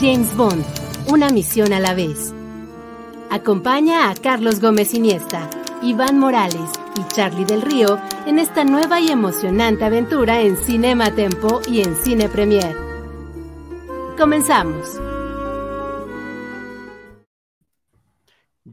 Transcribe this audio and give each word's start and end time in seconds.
James 0.00 0.34
Bond, 0.34 0.64
una 1.08 1.28
misión 1.28 1.74
a 1.74 1.78
la 1.78 1.92
vez. 1.92 2.32
Acompaña 3.28 4.08
a 4.08 4.14
Carlos 4.14 4.58
Gómez 4.58 4.94
Iniesta, 4.94 5.50
Iván 5.82 6.18
Morales 6.18 6.70
y 6.96 7.06
Charlie 7.14 7.44
del 7.44 7.60
Río 7.60 8.00
en 8.26 8.38
esta 8.38 8.64
nueva 8.64 8.98
y 8.98 9.10
emocionante 9.10 9.84
aventura 9.84 10.40
en 10.40 10.56
Cinema 10.56 11.14
Tempo 11.14 11.60
y 11.68 11.82
en 11.82 11.94
Cine 11.96 12.30
Premier. 12.30 12.74
Comenzamos. 14.16 14.98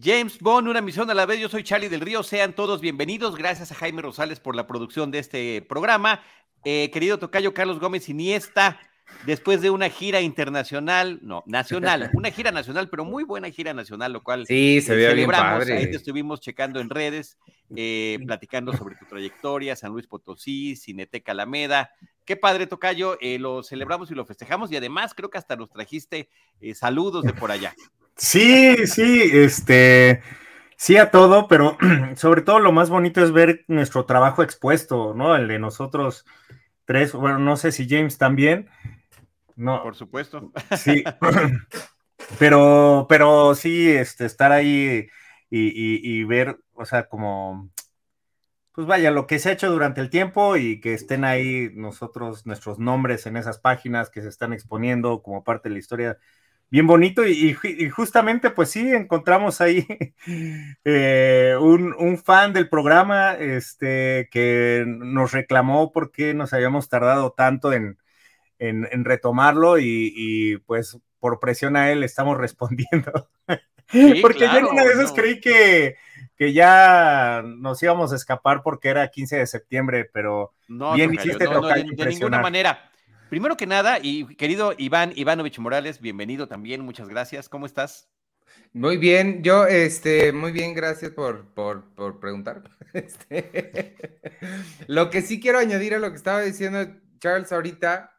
James 0.02 0.40
Bond, 0.40 0.70
una 0.70 0.80
misión 0.80 1.10
a 1.10 1.14
la 1.14 1.26
vez. 1.26 1.42
Yo 1.42 1.50
soy 1.50 1.66
Charlie 1.66 1.90
del 1.90 2.00
Río. 2.00 2.24
Sean 2.24 2.54
todos 2.54 2.80
bienvenidos. 2.80 3.36
Gracias 3.36 3.74
a 3.74 3.76
Jaime 3.76 4.02
Rosales 4.02 4.40
por 4.40 4.56
la 4.56 4.66
producción 4.66 5.12
de 5.12 5.20
este 5.20 5.62
programa. 5.62 6.22
Eh, 6.64 6.90
querido 6.94 7.20
Tocayo 7.20 7.54
Carlos 7.54 7.82
Gómez 7.82 8.08
Iniesta, 8.08 8.80
después 9.26 9.62
de 9.62 9.70
una 9.70 9.90
gira 9.90 10.22
internacional, 10.22 11.20
no, 11.22 11.44
nacional, 11.46 12.10
una 12.14 12.32
gira 12.32 12.52
nacional, 12.52 12.90
pero 12.90 13.06
muy 13.06 13.24
buena 13.24 13.50
gira 13.50 13.74
nacional, 13.74 14.14
lo 14.14 14.24
cual 14.24 14.46
sí, 14.48 14.82
se 14.82 14.96
ve 14.96 15.14
bien 15.14 15.30
padre. 15.30 15.78
Ahí 15.78 15.92
te 15.92 15.98
estuvimos 15.98 16.42
checando 16.42 16.80
en 16.80 16.90
redes, 16.90 17.38
eh, 17.76 18.20
platicando 18.26 18.74
sobre 18.74 18.96
tu 18.96 19.06
trayectoria, 19.10 19.76
San 19.76 19.92
Luis 19.92 20.08
Potosí, 20.08 20.76
Cineteca 20.76 21.32
Alameda. 21.32 21.92
Qué 22.26 22.36
padre, 22.36 22.68
Tocayo, 22.68 23.18
eh, 23.22 23.40
lo 23.40 23.64
celebramos 23.64 24.12
y 24.12 24.16
lo 24.16 24.26
festejamos 24.26 24.72
y 24.72 24.78
además 24.78 25.14
creo 25.14 25.30
que 25.30 25.38
hasta 25.38 25.56
nos 25.56 25.70
trajiste 25.70 26.30
saludos 26.74 27.24
de 27.24 27.34
por 27.34 27.52
allá. 27.52 27.74
Sí, 28.18 28.88
sí, 28.88 29.30
este, 29.32 30.24
sí 30.76 30.98
a 30.98 31.12
todo, 31.12 31.48
pero 31.48 31.78
sobre 32.16 32.42
todo 32.42 32.60
lo 32.60 32.72
más 32.72 32.90
bonito 32.90 33.24
es 33.24 33.32
ver 33.32 33.64
nuestro 33.68 34.06
trabajo 34.06 34.44
expuesto, 34.44 35.14
¿no? 35.14 35.36
El 35.36 35.48
de 35.48 35.60
nosotros 35.60 36.26
tres, 36.86 37.14
bueno, 37.14 37.38
no 37.40 37.58
sé 37.58 37.72
si 37.72 37.88
James 37.88 38.18
también. 38.18 38.70
No. 39.58 39.84
Por 39.84 39.96
supuesto. 39.96 40.54
Sí. 40.78 41.04
pero, 42.40 43.08
pero 43.10 43.56
sí, 43.56 43.90
este, 43.90 44.26
estar 44.26 44.52
ahí 44.52 45.08
y, 45.50 46.24
ver, 46.26 46.60
o 46.74 46.86
sea, 46.86 47.08
como, 47.08 47.70
pues 48.74 48.86
vaya, 48.86 49.12
lo 49.12 49.28
que 49.28 49.40
se 49.40 49.50
ha 49.50 49.54
hecho 49.54 49.72
durante 49.72 50.00
el 50.00 50.10
tiempo 50.10 50.58
y 50.58 50.80
que 50.80 50.94
estén 50.94 51.24
ahí 51.26 51.72
nosotros, 51.74 52.46
nuestros 52.46 52.80
nombres 52.80 53.26
en 53.26 53.38
esas 53.38 53.60
páginas 53.60 54.10
que 54.10 54.22
se 54.22 54.30
están 54.30 54.54
exponiendo 54.54 55.22
como 55.24 55.44
parte 55.44 55.70
de 55.70 55.74
la 55.74 55.80
historia 55.80 56.18
bien 56.70 56.86
bonito 56.86 57.26
y, 57.26 57.54
justamente 57.90 58.50
pues 58.50 58.70
sí, 58.70 58.92
encontramos 58.94 59.62
ahí 59.62 59.88
eh, 60.84 61.56
un, 61.60 62.18
fan 62.24 62.54
del 62.54 62.70
programa 62.70 63.34
este, 63.34 64.28
que 64.32 64.84
nos 64.86 65.32
reclamó 65.32 65.92
porque 65.92 66.34
nos 66.34 66.54
habíamos 66.54 66.90
tardado 66.90 67.32
tanto 67.32 67.72
en, 67.74 67.98
retomarlo 68.60 69.78
y, 69.80 70.58
pues 70.66 70.98
por 71.20 71.40
presión 71.40 71.76
a 71.76 71.92
él 71.92 72.04
estamos 72.04 72.38
respondiendo. 72.40 73.30
porque 74.22 74.48
yo 74.52 74.58
en 74.58 74.66
una 74.66 74.84
de 74.84 74.94
esas 74.94 75.12
creí 75.12 75.40
que, 75.40 75.96
que, 76.38 76.54
ya 76.54 77.44
nos 77.46 77.82
íbamos 77.82 78.12
a 78.14 78.16
escapar 78.16 78.62
porque 78.64 78.90
era 78.90 79.08
15 79.08 79.38
de 79.38 79.48
septiembre, 79.48 80.10
pero 80.12 80.54
bien 80.96 81.14
hiciste 81.14 81.46
tocar 81.46 81.84
de 81.84 82.06
ninguna 82.06 82.42
manera. 82.42 82.92
Primero 83.30 83.58
que 83.58 83.68
nada, 83.68 84.00
y 84.02 84.26
querido 84.36 84.74
Iván 84.78 85.12
Ivanovich 85.16 85.60
Morales, 85.60 86.00
bienvenido 86.00 86.48
también, 86.48 86.82
muchas 86.82 87.10
gracias. 87.10 87.50
¿Cómo 87.50 87.66
estás? 87.66 88.08
Muy 88.74 88.98
bien, 88.98 89.44
yo, 89.44 89.66
este, 89.66 90.32
muy 90.32 90.52
bien, 90.52 90.74
gracias 90.74 91.12
por, 91.12 91.46
por, 91.54 91.94
por 91.96 92.20
preguntar. 92.20 92.64
Este, 92.94 93.96
lo 94.88 95.10
que 95.10 95.22
sí 95.22 95.40
quiero 95.40 95.60
añadir 95.60 95.94
a 95.94 96.00
lo 96.00 96.10
que 96.10 96.16
estaba 96.16 96.42
diciendo 96.42 96.88
Charles 97.20 97.52
ahorita, 97.52 98.17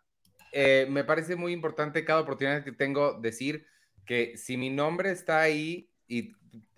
eh, 0.52 0.86
me 0.88 1.04
parece 1.04 1.36
muy 1.36 1.52
importante 1.52 2.04
cada 2.04 2.20
oportunidad 2.20 2.64
que 2.64 2.72
tengo 2.72 3.14
decir 3.14 3.66
que 4.04 4.36
si 4.36 4.56
mi 4.56 4.70
nombre 4.70 5.10
está 5.10 5.40
ahí 5.40 5.90
y 6.06 6.32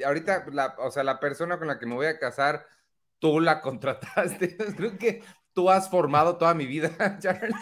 ahorita, 0.04 0.46
la, 0.52 0.74
o 0.78 0.90
sea, 0.90 1.04
la 1.04 1.20
persona 1.20 1.58
con 1.58 1.68
la 1.68 1.78
que 1.78 1.86
me 1.86 1.94
voy 1.94 2.06
a 2.06 2.18
casar, 2.18 2.66
tú 3.18 3.40
la 3.40 3.60
contrataste, 3.62 4.56
creo 4.76 4.98
que 4.98 5.22
tú 5.52 5.70
has 5.70 5.88
formado 5.88 6.36
toda 6.36 6.54
mi 6.54 6.66
vida, 6.66 6.90
Charles. 7.20 7.54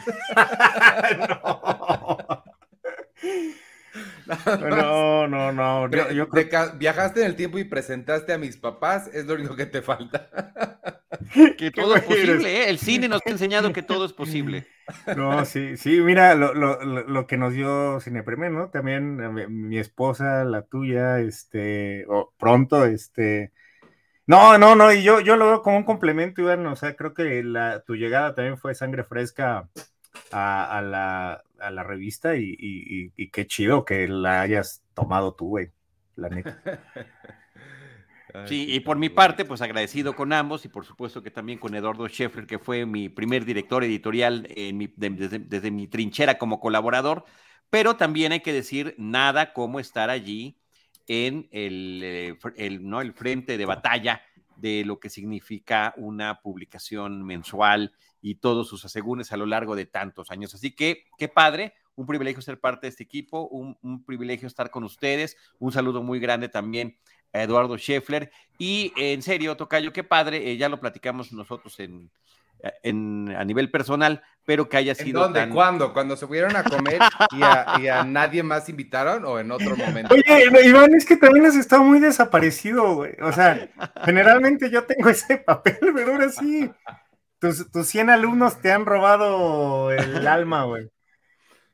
no. 1.18 2.44
no, 5.26 5.28
no, 5.52 5.88
Viajaste 5.88 7.20
en 7.20 7.26
el 7.26 7.36
tiempo 7.36 7.58
y 7.58 7.64
presentaste 7.64 8.32
a 8.32 8.38
mis 8.38 8.56
papás, 8.56 9.08
es 9.12 9.26
lo 9.26 9.34
único 9.34 9.56
que 9.56 9.66
te 9.66 9.82
falta. 9.82 10.30
que 11.56 11.70
todo 11.70 11.96
es 11.96 12.02
posible, 12.02 12.62
¿eh? 12.62 12.70
El 12.70 12.78
cine 12.78 13.08
nos 13.08 13.22
ha 13.24 13.30
enseñado 13.30 13.72
que 13.72 13.82
todo 13.82 14.04
es 14.04 14.12
posible. 14.12 14.66
No, 15.18 15.44
sí, 15.44 15.76
sí, 15.76 16.00
mira, 16.00 16.34
lo, 16.34 17.26
que 17.26 17.36
nos 17.36 17.52
dio 17.52 18.00
Cine 18.00 18.22
Premier, 18.22 18.50
¿no? 18.50 18.70
También 18.70 19.20
eh, 19.20 19.46
mi, 19.46 19.78
esposa, 19.78 20.44
la 20.44 20.62
tuya, 20.62 21.20
este, 21.20 22.06
o 22.08 22.32
pronto, 22.38 22.86
este, 22.86 23.52
no, 24.26 24.56
no, 24.56 24.76
no, 24.76 24.90
y 24.90 25.02
yo, 25.02 25.20
yo 25.20 25.36
lo 25.36 25.46
veo 25.46 25.62
como 25.62 25.76
un 25.76 25.84
complemento, 25.84 26.40
Iván, 26.40 26.66
o 26.66 26.74
sea, 26.74 26.96
creo 26.96 27.12
que 27.12 27.42
la, 27.42 27.82
tu 27.82 27.96
llegada 27.96 28.34
también 28.34 28.56
fue 28.56 28.74
sangre 28.74 29.04
fresca 29.04 29.68
a, 30.32 30.80
la, 30.82 31.82
revista 31.82 32.36
y, 32.36 33.10
qué 33.32 33.46
chido 33.46 33.84
que 33.84 34.08
la 34.08 34.40
hayas 34.42 34.82
tomado 34.94 35.34
tú, 35.34 35.48
güey, 35.48 35.70
la 36.16 36.28
neta. 36.28 36.60
Sí, 38.46 38.66
y 38.68 38.80
por 38.80 38.98
mi 38.98 39.08
parte, 39.08 39.44
pues 39.46 39.62
agradecido 39.62 40.14
con 40.14 40.32
ambos 40.32 40.64
y 40.64 40.68
por 40.68 40.84
supuesto 40.84 41.22
que 41.22 41.30
también 41.30 41.58
con 41.58 41.74
Eduardo 41.74 42.06
Scheffler, 42.08 42.46
que 42.46 42.58
fue 42.58 42.84
mi 42.84 43.08
primer 43.08 43.44
director 43.44 43.82
editorial 43.82 44.46
en 44.50 44.92
desde, 44.96 45.70
mi 45.70 45.86
trinchera 45.88 46.36
como 46.36 46.60
colaborador, 46.60 47.24
pero 47.70 47.96
también 47.96 48.32
hay 48.32 48.40
que 48.40 48.52
decir 48.52 48.94
nada 48.98 49.52
como 49.52 49.80
estar 49.80 50.10
allí 50.10 50.58
en 51.06 51.48
eh, 51.52 52.36
el, 52.56 52.88
¿no? 52.88 53.00
el 53.00 53.14
frente 53.14 53.56
de 53.56 53.64
batalla 53.64 54.22
de 54.56 54.84
lo 54.84 55.00
que 55.00 55.08
significa 55.08 55.94
una 55.96 56.40
publicación 56.42 57.24
mensual 57.24 57.92
y 58.20 58.36
todos 58.36 58.68
sus 58.68 58.84
asegúnes 58.84 59.32
a 59.32 59.36
lo 59.36 59.46
largo 59.46 59.76
de 59.76 59.86
tantos 59.86 60.30
años. 60.30 60.54
Así 60.54 60.74
que, 60.74 61.04
qué 61.16 61.28
padre, 61.28 61.74
un 61.94 62.06
privilegio 62.06 62.42
ser 62.42 62.60
parte 62.60 62.86
de 62.86 62.90
este 62.90 63.04
equipo, 63.04 63.48
un, 63.48 64.04
privilegio 64.04 64.46
estar 64.46 64.70
con 64.70 64.84
ustedes, 64.84 65.36
un 65.58 65.72
saludo 65.72 66.02
muy 66.02 66.20
grande 66.20 66.48
también 66.48 66.96
a 67.32 67.42
Eduardo 67.42 67.76
Scheffler 67.76 68.30
y 68.56 68.92
en 68.96 69.22
serio, 69.22 69.56
Tocayo, 69.56 69.92
qué 69.92 70.04
padre, 70.04 70.50
eh, 70.50 70.56
ya 70.56 70.68
lo 70.68 70.80
platicamos 70.80 71.32
nosotros 71.32 71.78
en, 71.80 72.10
en, 72.82 73.34
a 73.36 73.44
nivel 73.44 73.70
personal, 73.70 74.22
pero 74.44 74.68
que 74.68 74.76
haya 74.76 74.94
sido. 74.94 75.26
¿En 75.26 75.32
dónde? 75.32 75.54
¿Cuándo? 75.54 75.92
¿Cuando 75.92 76.16
se 76.16 76.26
pudieron 76.26 76.56
a 76.56 76.64
comer 76.64 77.00
y 77.32 77.42
a, 77.88 78.04
nadie 78.04 78.42
más 78.42 78.68
invitaron 78.68 79.24
o 79.24 79.38
en 79.38 79.50
otro 79.50 79.76
momento? 79.76 80.14
Oye, 80.14 80.68
Iván, 80.68 80.94
es 80.94 81.04
que 81.04 81.16
también 81.16 81.46
has 81.46 81.56
estado 81.56 81.82
muy 81.82 82.00
desaparecido, 82.00 82.94
güey. 82.94 83.14
O 83.20 83.32
sea, 83.32 83.68
generalmente 84.04 84.70
yo 84.70 84.84
tengo 84.84 85.08
ese 85.08 85.38
papel, 85.38 85.78
pero 85.94 86.12
ahora 86.12 86.28
sí. 86.30 86.70
Tus, 87.38 87.70
tus 87.70 87.86
100 87.86 88.10
alumnos 88.10 88.60
te 88.60 88.72
han 88.72 88.84
robado 88.86 89.92
el 89.92 90.26
alma, 90.26 90.64
güey. 90.64 90.90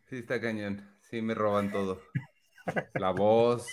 Sí, 0.08 0.16
está 0.16 0.40
cañón. 0.40 0.88
Sí, 1.00 1.22
me 1.22 1.34
roban 1.34 1.70
todo. 1.70 2.00
La 2.94 3.10
voz. 3.10 3.66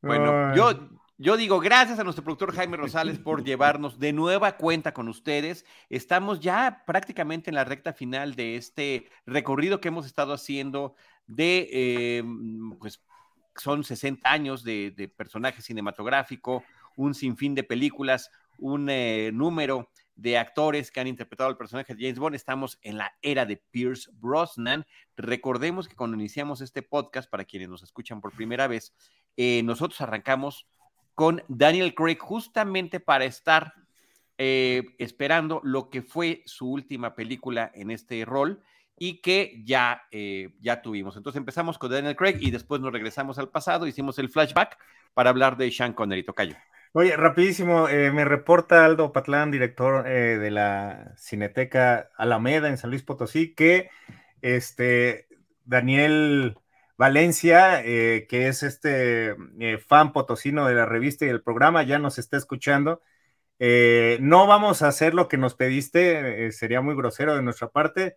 Bueno, 0.00 0.54
yo, 0.54 0.88
yo 1.16 1.36
digo 1.36 1.58
gracias 1.58 1.98
a 1.98 2.04
nuestro 2.04 2.22
productor 2.22 2.54
Jaime 2.54 2.76
Rosales 2.76 3.18
por 3.18 3.42
llevarnos 3.42 3.98
de 3.98 4.12
nueva 4.12 4.56
cuenta 4.56 4.94
con 4.94 5.08
ustedes. 5.08 5.64
Estamos 5.88 6.38
ya 6.38 6.84
prácticamente 6.86 7.50
en 7.50 7.56
la 7.56 7.64
recta 7.64 7.92
final 7.92 8.36
de 8.36 8.56
este 8.56 9.10
recorrido 9.26 9.80
que 9.80 9.88
hemos 9.88 10.06
estado 10.06 10.32
haciendo 10.32 10.94
de, 11.26 11.68
eh, 11.72 12.24
pues, 12.78 13.02
son 13.56 13.82
60 13.82 14.30
años 14.30 14.62
de, 14.62 15.12
personaje 15.16 15.60
cinematográfico, 15.60 16.62
un 16.98 17.14
sinfín 17.14 17.54
de 17.54 17.62
películas, 17.62 18.30
un 18.58 18.90
eh, 18.90 19.30
número 19.32 19.88
de 20.16 20.36
actores 20.36 20.90
que 20.90 20.98
han 20.98 21.06
interpretado 21.06 21.48
el 21.48 21.56
personaje 21.56 21.94
de 21.94 22.02
James 22.02 22.18
Bond. 22.18 22.34
Estamos 22.34 22.78
en 22.82 22.98
la 22.98 23.16
era 23.22 23.46
de 23.46 23.56
Pierce 23.56 24.10
Brosnan. 24.14 24.84
Recordemos 25.16 25.86
que 25.86 25.94
cuando 25.94 26.16
iniciamos 26.16 26.60
este 26.60 26.82
podcast, 26.82 27.30
para 27.30 27.44
quienes 27.44 27.68
nos 27.68 27.84
escuchan 27.84 28.20
por 28.20 28.34
primera 28.34 28.66
vez, 28.66 28.92
eh, 29.36 29.62
nosotros 29.62 30.00
arrancamos 30.00 30.66
con 31.14 31.42
Daniel 31.46 31.94
Craig 31.94 32.18
justamente 32.18 32.98
para 32.98 33.24
estar 33.24 33.74
eh, 34.36 34.82
esperando 34.98 35.60
lo 35.62 35.90
que 35.90 36.02
fue 36.02 36.42
su 36.46 36.68
última 36.68 37.14
película 37.14 37.70
en 37.74 37.92
este 37.92 38.24
rol 38.24 38.60
y 38.96 39.20
que 39.20 39.62
ya, 39.64 40.02
ya 40.60 40.82
tuvimos. 40.82 41.16
Entonces 41.16 41.38
empezamos 41.38 41.78
con 41.78 41.92
Daniel 41.92 42.16
Craig 42.16 42.38
y 42.40 42.50
después 42.50 42.80
nos 42.80 42.92
regresamos 42.92 43.38
al 43.38 43.48
pasado, 43.48 43.86
hicimos 43.86 44.18
el 44.18 44.28
flashback 44.28 44.76
para 45.14 45.30
hablar 45.30 45.56
de 45.56 45.70
Sean 45.70 45.92
Connery. 45.92 46.24
Tocayo. 46.24 46.56
Oye, 46.92 47.16
rapidísimo, 47.16 47.88
eh, 47.88 48.10
me 48.12 48.24
reporta 48.24 48.84
Aldo 48.84 49.12
Patlán, 49.12 49.50
director 49.50 50.06
eh, 50.08 50.38
de 50.38 50.50
la 50.50 51.14
Cineteca 51.16 52.10
Alameda 52.16 52.68
en 52.68 52.78
San 52.78 52.90
Luis 52.90 53.02
Potosí, 53.02 53.54
que 53.54 53.90
este 54.42 55.28
Daniel 55.64 56.58
Valencia, 56.96 57.82
que 57.82 58.48
es 58.48 58.62
este 58.62 59.36
fan 59.86 60.12
potosino 60.12 60.66
de 60.66 60.74
la 60.74 60.86
revista 60.86 61.24
y 61.24 61.28
del 61.28 61.42
programa, 61.42 61.82
ya 61.84 61.98
nos 61.98 62.18
está 62.18 62.36
escuchando. 62.36 63.02
no 64.20 64.46
vamos 64.46 64.82
a 64.82 64.88
hacer 64.88 65.14
lo 65.14 65.28
que 65.28 65.36
nos 65.38 65.54
pediste, 65.54 66.50
sería 66.52 66.80
muy 66.80 66.94
grosero 66.96 67.36
de 67.36 67.42
nuestra 67.42 67.68
parte 67.68 68.16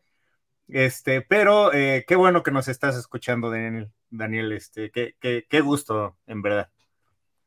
este, 0.71 1.21
pero 1.21 1.73
eh, 1.73 2.05
qué 2.07 2.15
bueno 2.15 2.43
que 2.43 2.51
nos 2.51 2.67
estás 2.69 2.95
escuchando, 2.97 3.51
Daniel. 3.51 3.91
Daniel, 4.09 4.51
este, 4.53 4.89
qué, 4.91 5.15
qué, 5.19 5.61
gusto, 5.61 6.17
en 6.27 6.41
verdad. 6.41 6.69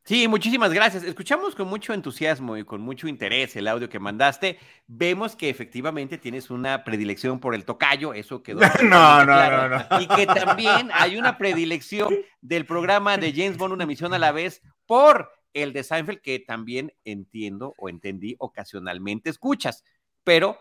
Sí, 0.07 0.29
muchísimas 0.29 0.71
gracias. 0.71 1.03
Escuchamos 1.03 1.55
con 1.55 1.67
mucho 1.67 1.95
entusiasmo 1.95 2.59
y 2.59 2.65
con 2.65 2.83
mucho 2.83 3.09
interés 3.09 3.57
el 3.57 3.67
audio 3.67 3.89
que 3.89 3.99
mandaste. 3.99 4.59
Vemos 4.87 5.35
que 5.35 5.49
efectivamente 5.49 6.19
tienes 6.19 6.51
una 6.51 6.85
predilección 6.85 7.41
por 7.41 7.55
el 7.55 7.65
tocayo, 7.65 8.13
eso 8.13 8.43
quedó. 8.43 8.61
no, 8.83 9.25
no, 9.25 9.51
no, 9.51 9.69
no. 9.71 10.01
Y 10.01 10.07
que 10.07 10.27
también 10.27 10.91
hay 10.93 11.17
una 11.17 11.39
predilección 11.39 12.15
del 12.43 12.67
programa 12.67 13.17
de 13.17 13.33
James 13.33 13.57
Bond, 13.57 13.73
una 13.73 13.87
misión 13.87 14.13
a 14.13 14.19
la 14.19 14.31
vez, 14.31 14.61
por 14.85 15.31
el 15.55 15.73
de 15.73 15.83
Seinfeld, 15.83 16.21
que 16.21 16.39
también 16.39 16.93
entiendo 17.05 17.73
o 17.79 17.89
entendí 17.89 18.37
ocasionalmente 18.39 19.31
escuchas. 19.31 19.85
Pero 20.23 20.59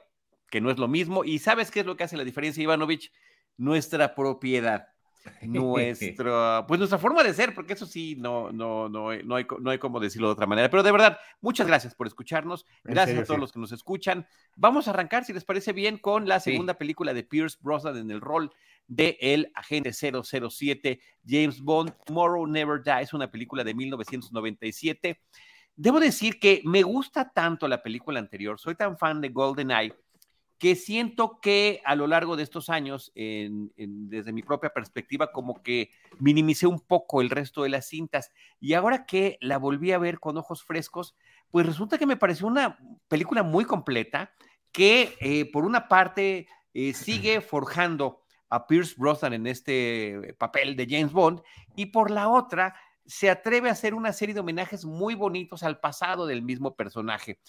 que 0.49 0.61
no 0.61 0.71
es 0.71 0.77
lo 0.77 0.87
mismo. 0.87 1.25
¿Y 1.25 1.39
sabes 1.39 1.69
qué 1.69 1.81
es 1.81 1.85
lo 1.85 1.97
que 1.97 2.05
hace 2.05 2.15
la 2.15 2.23
diferencia, 2.23 2.63
Ivanovich? 2.63 3.11
Nuestra 3.57 4.15
propiedad. 4.15 4.92
Nuestra, 5.41 6.65
pues 6.67 6.79
nuestra 6.79 6.97
forma 6.97 7.23
de 7.23 7.33
ser, 7.33 7.53
porque 7.53 7.73
eso 7.73 7.85
sí, 7.85 8.15
no, 8.17 8.51
no, 8.51 8.89
no, 8.89 9.13
no, 9.23 9.35
hay, 9.35 9.45
no 9.59 9.69
hay 9.69 9.77
como 9.77 9.99
decirlo 9.99 10.27
de 10.27 10.33
otra 10.33 10.45
manera. 10.45 10.69
Pero 10.69 10.83
de 10.83 10.91
verdad, 10.91 11.17
muchas 11.41 11.67
gracias 11.67 11.95
por 11.95 12.07
escucharnos. 12.07 12.65
Gracias 12.83 13.19
a 13.19 13.23
todos 13.23 13.39
los 13.39 13.51
que 13.51 13.59
nos 13.59 13.71
escuchan. 13.71 14.27
Vamos 14.55 14.87
a 14.87 14.91
arrancar, 14.91 15.25
si 15.25 15.33
les 15.33 15.45
parece 15.45 15.73
bien, 15.73 15.97
con 15.97 16.27
la 16.27 16.39
segunda 16.39 16.75
película 16.75 17.13
de 17.13 17.23
Pierce 17.23 17.57
Brosnan 17.61 17.97
en 17.97 18.11
el 18.11 18.21
rol 18.21 18.51
de 18.87 19.17
el 19.21 19.51
agente 19.55 19.91
007 19.93 20.99
James 21.25 21.61
Bond, 21.61 21.93
Tomorrow 22.05 22.45
Never 22.47 22.83
Dies, 22.83 23.13
una 23.13 23.29
película 23.31 23.63
de 23.63 23.73
1997. 23.73 25.21
Debo 25.75 25.99
decir 25.99 26.39
que 26.39 26.61
me 26.65 26.83
gusta 26.83 27.31
tanto 27.31 27.67
la 27.67 27.81
película 27.81 28.19
anterior, 28.19 28.59
soy 28.59 28.75
tan 28.75 28.97
fan 28.97 29.21
de 29.21 29.29
GoldenEye 29.29 29.93
que 30.57 30.75
siento 30.75 31.39
que 31.41 31.81
a 31.85 31.95
lo 31.95 32.07
largo 32.07 32.35
de 32.35 32.43
estos 32.43 32.69
años, 32.69 33.11
desde 33.15 34.31
mi 34.31 34.43
propia 34.43 34.69
perspectiva, 34.69 35.31
como 35.31 35.61
que 35.61 35.89
minimicé 36.19 36.67
un 36.67 36.79
poco 36.79 37.21
el 37.21 37.29
resto 37.29 37.63
de 37.63 37.69
las 37.69 37.87
cintas. 37.87 38.31
Y 38.59 38.73
ahora 38.73 39.05
que 39.05 39.37
la 39.41 39.57
volví 39.57 39.91
a 39.91 39.97
ver 39.97 40.19
con 40.19 40.37
ojos 40.37 40.63
frescos, 40.63 41.15
pues 41.51 41.65
resulta 41.65 41.97
que 41.97 42.05
me 42.05 42.17
pareció 42.17 42.47
una 42.47 42.79
película 43.07 43.43
muy 43.43 43.65
completa 43.65 44.33
que 44.71 45.15
eh, 45.19 45.49
por 45.51 45.65
una 45.65 45.87
parte 45.87 46.47
eh, 46.73 46.93
sigue 46.93 47.41
forjando 47.41 48.23
a 48.49 48.67
Pierce 48.67 48.95
Brosnan 48.97 49.33
en 49.33 49.47
este 49.47 50.35
papel 50.37 50.75
de 50.75 50.87
James 50.89 51.11
Bond 51.11 51.41
y 51.75 51.87
por 51.87 52.11
la 52.11 52.29
otra 52.29 52.75
se 53.05 53.29
atreve 53.29 53.69
a 53.69 53.73
hacer 53.73 53.93
una 53.93 54.13
serie 54.13 54.33
de 54.33 54.39
homenajes 54.39 54.85
muy 54.85 55.15
bonitos 55.15 55.63
al 55.63 55.79
pasado 55.79 56.25
del 56.25 56.41
mismo 56.41 56.75
personaje. 56.75 57.39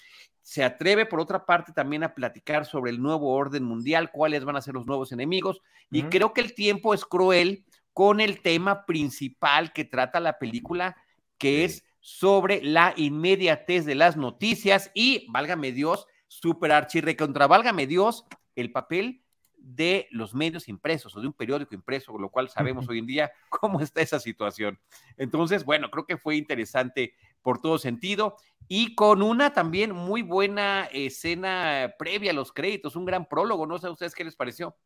Se 0.42 0.64
atreve, 0.64 1.06
por 1.06 1.20
otra 1.20 1.46
parte, 1.46 1.72
también 1.72 2.04
a 2.04 2.14
platicar 2.14 2.66
sobre 2.66 2.90
el 2.90 3.00
nuevo 3.00 3.32
orden 3.32 3.64
mundial, 3.64 4.10
cuáles 4.10 4.44
van 4.44 4.56
a 4.56 4.62
ser 4.62 4.74
los 4.74 4.86
nuevos 4.86 5.12
enemigos. 5.12 5.60
Y 5.90 6.02
creo 6.04 6.32
que 6.32 6.40
el 6.40 6.54
tiempo 6.54 6.94
es 6.94 7.04
cruel 7.04 7.64
con 7.92 8.20
el 8.20 8.42
tema 8.42 8.84
principal 8.84 9.72
que 9.72 9.84
trata 9.84 10.20
la 10.20 10.38
película, 10.38 10.96
que 11.38 11.64
es 11.64 11.84
sobre 12.00 12.62
la 12.62 12.92
inmediatez 12.96 13.86
de 13.86 13.94
las 13.94 14.16
noticias 14.16 14.90
y, 14.92 15.26
válgame 15.30 15.72
Dios, 15.72 16.06
super 16.28 16.72
archirre 16.72 17.16
contra, 17.16 17.46
válgame 17.46 17.86
Dios, 17.86 18.26
el 18.56 18.72
papel 18.72 19.23
de 19.64 20.08
los 20.10 20.34
medios 20.34 20.68
impresos 20.68 21.16
o 21.16 21.20
de 21.20 21.26
un 21.26 21.32
periódico 21.32 21.74
impreso, 21.74 22.12
con 22.12 22.20
lo 22.20 22.28
cual 22.28 22.48
sabemos 22.48 22.88
hoy 22.88 22.98
en 22.98 23.06
día 23.06 23.32
cómo 23.48 23.80
está 23.80 24.02
esa 24.02 24.20
situación. 24.20 24.78
Entonces, 25.16 25.64
bueno, 25.64 25.90
creo 25.90 26.06
que 26.06 26.18
fue 26.18 26.36
interesante 26.36 27.14
por 27.42 27.60
todo 27.60 27.78
sentido 27.78 28.36
y 28.68 28.94
con 28.94 29.22
una 29.22 29.52
también 29.52 29.92
muy 29.92 30.22
buena 30.22 30.84
escena 30.92 31.94
previa 31.98 32.30
a 32.30 32.34
los 32.34 32.52
créditos, 32.52 32.96
un 32.96 33.04
gran 33.04 33.26
prólogo, 33.26 33.66
no 33.66 33.78
sé 33.78 33.86
a 33.86 33.90
ustedes 33.90 34.14
qué 34.14 34.24
les 34.24 34.36
pareció. 34.36 34.76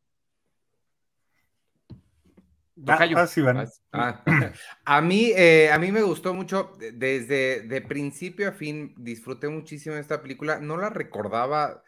Ah, 3.93 4.23
ah, 4.25 4.53
a 4.85 5.01
mí, 5.01 5.33
eh, 5.35 5.69
a 5.73 5.79
mí 5.79 5.91
me 5.91 6.03
gustó 6.03 6.33
mucho 6.33 6.73
desde 6.79 7.63
de 7.63 7.81
principio 7.83 8.49
a 8.49 8.53
fin. 8.53 8.95
Disfruté 8.97 9.49
muchísimo 9.49 9.97
de 9.97 10.01
esta 10.01 10.23
película. 10.23 10.61
No 10.61 10.77
la 10.77 10.89
recordaba 10.89 11.83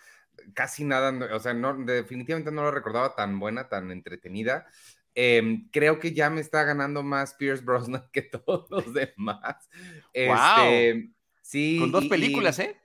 casi 0.54 0.84
nada, 0.84 1.12
o 1.34 1.40
sea, 1.40 1.54
no, 1.54 1.74
definitivamente 1.84 2.50
no 2.50 2.64
la 2.64 2.70
recordaba 2.70 3.14
tan 3.14 3.38
buena, 3.38 3.68
tan 3.68 3.90
entretenida. 3.90 4.66
Em, 5.14 5.68
creo 5.70 5.98
que 5.98 6.12
ya 6.12 6.30
me 6.30 6.40
está 6.40 6.62
ganando 6.64 7.02
más 7.02 7.34
Pierce 7.34 7.64
Brosnan 7.64 8.08
que 8.12 8.22
todos 8.22 8.70
los 8.70 8.92
demás. 8.94 9.68
Este, 10.12 11.10
sí. 11.42 11.78
Con 11.80 11.92
dos 11.92 12.06
películas, 12.06 12.58
¿eh? 12.58 12.80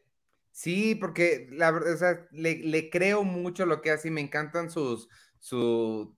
Sí, 0.52 0.96
porque 0.96 1.50
la 1.52 1.70
verdad, 1.72 1.94
o 1.94 1.98
sea, 1.98 2.28
le, 2.32 2.90
creo 2.90 3.24
mucho 3.24 3.66
lo 3.66 3.82
que 3.82 3.92
hace 3.92 4.08
y 4.08 4.12
me 4.12 4.22
encantan 4.22 4.72
sus, 4.72 5.10
su 5.38 6.18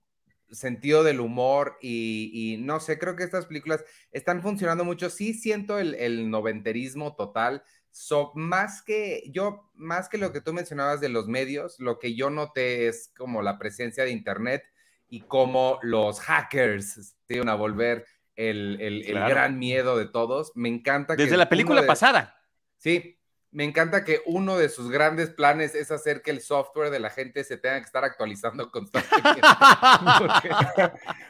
sentido 0.50 1.02
del 1.02 1.18
humor 1.18 1.76
y, 1.82 2.56
no 2.60 2.78
sé, 2.78 2.98
creo 2.98 3.16
que 3.16 3.24
estas 3.24 3.46
películas 3.46 3.84
están 4.12 4.40
funcionando 4.40 4.84
mucho. 4.84 5.10
Sí 5.10 5.34
siento 5.34 5.78
el, 5.78 5.94
el 5.96 6.30
noventerismo 6.30 7.16
total 7.16 7.64
So, 8.00 8.30
más 8.36 8.80
que 8.80 9.24
yo, 9.32 9.72
más 9.74 10.08
que 10.08 10.18
lo 10.18 10.32
que 10.32 10.40
tú 10.40 10.52
mencionabas 10.52 11.00
de 11.00 11.08
los 11.08 11.26
medios, 11.26 11.80
lo 11.80 11.98
que 11.98 12.14
yo 12.14 12.30
noté 12.30 12.86
es 12.86 13.12
como 13.18 13.42
la 13.42 13.58
presencia 13.58 14.04
de 14.04 14.12
Internet 14.12 14.62
y 15.08 15.22
cómo 15.22 15.80
los 15.82 16.20
hackers 16.20 17.16
se 17.26 17.40
a 17.40 17.54
volver 17.54 18.06
el, 18.36 18.80
el, 18.80 19.14
gran 19.14 19.58
miedo 19.58 19.98
de 19.98 20.06
todos. 20.06 20.52
Me 20.54 20.68
encanta 20.68 21.16
que. 21.16 21.24
Desde 21.24 21.36
la 21.36 21.48
película 21.48 21.84
pasada. 21.86 22.40
Sí, 22.76 23.18
me 23.50 23.64
encanta 23.64 24.04
que 24.04 24.20
uno 24.26 24.56
de 24.56 24.68
sus 24.68 24.92
grandes 24.92 25.30
planes 25.30 25.74
es 25.74 25.90
hacer 25.90 26.22
que 26.22 26.30
el 26.30 26.40
software 26.40 26.90
de 26.90 27.00
la 27.00 27.10
gente 27.10 27.42
se 27.42 27.56
tenga 27.56 27.80
que 27.80 27.86
estar 27.86 28.04
actualizando 28.04 28.70
constantemente. 28.70 29.40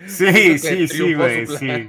sí, 0.07 0.59
sí, 0.59 0.87
sí, 0.87 1.15
güey, 1.15 1.47
sí. 1.47 1.89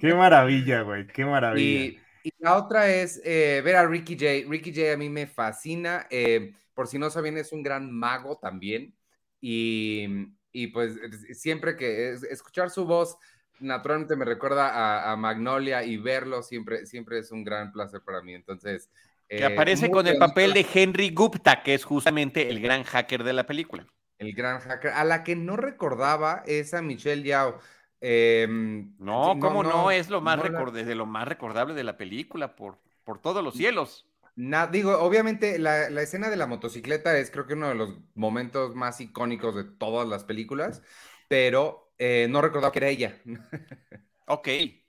Qué 0.00 0.14
maravilla, 0.14 0.80
güey, 0.80 1.06
qué 1.08 1.26
maravilla. 1.26 1.90
Y 1.90 2.03
la 2.38 2.56
otra 2.56 2.90
es 2.90 3.20
eh, 3.24 3.60
ver 3.64 3.76
a 3.76 3.86
Ricky 3.86 4.14
J. 4.14 4.48
Ricky 4.48 4.72
J 4.74 4.92
a 4.94 4.96
mí 4.96 5.08
me 5.08 5.26
fascina. 5.26 6.06
Eh, 6.10 6.52
por 6.74 6.88
si 6.88 6.98
no 6.98 7.10
saben, 7.10 7.36
es 7.38 7.52
un 7.52 7.62
gran 7.62 7.90
mago 7.90 8.38
también. 8.38 8.94
Y, 9.40 10.06
y 10.52 10.68
pues 10.68 10.98
siempre 11.32 11.76
que 11.76 12.12
escuchar 12.30 12.70
su 12.70 12.86
voz 12.86 13.18
naturalmente 13.60 14.16
me 14.16 14.24
recuerda 14.24 15.10
a, 15.10 15.16
Magnolia 15.16 15.84
y 15.84 15.96
verlo 15.96 16.42
siempre, 16.42 16.86
siempre 16.86 17.18
es 17.18 17.30
un 17.30 17.44
gran 17.44 17.72
placer 17.72 18.00
para 18.04 18.22
mí. 18.22 18.34
Entonces. 18.34 18.90
que 19.28 19.38
eh, 19.38 19.44
aparece 19.44 19.90
con 19.90 20.06
el 20.06 20.18
papel 20.18 20.52
de 20.52 20.66
Henry 20.72 21.10
Gupta, 21.10 21.62
que 21.62 21.74
es 21.74 21.84
justamente 21.84 22.48
el 22.48 22.60
gran 22.60 22.84
hacker 22.84 23.24
de 23.24 23.32
la 23.32 23.46
película. 23.46 23.86
El 24.18 24.32
gran 24.34 24.60
hacker. 24.60 24.92
A 24.92 25.04
la 25.04 25.24
que 25.24 25.36
no 25.36 25.56
recordaba 25.56 26.42
es 26.46 26.74
a 26.74 26.82
Michelle 26.82 27.22
Yao. 27.22 27.58
Em, 28.00 28.94
no, 28.98 29.36
¿cómo 29.40 29.62
no, 29.62 29.90
Es 29.90 30.10
lo 30.10 30.20
más 30.20 30.42
de 30.42 30.94
lo 30.94 31.06
más 31.06 31.26
recordable 31.26 31.74
de 31.74 31.84
la 31.84 31.96
película, 31.96 32.54
por, 32.56 32.78
por 33.04 33.20
todos 33.20 33.42
los 33.42 33.54
cielos. 33.54 34.06
digo, 34.36 34.98
obviamente 34.98 35.58
la, 35.58 35.86
escena 36.02 36.30
de 36.30 36.36
la 36.36 36.46
motocicleta 36.46 37.16
es 37.18 37.30
creo 37.30 37.46
que 37.46 37.54
uno 37.54 37.68
de 37.68 37.74
los 37.74 37.98
momentos 38.14 38.74
más 38.74 39.00
icónicos 39.00 39.54
de 39.54 39.64
todas 39.64 40.08
las 40.08 40.24
películas, 40.24 40.82
pero 41.28 41.92
eh, 41.98 42.26
no 42.28 42.40
recordaba 42.42 42.72
que 42.72 42.78
era 42.80 42.88
ella. 42.88 43.20
ok, 44.26 44.48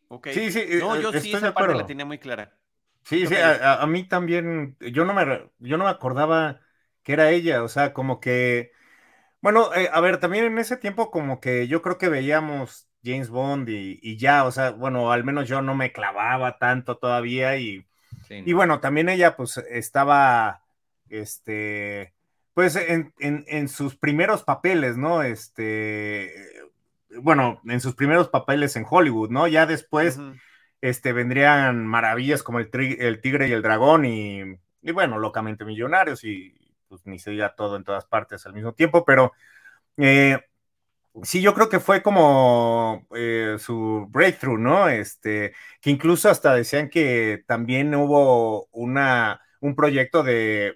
ok. 0.10 0.28
Sí, 0.32 0.52
sí, 0.52 0.66
no, 0.80 1.00
yo 1.00 1.12
sí 1.14 1.34
esa 1.34 1.54
parte 1.54 1.76
la 1.76 1.86
tenía 1.86 2.06
muy 2.06 2.20
clara. 2.20 2.58
Sí, 3.06 3.28
sí, 3.28 3.36
a, 3.38 3.86
mí 3.86 4.08
también, 4.08 4.76
yo 4.80 5.06
no, 5.06 5.14
me, 5.14 5.52
yo 5.60 5.78
no 5.78 5.84
me 5.84 5.92
acordaba 5.92 6.62
que 7.04 7.14
era 7.14 7.30
ella, 7.30 7.62
o 7.62 7.68
sea, 7.68 7.94
como 7.94 8.20
que, 8.20 8.72
bueno, 9.42 9.74
eh, 9.76 9.90
a 9.94 10.02
ver, 10.02 10.20
también 10.20 10.46
en 10.46 10.58
ese 10.58 10.78
tiempo 10.78 11.12
como 11.12 11.40
que 11.40 11.68
yo 11.68 11.84
creo 11.84 12.00
que 12.00 12.10
veíamos 12.10 12.90
James 13.06 13.30
Bond 13.30 13.70
y, 13.70 14.18
ya, 14.18 14.46
o 14.46 14.52
sea, 14.52 14.72
bueno, 14.72 15.12
al 15.12 15.24
menos 15.24 15.48
yo 15.48 15.62
no 15.62 15.76
me 15.76 15.92
clavaba 15.92 16.58
tanto 16.58 16.98
todavía 16.98 17.58
y, 17.58 17.86
y 18.30 18.54
bueno, 18.54 18.80
también 18.80 19.10
ella 19.10 19.36
pues 19.36 19.58
estaba, 19.70 20.64
este, 21.10 22.14
pues 22.54 22.76
en, 22.76 23.14
en, 23.20 23.70
sus 23.70 23.96
primeros 23.96 24.44
papeles, 24.44 24.98
¿no? 24.98 25.22
Este, 25.22 26.34
bueno, 27.22 27.62
en 27.66 27.80
sus 27.80 27.96
primeros 27.96 28.30
papeles 28.30 28.76
en 28.76 28.86
Hollywood, 28.90 29.30
¿no? 29.30 29.48
Ya 29.48 29.66
después, 29.66 30.20
este, 30.82 31.14
vendrían 31.14 31.86
maravillas 31.86 32.44
como 32.44 32.60
el, 32.60 32.70
el, 32.74 33.22
Tigre 33.22 33.48
y 33.48 33.52
el 33.52 33.62
Dragón 33.62 34.06
y, 34.06 34.42
y 34.82 34.92
bueno, 34.92 35.20
locamente 35.20 35.66
millonarios 35.66 36.24
y 36.24 36.56
pues 36.88 37.06
ni 37.06 37.20
se 37.20 37.32
diga 37.32 37.56
todo 37.56 37.76
en 37.76 37.84
todas 37.84 38.06
partes 38.06 38.46
al 38.46 38.54
mismo 38.54 38.74
tiempo, 38.74 39.06
pero 39.06 39.34
eh, 39.98 40.40
sí, 41.24 41.42
yo 41.42 41.54
creo 41.54 41.70
que 41.70 41.80
fue 41.80 42.02
como 42.02 43.08
eh, 43.16 43.58
su 43.60 44.08
breakthrough, 44.10 44.60
¿no? 44.60 44.90
Este, 44.90 45.54
que 45.82 45.90
incluso 45.90 46.30
hasta 46.30 46.54
decían 46.54 46.90
que 46.90 47.44
también 47.48 47.94
hubo 47.96 48.68
una, 48.72 49.42
un 49.60 49.76
proyecto 49.76 50.24
de, 50.24 50.76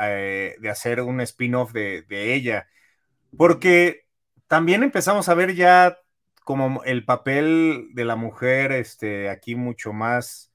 eh, 0.00 0.56
de 0.58 0.70
hacer 0.70 1.00
un 1.00 1.20
spin-off 1.20 1.72
de, 1.72 2.02
de 2.02 2.34
ella, 2.34 2.68
porque 3.36 4.06
también 4.48 4.82
empezamos 4.82 5.28
a 5.28 5.34
ver 5.34 5.54
ya 5.54 5.98
como 6.44 6.82
el 6.84 7.04
papel 7.04 7.90
de 7.94 8.04
la 8.04 8.16
mujer, 8.16 8.72
este, 8.72 9.28
aquí 9.30 9.54
mucho 9.54 9.92
más 9.92 10.50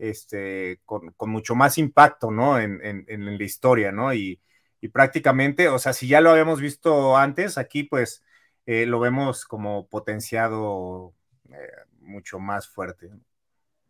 este, 0.00 0.80
con, 0.86 1.14
mucho 1.30 1.54
más 1.54 1.78
impacto, 1.78 2.30
¿no? 2.30 2.58
En, 2.58 2.78
la 3.06 3.44
historia, 3.44 3.92
¿no? 3.92 4.12
Y, 4.14 4.40
prácticamente, 4.92 5.68
o 5.68 5.78
sea, 5.78 5.92
si 5.92 6.08
ya 6.08 6.22
lo 6.22 6.30
habíamos 6.30 6.60
visto 6.60 7.16
antes, 7.16 7.58
aquí 7.58 7.84
pues 7.84 8.24
eh, 8.72 8.86
lo 8.86 9.00
vemos 9.00 9.46
como 9.46 9.88
potenciado 9.88 11.12
eh, 11.48 11.56
mucho 12.02 12.38
más 12.38 12.68
fuerte. 12.68 13.10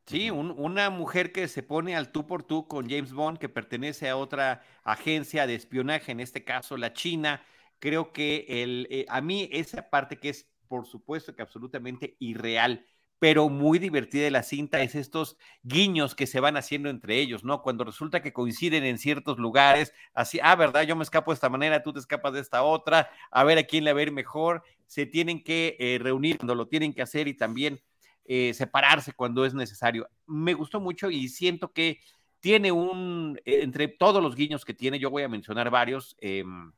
Sí, 0.06 0.30
una 0.30 0.88
mujer 0.88 1.32
que 1.32 1.48
se 1.48 1.62
pone 1.62 1.94
al 1.94 2.10
tú 2.12 2.26
por 2.26 2.44
tú 2.44 2.66
con 2.66 2.88
James 2.88 3.12
Bond, 3.12 3.36
que 3.36 3.50
pertenece 3.50 4.08
a 4.08 4.16
otra 4.16 4.62
agencia 4.82 5.46
de 5.46 5.54
espionaje, 5.54 6.12
en 6.12 6.20
este 6.20 6.44
caso 6.44 6.78
la 6.78 6.94
China. 6.94 7.44
Creo 7.78 8.14
que 8.14 8.46
el, 8.48 8.88
eh, 8.90 9.04
a 9.10 9.20
mí 9.20 9.50
esa 9.52 9.90
parte 9.90 10.18
que 10.18 10.30
es, 10.30 10.50
por 10.66 10.86
supuesto, 10.86 11.36
que 11.36 11.42
absolutamente 11.42 12.16
irreal, 12.18 12.86
pero 13.20 13.50
muy 13.50 13.78
divertida 13.78 14.24
de 14.24 14.30
la 14.30 14.42
cinta 14.42 14.80
es 14.80 14.94
estos 14.94 15.36
guiños 15.62 16.14
que 16.14 16.26
se 16.26 16.40
van 16.40 16.56
haciendo 16.56 16.88
entre 16.88 17.20
ellos, 17.20 17.44
¿no? 17.44 17.60
Cuando 17.60 17.84
resulta 17.84 18.22
que 18.22 18.32
coinciden 18.32 18.82
en 18.82 18.96
ciertos 18.96 19.38
lugares, 19.38 19.92
así, 20.14 20.40
ah, 20.42 20.56
¿verdad? 20.56 20.84
Yo 20.84 20.96
me 20.96 21.02
escapo 21.02 21.30
de 21.30 21.34
esta 21.34 21.50
manera, 21.50 21.82
tú 21.82 21.92
te 21.92 21.98
escapas 21.98 22.32
de 22.32 22.40
esta 22.40 22.62
otra, 22.62 23.10
a 23.30 23.44
ver 23.44 23.58
a 23.58 23.64
quién 23.64 23.84
le 23.84 23.92
va 23.92 24.00
a 24.00 24.04
ir 24.04 24.10
mejor, 24.10 24.64
se 24.86 25.04
tienen 25.04 25.44
que 25.44 25.76
eh, 25.78 25.98
reunir 26.00 26.38
cuando 26.38 26.54
lo 26.54 26.66
tienen 26.66 26.94
que 26.94 27.02
hacer 27.02 27.28
y 27.28 27.34
también 27.36 27.82
eh, 28.24 28.54
separarse 28.54 29.12
cuando 29.12 29.44
es 29.44 29.52
necesario. 29.52 30.08
Me 30.26 30.54
gustó 30.54 30.80
mucho 30.80 31.10
y 31.10 31.28
siento 31.28 31.74
que 31.74 32.00
tiene 32.40 32.72
un, 32.72 33.38
eh, 33.44 33.60
entre 33.60 33.88
todos 33.88 34.22
los 34.22 34.34
guiños 34.34 34.64
que 34.64 34.72
tiene, 34.72 34.98
yo 34.98 35.10
voy 35.10 35.24
a 35.24 35.28
mencionar 35.28 35.68
varios, 35.68 36.16
em, 36.22 36.72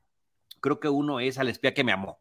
creo 0.61 0.81
que 0.81 0.89
uno 0.89 1.21
es 1.21 1.39
al 1.39 1.49
espía 1.49 1.73
que 1.73 1.85
me 1.85 1.93
amó 1.93 2.19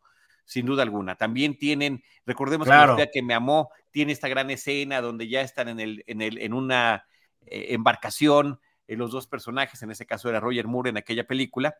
sin 0.52 0.66
duda 0.66 0.84
alguna. 0.84 1.16
También 1.16 1.58
tienen, 1.58 2.04
recordemos 2.26 2.68
que 2.68 3.10
que 3.14 3.24
me 3.24 3.34
amó, 3.34 3.70
tiene 3.90 4.12
esta 4.12 4.28
gran 4.28 4.50
escena 4.50 5.00
donde 5.00 5.30
ya 5.30 5.40
están 5.40 5.70
en, 5.70 5.80
el, 5.80 6.04
en, 6.08 6.22
el, 6.22 6.40
en 6.40 6.54
una 6.54 7.06
eh, 7.46 7.68
embarcación, 7.70 8.60
eh, 8.86 8.98
los 8.98 9.12
dos 9.12 9.28
personajes, 9.28 9.82
en 9.82 9.92
ese 9.92 10.06
caso 10.06 10.28
era 10.28 10.42
Roger 10.42 10.68
Moore 10.68 10.90
en 10.90 10.98
aquella 10.98 11.26
película, 11.26 11.78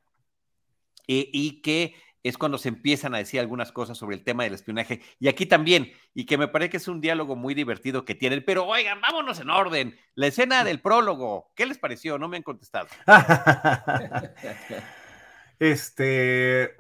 eh, 1.06 1.30
y 1.34 1.62
que 1.62 1.96
es 2.24 2.38
cuando 2.38 2.58
se 2.58 2.70
empiezan 2.70 3.14
a 3.14 3.18
decir 3.18 3.42
algunas 3.42 3.74
cosas 3.74 3.98
sobre 3.98 4.16
el 4.16 4.24
tema 4.24 4.46
del 4.46 4.54
espionaje. 4.54 5.02
Y 5.20 5.28
aquí 5.28 5.46
también, 5.46 5.92
y 6.14 6.26
que 6.26 6.38
me 6.38 6.48
parece 6.48 6.70
que 6.70 6.78
es 6.78 6.88
un 6.88 7.02
diálogo 7.02 7.36
muy 7.36 7.54
divertido 7.54 8.06
que 8.06 8.16
tienen, 8.16 8.42
pero 8.46 8.68
oigan, 8.68 9.02
vámonos 9.02 9.38
en 9.42 9.50
orden. 9.50 10.00
La 10.16 10.28
escena 10.28 10.64
del 10.64 10.80
prólogo, 10.80 11.52
¿qué 11.58 11.66
les 11.66 11.78
pareció? 11.78 12.18
No 12.18 12.30
me 12.30 12.38
han 12.38 12.44
contestado. 12.44 12.88
este, 15.60 16.78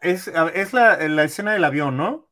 es, 0.00 0.28
es 0.54 0.72
la, 0.72 0.96
la, 1.08 1.24
escena 1.24 1.52
del 1.52 1.64
avión, 1.64 1.96
¿no? 1.96 2.28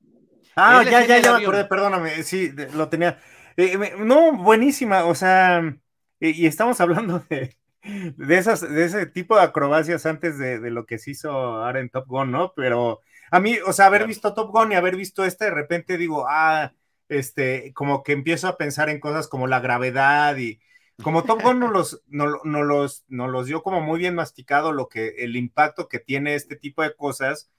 Ah, 0.56 0.82
ya, 0.82 1.06
ya, 1.06 1.18
ya 1.18 1.32
me 1.32 1.42
acordé, 1.42 1.64
perdóname, 1.64 2.22
sí, 2.22 2.52
lo 2.74 2.88
tenía. 2.88 3.18
Eh, 3.56 3.94
no, 3.98 4.32
buenísima, 4.32 5.04
o 5.04 5.14
sea, 5.14 5.76
y, 6.20 6.46
estamos 6.46 6.80
hablando 6.80 7.24
de, 7.28 7.56
de, 7.82 8.38
esas, 8.38 8.60
de 8.60 8.84
ese 8.84 9.06
tipo 9.06 9.36
de 9.36 9.42
acrobacias 9.42 10.06
antes 10.06 10.38
de, 10.38 10.58
de, 10.58 10.70
lo 10.70 10.86
que 10.86 10.98
se 10.98 11.12
hizo 11.12 11.30
ahora 11.30 11.80
en 11.80 11.90
Top 11.90 12.06
Gun, 12.06 12.30
¿no? 12.30 12.52
Pero 12.54 13.00
a 13.30 13.40
mí, 13.40 13.58
o 13.66 13.72
sea, 13.72 13.86
haber 13.86 14.06
visto 14.06 14.34
Top 14.34 14.50
Gun 14.50 14.72
y 14.72 14.74
haber 14.74 14.96
visto 14.96 15.24
este, 15.24 15.46
de 15.46 15.50
repente 15.52 15.98
digo, 15.98 16.26
ah, 16.28 16.72
este, 17.08 17.72
como 17.74 18.02
que 18.02 18.12
empiezo 18.12 18.48
a 18.48 18.56
pensar 18.56 18.88
en 18.90 19.00
cosas 19.00 19.28
como 19.28 19.46
la 19.46 19.60
gravedad 19.60 20.36
y, 20.36 20.60
como 21.02 21.22
Top 21.22 21.42
Gun 21.42 21.60
nos 21.60 21.70
los, 21.70 22.02
no, 22.08 22.40
no 22.44 22.64
los, 22.64 23.04
no 23.08 23.28
los 23.28 23.46
dio 23.46 23.62
como 23.62 23.80
muy 23.80 24.00
bien 24.00 24.16
masticado 24.16 24.72
lo 24.72 24.88
que, 24.88 25.14
el 25.18 25.36
impacto 25.36 25.88
que 25.88 26.00
tiene 26.00 26.34
este 26.34 26.56
tipo 26.56 26.82
de 26.82 26.94
cosas, 26.96 27.50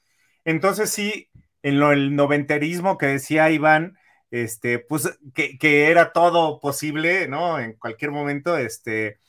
entonces 0.46 0.90
sí, 0.90 1.30
en 1.64 1.80
lo, 1.80 1.92
el 1.92 2.16
noventerismo 2.16 2.98
que 2.98 3.08
decía 3.08 3.50
Iván, 3.52 3.98
este, 4.32 4.80
pues 4.80 5.20
que, 5.34 5.90
era 5.90 6.14
todo 6.14 6.60
posible, 6.60 7.28
¿no? 7.28 7.60
En 7.60 7.74
cualquier 7.74 8.12
momento, 8.12 8.58
este, 8.58 9.20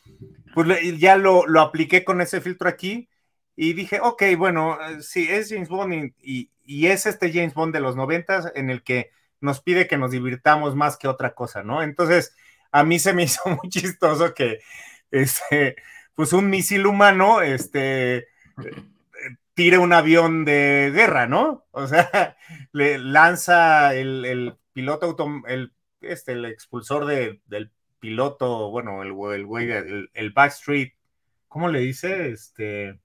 pues 0.55 0.69
ya 0.99 1.17
lo, 1.17 1.47
lo, 1.47 1.61
apliqué 1.61 2.05
con 2.05 2.21
ese 2.21 2.41
filtro 2.41 2.69
aquí 2.69 3.09
y 3.57 3.73
dije, 3.73 4.01
ok, 4.03 4.23
bueno, 4.37 4.79
eh, 4.89 5.03
sí, 5.03 5.27
es 5.31 5.51
James 5.51 5.69
Bond 5.69 6.13
y, 6.23 6.51
y, 6.65 6.87
es 6.87 7.07
este 7.07 7.33
James 7.33 7.55
Bond 7.55 7.75
de 7.75 7.81
los 7.81 7.97
noventas 7.97 8.51
en 8.55 8.71
el 8.71 8.83
que 8.83 9.11
nos 9.41 9.61
pide 9.61 9.87
que 9.87 9.99
nos 9.99 10.11
divirtamos 10.11 10.77
más 10.77 10.97
que 10.97 11.09
otra 11.09 11.35
cosa, 11.35 11.63
¿no? 11.63 11.83
Entonces, 11.83 12.35
a 12.73 12.85
mí 12.85 12.99
se 12.99 13.13
me 13.15 13.23
hizo 13.25 13.41
muy 13.49 13.69
chistoso 13.71 14.35
que, 14.35 14.61
este, 15.11 15.77
pues 16.15 16.33
un 16.33 16.51
misil 16.51 16.87
humano, 16.87 17.41
este, 17.43 18.29
tire 19.61 19.77
un 19.77 19.93
avión 19.93 20.47
de 20.47 20.91
guerra, 20.95 21.27
¿no? 21.27 21.67
O 21.73 21.87
sea, 21.87 22.35
le 22.73 22.97
lanza 22.97 23.95
el, 23.95 24.57
piloto 24.73 25.05
auto, 25.05 25.29
el, 25.49 25.75
este, 26.01 26.33
el 26.33 26.47
expulsor 26.47 27.05
del 27.05 27.71
piloto, 27.99 28.71
bueno, 28.71 29.03
el 29.03 29.13
güey, 29.13 29.71
el, 29.71 30.11
el, 30.15 30.31
backstreet, 30.31 30.95
¿cómo 31.47 31.69
le 31.69 31.81
dice? 31.81 32.31
Este. 32.31 32.99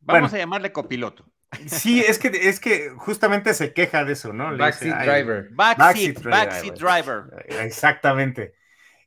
Vamos 0.00 0.34
a 0.34 0.38
llamarle 0.38 0.72
copiloto. 0.72 1.24
Sí, 1.68 2.00
es 2.00 2.18
que, 2.18 2.32
es 2.48 2.58
que 2.58 2.90
justamente 2.96 3.54
se 3.54 3.72
queja 3.72 4.04
de 4.04 4.14
eso, 4.14 4.32
¿no? 4.32 4.56
Backseat 4.56 5.04
driver. 5.04 5.50
Backseat, 5.52 6.20
backseat 6.24 6.78
driver. 6.80 7.46
Exactamente. 7.46 8.54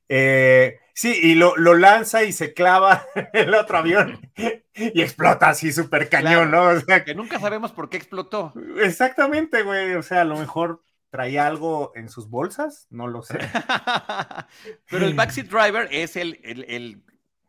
Eh, 0.10 0.80
sí, 0.94 1.14
y 1.22 1.36
lo, 1.36 1.56
lanza 1.56 2.24
y 2.24 2.32
se 2.32 2.54
clava 2.54 3.06
el 3.34 3.54
otro 3.54 3.78
avión 3.78 4.32
y 4.76 5.02
explota 5.02 5.50
así 5.50 5.72
súper 5.72 6.10
cañón, 6.10 6.52
¿no? 6.52 6.64
O 6.64 6.80
sea, 6.80 7.04
que 7.04 7.16
nunca 7.16 7.40
sabemos 7.40 7.72
por 7.72 7.90
qué 7.90 7.98
explotó. 7.98 8.54
Exactamente, 8.82 9.64
güey. 9.64 9.94
O 9.96 10.04
sea, 10.04 10.22
a 10.22 10.26
lo 10.26 10.38
mejor 10.38 10.84
traía 11.14 11.46
algo 11.46 11.92
en 11.96 12.10
sus 12.10 12.28
bolsas, 12.28 12.88
no 12.90 13.08
lo 13.08 13.22
sé. 13.22 13.38
Pero 14.90 15.06
el 15.06 15.14
backseat 15.14 15.48
driver 15.48 15.88
es 15.92 16.16
el, 16.16 16.40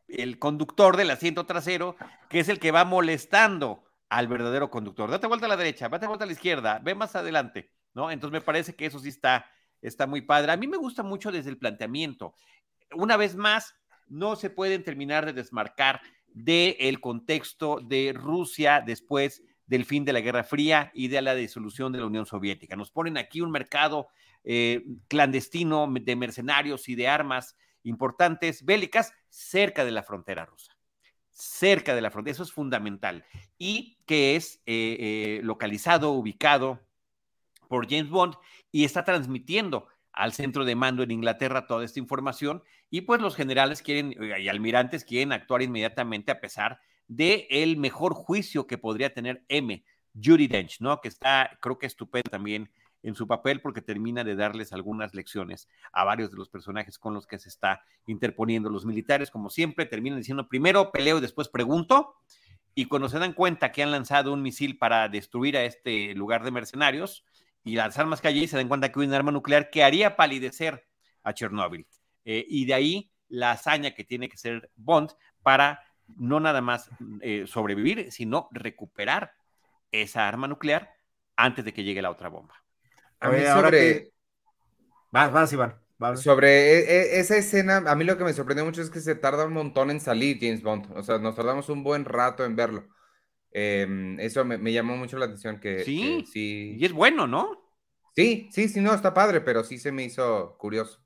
el, 0.09 0.39
conductor 0.39 0.99
del 0.99 1.11
asiento 1.11 1.47
trasero, 1.47 1.97
que 2.29 2.41
es 2.41 2.51
el 2.51 2.59
que 2.59 2.73
va 2.73 2.85
molestando 2.85 3.85
al 4.11 4.29
verdadero 4.29 4.71
conductor. 4.71 5.11
Date 5.11 5.27
vuelta 5.27 5.47
a 5.47 5.49
la 5.49 5.57
derecha, 5.57 5.89
date 5.89 6.07
vuelta 6.07 6.25
a 6.25 6.27
la 6.27 6.35
izquierda, 6.35 6.79
ve 6.85 6.95
más 6.95 7.17
adelante, 7.17 7.73
¿no? 7.95 8.11
Entonces 8.11 8.33
me 8.33 8.45
parece 8.45 8.77
que 8.77 8.85
eso 8.85 8.99
sí 8.99 9.09
está 9.09 9.47
está 9.87 10.07
muy 10.07 10.23
padre. 10.23 10.53
A 10.53 10.57
mí 10.57 10.67
me 10.67 10.77
gusta 10.77 11.03
mucho 11.03 11.31
desde 11.31 11.51
el 11.51 11.59
planteamiento. 11.59 12.35
Una 12.93 13.17
vez 13.17 13.37
más, 13.37 13.75
no 14.09 14.37
se 14.37 14.51
pueden 14.51 14.83
terminar 14.83 15.27
de 15.27 15.33
desmarcar 15.33 16.01
del 16.29 17.01
contexto 17.01 17.81
de 17.81 18.13
Rusia 18.15 18.83
después 18.85 19.43
del 19.67 19.85
fin 19.85 20.05
de 20.05 20.13
la 20.13 20.21
Guerra 20.21 20.45
Fría 20.45 20.91
y 20.95 21.09
de 21.09 21.23
la 21.23 21.35
disolución 21.35 21.93
de 21.93 22.01
la 22.01 22.07
Unión 22.07 22.27
Soviética. 22.27 22.77
Nos 22.77 22.91
ponen 22.91 23.17
aquí 23.17 23.41
un 23.41 23.51
mercado 23.51 24.09
eh, 24.43 24.85
clandestino 25.09 25.89
de 25.89 26.17
mercenarios 26.17 26.89
y 26.89 26.95
de 26.97 27.09
armas 27.09 27.57
importantes 27.83 28.65
bélicas 28.65 29.13
cerca 29.29 29.85
de 29.85 29.93
la 29.93 30.03
frontera 30.03 30.45
rusa 30.45 30.75
cerca 31.35 31.95
de 31.95 32.01
la 32.01 32.11
frontera, 32.11 32.33
eso 32.33 32.45
es 32.45 32.53
fundamental, 32.53 33.25
y 33.59 33.99
que 34.07 34.37
es 34.37 34.63
eh, 34.67 34.97
eh, 34.99 35.41
localizado, 35.43 36.13
ubicado 36.13 36.81
por 37.69 37.89
James 37.91 38.09
Bond 38.09 38.35
y 38.75 38.83
está 38.83 39.05
transmitiendo 39.05 39.87
al 40.13 40.33
centro 40.33 40.65
de 40.65 40.75
mando 40.75 41.05
en 41.05 41.13
Inglaterra 41.13 41.69
toda 41.69 41.85
esta 41.85 42.01
información 42.01 42.65
y 42.91 43.03
pues 43.03 43.21
los 43.21 43.37
generales 43.37 43.83
quieren 43.83 44.17
y 44.21 44.49
almirantes 44.49 45.05
quieren 45.05 45.31
actuar 45.31 45.63
inmediatamente 45.63 46.33
a 46.33 46.41
pesar 46.41 46.81
de 47.07 47.47
el 47.51 47.77
mejor 47.77 48.15
juicio 48.15 48.67
que 48.67 48.77
podría 48.77 49.15
tener 49.15 49.45
M, 49.47 49.85
Judy 50.13 50.49
Dench, 50.49 50.81
¿no? 50.81 51.01
Que 51.01 51.07
está, 51.07 51.57
creo 51.61 51.79
que 51.79 51.87
estupendo 51.87 52.29
también 52.29 52.69
en 53.05 53.15
su 53.15 53.29
papel 53.29 53.61
porque 53.61 53.81
termina 53.81 54.25
de 54.25 54.35
darles 54.35 54.73
algunas 54.73 55.15
lecciones 55.15 55.69
a 55.93 56.03
varios 56.03 56.33
de 56.33 56.39
los 56.39 56.49
personajes 56.49 56.99
con 56.99 57.15
los 57.15 57.29
que 57.29 57.39
se 57.39 57.51
está 57.51 57.85
interponiendo. 58.09 58.71
Los 58.71 58.85
militares, 58.85 59.31
como 59.31 59.51
siempre, 59.51 59.87
terminan 59.87 60.19
diciendo 60.19 60.49
primero 60.49 60.91
peleo 60.91 61.19
y 61.19 61.21
después 61.21 61.49
pregunto. 61.49 62.17
Y 62.75 62.87
cuando 62.87 63.09
se 63.09 63.21
dan 63.21 63.35
cuenta 63.35 63.71
que 63.71 63.85
han 63.85 63.93
lanzado 63.93 64.33
un 64.33 64.43
misil 64.43 64.79
para 64.79 65.09
destruir 65.09 65.57
a 65.57 65.63
este 65.63 66.13
lugar 66.17 66.43
de 66.43 66.51
mercenarios, 66.51 67.25
y 67.65 67.77
las 67.77 67.99
armas 67.99 68.21
que 68.21 68.29
allí 68.29 68.47
se 68.47 68.57
dan 68.57 68.69
cuenta 68.69 68.93
que 68.93 69.01
hay 69.01 69.07
un 69.07 69.15
arma 69.15 69.33
nuclear 69.33 69.71
que 69.71 69.83
haría 69.83 70.17
palidecer 70.17 70.87
a 71.23 71.33
Chernóbil. 71.33 71.87
Eh, 72.25 72.45
y 72.47 72.67
de 72.67 72.75
ahí 72.75 73.11
la 73.29 73.53
hazaña 73.53 73.95
que 73.95 74.05
tiene 74.05 74.29
que 74.29 74.37
ser 74.37 74.71
Bond 74.77 75.11
para 75.43 75.83
no 76.17 76.39
nada 76.41 76.61
más 76.61 76.91
eh, 77.23 77.45
sobrevivir, 77.47 78.13
sino 78.13 78.49
recuperar 78.53 79.33
esa 79.91 80.29
arma 80.29 80.47
nuclear 80.47 80.91
antes 81.37 81.65
de 81.65 81.73
que 81.73 81.83
llegue 81.83 82.03
la 82.03 82.11
otra 82.11 82.29
bomba. 82.29 82.55
A 83.21 83.29
ver, 83.31 83.49
ahora 83.49 83.71
que... 83.71 84.13
Vas, 85.11 85.33
vas, 85.33 85.53
Iván. 85.53 85.85
Sobre 86.17 86.79
e, 86.79 86.79
e, 86.81 87.21
esa 87.21 87.37
escena, 87.37 87.77
a 87.87 87.95
mí 87.95 88.05
lo 88.05 88.19
que 88.19 88.25
me 88.25 88.33
sorprendió 88.35 88.65
mucho 88.65 88.83
es 88.83 88.91
que 88.91 89.01
se 89.01 89.15
tarda 89.15 89.47
un 89.47 89.55
montón 89.55 89.91
en 89.91 90.01
salir 90.01 90.39
James 90.41 90.63
Bond. 90.63 90.93
O 90.97 91.03
sea, 91.03 91.19
nos 91.19 91.35
tardamos 91.35 91.69
un 91.69 91.83
buen 91.83 92.05
rato 92.05 92.45
en 92.45 92.57
verlo. 92.57 92.89
Em, 93.57 94.19
eso 94.19 94.45
me, 94.45 94.73
llamó 94.73 94.97
mucho 94.97 95.17
la 95.17 95.27
atención 95.27 95.61
que 95.61 95.85
sí, 95.85 96.25
sí. 96.27 96.77
Y 96.77 96.85
es 96.85 96.93
bueno, 96.93 97.29
¿no? 97.29 97.63
Sí, 98.17 98.49
sí, 98.51 98.69
sí, 98.69 98.81
no, 98.81 98.93
está 98.93 99.15
padre, 99.15 99.41
pero 99.41 99.63
sí 99.63 99.79
se 99.79 99.93
me 99.93 100.03
hizo 100.03 100.57
curioso. 100.59 101.01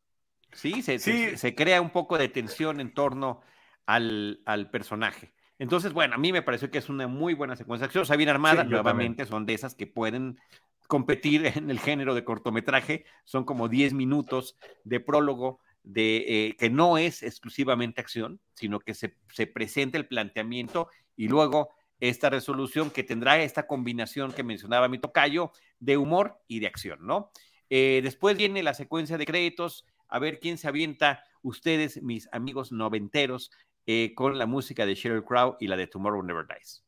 Sí, 0.52 0.80
se, 0.80 0.98
Se, 0.98 1.54
crea 1.54 1.82
un 1.82 1.90
poco 1.90 2.16
de 2.16 2.30
tensión 2.30 2.80
en 2.80 2.94
torno 2.94 3.42
al, 3.84 4.40
personaje. 4.72 5.34
Entonces, 5.58 5.92
bueno, 5.92 6.14
a 6.14 6.18
mí 6.18 6.32
me 6.32 6.40
pareció 6.40 6.70
que 6.70 6.78
es 6.78 6.88
una 6.88 7.06
muy 7.06 7.34
buena 7.34 7.54
secuencia 7.54 7.84
de 7.84 7.86
acción. 7.88 8.02
O 8.02 8.06
sea, 8.06 8.16
bien 8.16 8.30
armada, 8.30 8.64
nuevamente 8.64 9.26
son 9.26 9.44
de 9.44 9.52
esas 9.52 9.74
que 9.74 9.86
pueden 9.86 10.38
competir 10.86 11.44
en 11.54 11.70
el 11.70 11.78
género 11.78 12.14
de 12.14 12.24
cortometraje. 12.24 13.04
Son 13.24 13.44
como 13.44 13.68
10 13.68 13.92
minutos 13.92 14.56
de 14.84 15.00
prólogo 15.00 15.60
de 15.82 16.24
eh, 16.26 16.56
que 16.58 16.70
no 16.70 16.96
es 16.96 17.22
exclusivamente 17.22 18.00
acción, 18.00 18.40
sino 18.54 18.80
que 18.80 18.94
se, 18.94 19.18
se 19.34 19.46
presenta 19.46 19.98
el 19.98 20.06
planteamiento 20.06 20.88
y 21.14 21.28
luego 21.28 21.77
esta 22.00 22.30
resolución 22.30 22.90
que 22.90 23.02
tendrá 23.02 23.42
esta 23.42 23.66
combinación 23.66 24.32
que 24.32 24.44
mencionaba 24.44 24.88
mi 24.88 24.98
tocayo 24.98 25.52
de 25.80 25.96
humor 25.96 26.38
y 26.46 26.60
de 26.60 26.66
acción, 26.66 27.06
¿no? 27.06 27.30
Eh, 27.70 28.00
después 28.02 28.36
viene 28.36 28.62
la 28.62 28.74
secuencia 28.74 29.18
de 29.18 29.26
créditos, 29.26 29.86
a 30.08 30.18
ver 30.18 30.40
quién 30.40 30.58
se 30.58 30.68
avienta, 30.68 31.24
ustedes, 31.42 32.02
mis 32.02 32.28
amigos 32.32 32.72
noventeros, 32.72 33.50
eh, 33.86 34.14
con 34.14 34.38
la 34.38 34.46
música 34.46 34.86
de 34.86 34.94
Sheryl 34.94 35.24
Crow 35.24 35.56
y 35.60 35.66
la 35.66 35.76
de 35.76 35.86
Tomorrow 35.86 36.22
Never 36.22 36.46
Dies. 36.46 36.84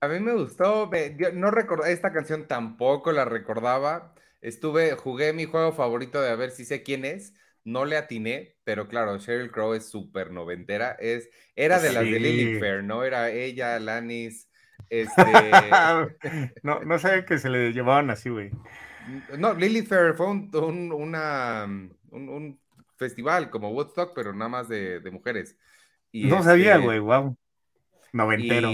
A 0.00 0.08
mí 0.08 0.18
me 0.20 0.32
gustó, 0.32 0.90
no 1.34 1.50
recordaba, 1.50 1.90
esta 1.90 2.12
canción 2.12 2.46
tampoco 2.46 3.12
la 3.12 3.26
recordaba. 3.26 4.14
Estuve, 4.40 4.92
jugué 4.92 5.34
mi 5.34 5.44
juego 5.44 5.72
favorito 5.72 6.22
de 6.22 6.30
a 6.30 6.36
ver 6.36 6.50
si 6.50 6.64
sé 6.64 6.82
quién 6.82 7.04
es, 7.04 7.34
no 7.64 7.84
le 7.84 7.96
atiné, 7.96 8.56
pero 8.64 8.88
claro, 8.88 9.18
Sheryl 9.18 9.50
Crow 9.50 9.74
es 9.74 9.88
súper 9.88 10.30
noventera. 10.30 10.96
Es, 10.98 11.28
era 11.56 11.78
de 11.78 11.92
las 11.92 12.04
de 12.04 12.18
Lily 12.18 12.58
Fair, 12.58 12.82
¿no? 12.82 13.04
Era 13.04 13.30
ella, 13.30 13.78
Lanis. 13.78 14.48
Este... 14.88 15.22
no, 16.62 16.80
no 16.80 16.98
sé 16.98 17.24
que 17.24 17.38
se 17.38 17.48
le 17.48 17.72
llevaban 17.72 18.10
así, 18.10 18.28
güey. 18.28 18.50
No, 19.38 19.54
Lily 19.54 19.82
Fair 19.82 20.14
fue 20.14 20.28
un, 20.28 20.92
una, 20.92 21.66
un, 22.10 22.60
festival 22.96 23.50
como 23.50 23.70
Woodstock, 23.70 24.12
pero 24.14 24.32
nada 24.34 24.48
más 24.48 24.68
de, 24.68 25.00
mujeres. 25.10 25.56
no 26.12 26.42
sabía, 26.42 26.74
este, 26.74 26.84
güey, 26.84 26.98
wow. 26.98 27.36
Noventero. 28.12 28.70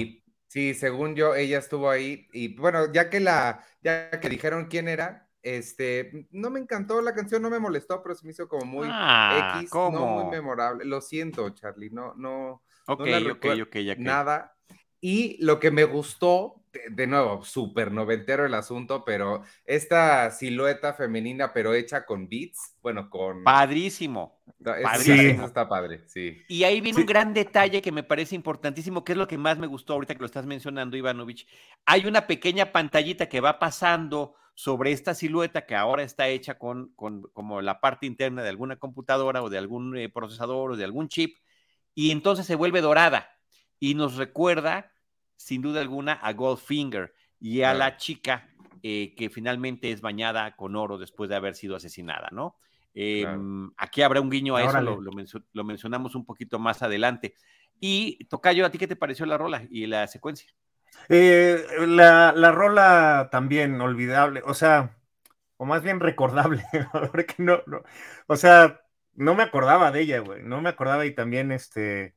sí, 0.48 0.74
según 0.74 1.14
yo, 1.14 1.34
ella 1.34 1.58
estuvo 1.58 1.90
ahí. 1.90 2.26
Y 2.32 2.56
bueno, 2.56 2.92
ya 2.92 3.08
que 3.08 3.20
la, 3.20 3.64
ya 3.82 4.10
que 4.10 4.28
dijeron 4.28 4.66
quién 4.66 4.88
era, 4.88 5.25
este, 5.42 6.28
no 6.30 6.50
me 6.50 6.60
encantó 6.60 7.00
la 7.00 7.14
canción, 7.14 7.42
no 7.42 7.50
me 7.50 7.58
molestó, 7.58 8.02
pero 8.02 8.14
se 8.14 8.24
me 8.24 8.32
hizo 8.32 8.48
como 8.48 8.64
muy 8.64 8.88
ah, 8.90 9.58
X, 9.60 9.70
no 9.72 9.90
muy 9.90 10.30
memorable. 10.30 10.84
Lo 10.84 11.00
siento, 11.00 11.48
Charlie, 11.50 11.90
no, 11.90 12.14
no, 12.16 12.62
Ok, 12.86 13.00
ok, 13.32 13.46
ok, 13.62 13.76
nada. 13.98 14.56
Y 15.00 15.36
lo 15.44 15.60
que 15.60 15.70
me 15.70 15.84
gustó, 15.84 16.62
de, 16.90 17.06
nuevo, 17.06 17.44
súper 17.44 17.92
noventero 17.92 18.46
el 18.46 18.54
asunto, 18.54 19.04
pero 19.04 19.42
esta 19.64 20.30
silueta 20.30 20.94
femenina, 20.94 21.52
pero 21.52 21.74
hecha 21.74 22.06
con 22.06 22.28
beats, 22.28 22.74
bueno, 22.82 23.10
con... 23.10 23.44
Padrísimo. 23.44 24.40
Padrísimo. 24.62 25.46
está 25.46 25.68
padre, 25.68 26.04
sí. 26.06 26.42
Y 26.48 26.64
ahí 26.64 26.80
viene 26.80 27.00
un 27.00 27.06
gran 27.06 27.34
detalle 27.34 27.82
que 27.82 27.92
me 27.92 28.02
parece 28.02 28.34
importantísimo, 28.34 29.04
que 29.04 29.12
es 29.12 29.18
lo 29.18 29.28
que 29.28 29.38
más 29.38 29.58
me 29.58 29.66
gustó 29.66 29.94
ahorita 29.94 30.14
que 30.14 30.20
lo 30.20 30.26
estás 30.26 30.46
mencionando, 30.46 30.96
Ivanovich. 30.96 31.46
Hay 31.84 32.06
una 32.06 32.26
pequeña 32.26 32.72
pantallita 32.72 33.28
que 33.28 33.40
va 33.40 33.58
pasando 33.58 34.34
sobre 34.56 34.90
esta 34.90 35.14
silueta 35.14 35.66
que 35.66 35.76
ahora 35.76 36.02
está 36.02 36.28
hecha 36.28 36.58
con, 36.58 36.88
con 36.96 37.22
como 37.34 37.60
la 37.60 37.78
parte 37.78 38.06
interna 38.06 38.42
de 38.42 38.48
alguna 38.48 38.76
computadora 38.76 39.42
o 39.42 39.50
de 39.50 39.58
algún 39.58 39.94
eh, 39.98 40.08
procesador 40.08 40.72
o 40.72 40.76
de 40.76 40.84
algún 40.84 41.08
chip, 41.08 41.36
y 41.94 42.10
entonces 42.10 42.46
se 42.46 42.54
vuelve 42.54 42.80
dorada 42.80 43.28
y 43.78 43.94
nos 43.94 44.16
recuerda, 44.16 44.90
sin 45.36 45.60
duda 45.60 45.82
alguna, 45.82 46.14
a 46.14 46.32
Goldfinger 46.32 47.12
y 47.38 47.62
a 47.62 47.74
la 47.74 47.98
chica 47.98 48.48
eh, 48.82 49.14
que 49.14 49.28
finalmente 49.28 49.92
es 49.92 50.00
bañada 50.00 50.56
con 50.56 50.74
oro 50.74 50.96
después 50.96 51.28
de 51.28 51.36
haber 51.36 51.54
sido 51.54 51.76
asesinada, 51.76 52.30
¿no? 52.32 52.56
Em, 52.94 53.70
aquí 53.76 54.00
habrá 54.00 54.22
un 54.22 54.30
guiño 54.30 54.56
a 54.56 54.64
eso, 54.64 54.80
lo, 54.80 55.02
lo, 55.02 55.64
mencionamos 55.64 56.14
un 56.14 56.24
poquito 56.24 56.58
más 56.58 56.82
adelante. 56.82 57.34
Y 57.78 58.24
Tocayo, 58.24 58.64
¿a 58.64 58.70
ti 58.70 58.78
qué 58.78 58.86
te 58.86 58.96
pareció 58.96 59.26
la 59.26 59.36
rola 59.36 59.66
y 59.68 59.84
la 59.84 60.06
secuencia? 60.06 60.50
Eh, 61.08 61.64
la, 61.86 62.32
la, 62.32 62.52
rola 62.52 63.28
también 63.30 63.80
olvidable, 63.80 64.42
o 64.44 64.54
sea, 64.54 64.96
o 65.56 65.64
más 65.64 65.82
bien 65.82 66.00
recordable, 66.00 66.64
porque 67.12 67.34
no, 67.38 67.62
no, 67.66 67.82
o 68.26 68.36
sea, 68.36 68.80
no 69.14 69.34
me 69.34 69.44
acordaba 69.44 69.92
de 69.92 70.00
ella, 70.00 70.18
güey, 70.20 70.42
no 70.42 70.60
me 70.60 70.68
acordaba 70.68 71.06
y 71.06 71.14
también 71.14 71.52
este, 71.52 72.16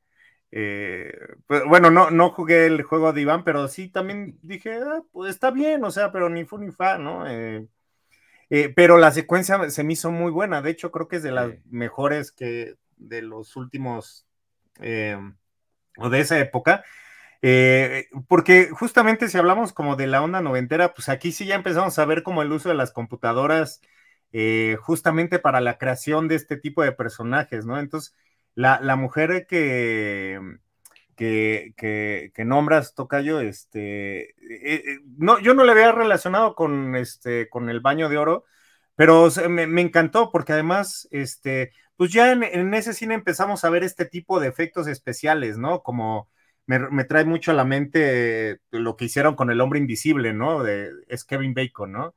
eh, 0.51 1.13
pues, 1.47 1.63
bueno, 1.65 1.91
no, 1.91 2.09
no 2.11 2.31
jugué 2.31 2.65
el 2.65 2.83
juego 2.83 3.13
de 3.13 3.21
Iván, 3.21 3.43
pero 3.43 3.67
sí 3.67 3.89
también 3.89 4.39
dije, 4.41 4.75
ah, 4.75 5.03
pues 5.11 5.31
está 5.31 5.51
bien, 5.51 5.83
o 5.83 5.91
sea, 5.91 6.11
pero 6.11 6.29
ni 6.29 6.45
fu 6.45 6.57
ni 6.57 6.71
fa, 6.71 6.97
¿no? 6.97 7.25
Eh, 7.27 7.67
pero 8.75 8.97
la 8.97 9.11
secuencia 9.11 9.69
se 9.69 9.83
me 9.83 9.93
hizo 9.93 10.11
muy 10.11 10.31
buena, 10.31 10.61
de 10.63 10.71
hecho 10.71 10.91
creo 10.91 11.07
que 11.07 11.17
es 11.17 11.23
de 11.23 11.31
las 11.31 11.51
mejores 11.65 12.31
que 12.31 12.75
de 12.97 13.21
los 13.21 13.55
últimos, 13.55 14.25
o 15.97 16.09
de 16.09 16.19
esa 16.19 16.39
época, 16.39 16.83
eh, 17.41 18.07
porque 18.27 18.69
justamente 18.71 19.29
si 19.29 19.37
hablamos 19.37 19.73
como 19.73 19.95
de 19.95 20.07
la 20.07 20.21
onda 20.21 20.41
noventera, 20.41 20.93
pues 20.93 21.09
aquí 21.09 21.31
sí 21.31 21.45
ya 21.45 21.55
empezamos 21.55 21.97
a 21.97 22.05
ver 22.05 22.23
como 22.23 22.41
el 22.41 22.51
uso 22.51 22.69
de 22.69 22.75
las 22.75 22.91
computadoras 22.91 23.81
eh, 24.33 24.77
justamente 24.81 25.39
para 25.39 25.61
la 25.61 25.77
creación 25.77 26.27
de 26.27 26.35
este 26.35 26.57
tipo 26.57 26.83
de 26.83 26.91
personajes, 26.91 27.65
¿no? 27.65 27.79
Entonces, 27.79 28.15
la, 28.55 28.95
mujer 28.97 29.47
que, 29.47 30.39
que, 31.15 31.73
que, 31.77 32.45
nombras, 32.45 32.93
Tocayo, 32.93 33.39
este, 33.39 34.31
eh, 34.49 34.99
no, 35.17 35.39
yo 35.39 35.53
no 35.53 35.63
le 35.63 35.71
había 35.71 35.91
relacionado 35.93 36.55
con, 36.55 36.95
este, 36.95 37.49
con 37.49 37.69
el 37.69 37.79
baño 37.79 38.09
de 38.09 38.17
oro, 38.17 38.45
pero 38.95 39.29
me, 39.49 39.81
encantó 39.81 40.29
porque 40.31 40.53
además, 40.53 41.07
este, 41.11 41.71
pues 41.95 42.11
ya 42.11 42.31
en, 42.31 42.43
en, 42.43 42.73
ese 42.73 42.93
cine 42.93 43.15
empezamos 43.15 43.63
a 43.63 43.69
ver 43.69 43.83
este 43.83 44.05
tipo 44.05 44.39
de 44.41 44.49
efectos 44.49 44.87
especiales, 44.87 45.57
¿no? 45.57 45.81
Como 45.83 46.27
me, 46.69 47.03
trae 47.03 47.25
mucho 47.25 47.49
a 47.49 47.55
la 47.55 47.65
mente 47.65 48.59
lo 48.69 48.95
que 48.95 49.05
hicieron 49.05 49.35
con 49.35 49.49
el 49.49 49.59
hombre 49.59 49.79
invisible, 49.79 50.33
¿no? 50.33 50.61
De, 50.61 50.91
es 51.07 51.25
Kevin 51.25 51.55
Bacon, 51.55 51.91
¿no? 51.91 52.15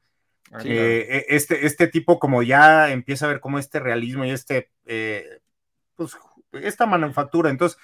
Ah, 0.52 0.60
eh, 0.62 1.24
e, 1.30 1.36
este, 1.36 1.64
este 1.66 1.86
tipo 1.86 2.18
como 2.18 2.42
ya 2.42 2.90
empieza 2.90 3.24
a 3.24 3.28
ver 3.30 3.40
como 3.40 3.58
este 3.58 3.80
realismo 3.80 4.26
y 4.26 4.30
este, 4.30 4.70
eh, 4.84 5.40
pues, 5.96 6.18
esta 6.52 6.84
manufactura. 6.84 7.48
Entonces, 7.48 7.78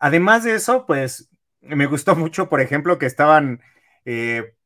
además 0.00 0.42
de 0.42 0.56
eso, 0.56 0.84
pues, 0.84 1.30
me 1.60 1.86
gustó 1.86 2.16
mucho, 2.16 2.48
por 2.48 2.60
ejemplo, 2.60 2.98
que 2.98 3.06
estaban 3.06 3.60
eh, 4.04 4.56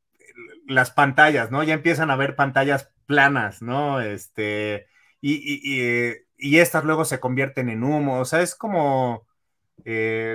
las 0.67 0.91
pantallas, 0.91 1.51
¿no? 1.51 1.63
Ya 1.63 1.75
empiezan 1.75 2.11
a 2.11 2.17
ver 2.17 2.37
pantallas 2.37 2.91
planas, 3.05 3.61
¿no? 3.61 4.01
Este, 4.01 4.87
y, 5.21 5.35
y, 5.35 6.15
y 6.39 6.59
estas 6.59 6.85
luego 6.85 7.05
se 7.05 7.21
convierten 7.21 7.69
en 7.69 7.85
humo, 7.85 8.19
o 8.19 8.25
sea, 8.25 8.41
es 8.41 8.55
como, 8.55 9.27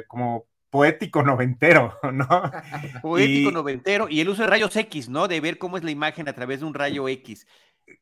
como 0.08 0.53
poético 0.74 1.22
noventero, 1.22 2.00
¿no? 2.12 2.28
Poético 3.04 3.52
noventero 3.52 4.10
y 4.10 4.22
el 4.22 4.30
uso 4.30 4.42
de 4.42 4.48
rayos 4.48 4.76
X, 4.76 5.08
¿no? 5.08 5.28
De 5.28 5.40
ver 5.40 5.60
cómo 5.60 5.78
es 5.78 5.84
la 5.84 5.92
imagen 5.92 6.28
a 6.28 6.34
través 6.34 6.62
de 6.62 6.66
un 6.66 6.74
rayo 6.74 7.08
X. 7.08 7.46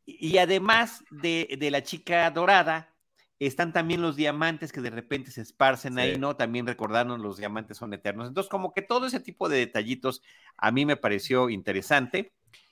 Y 0.05 0.37
además 0.37 1.03
de, 1.11 1.67
la 1.69 1.83
chica 1.83 2.31
dorada, 2.31 2.95
están 3.39 3.73
también 3.73 4.01
los 4.01 4.15
diamantes 4.15 4.71
que 4.71 4.79
de 4.79 4.89
repente 4.89 5.31
se 5.31 5.41
esparcen 5.41 5.99
ahí, 5.99 6.17
¿no? 6.17 6.37
También 6.37 6.65
recordarnos 6.65 7.19
los 7.19 7.35
diamantes 7.35 7.75
son 7.75 7.93
eternos. 7.93 8.29
Entonces, 8.29 8.49
como 8.49 8.73
que 8.73 8.81
todo 8.81 9.05
ese 9.05 9.19
tipo 9.19 9.49
de 9.49 9.57
detallitos 9.57 10.21
a 10.55 10.71
mí 10.71 10.85
me 10.85 10.95
pareció 10.95 11.49
interesante. 11.49 12.31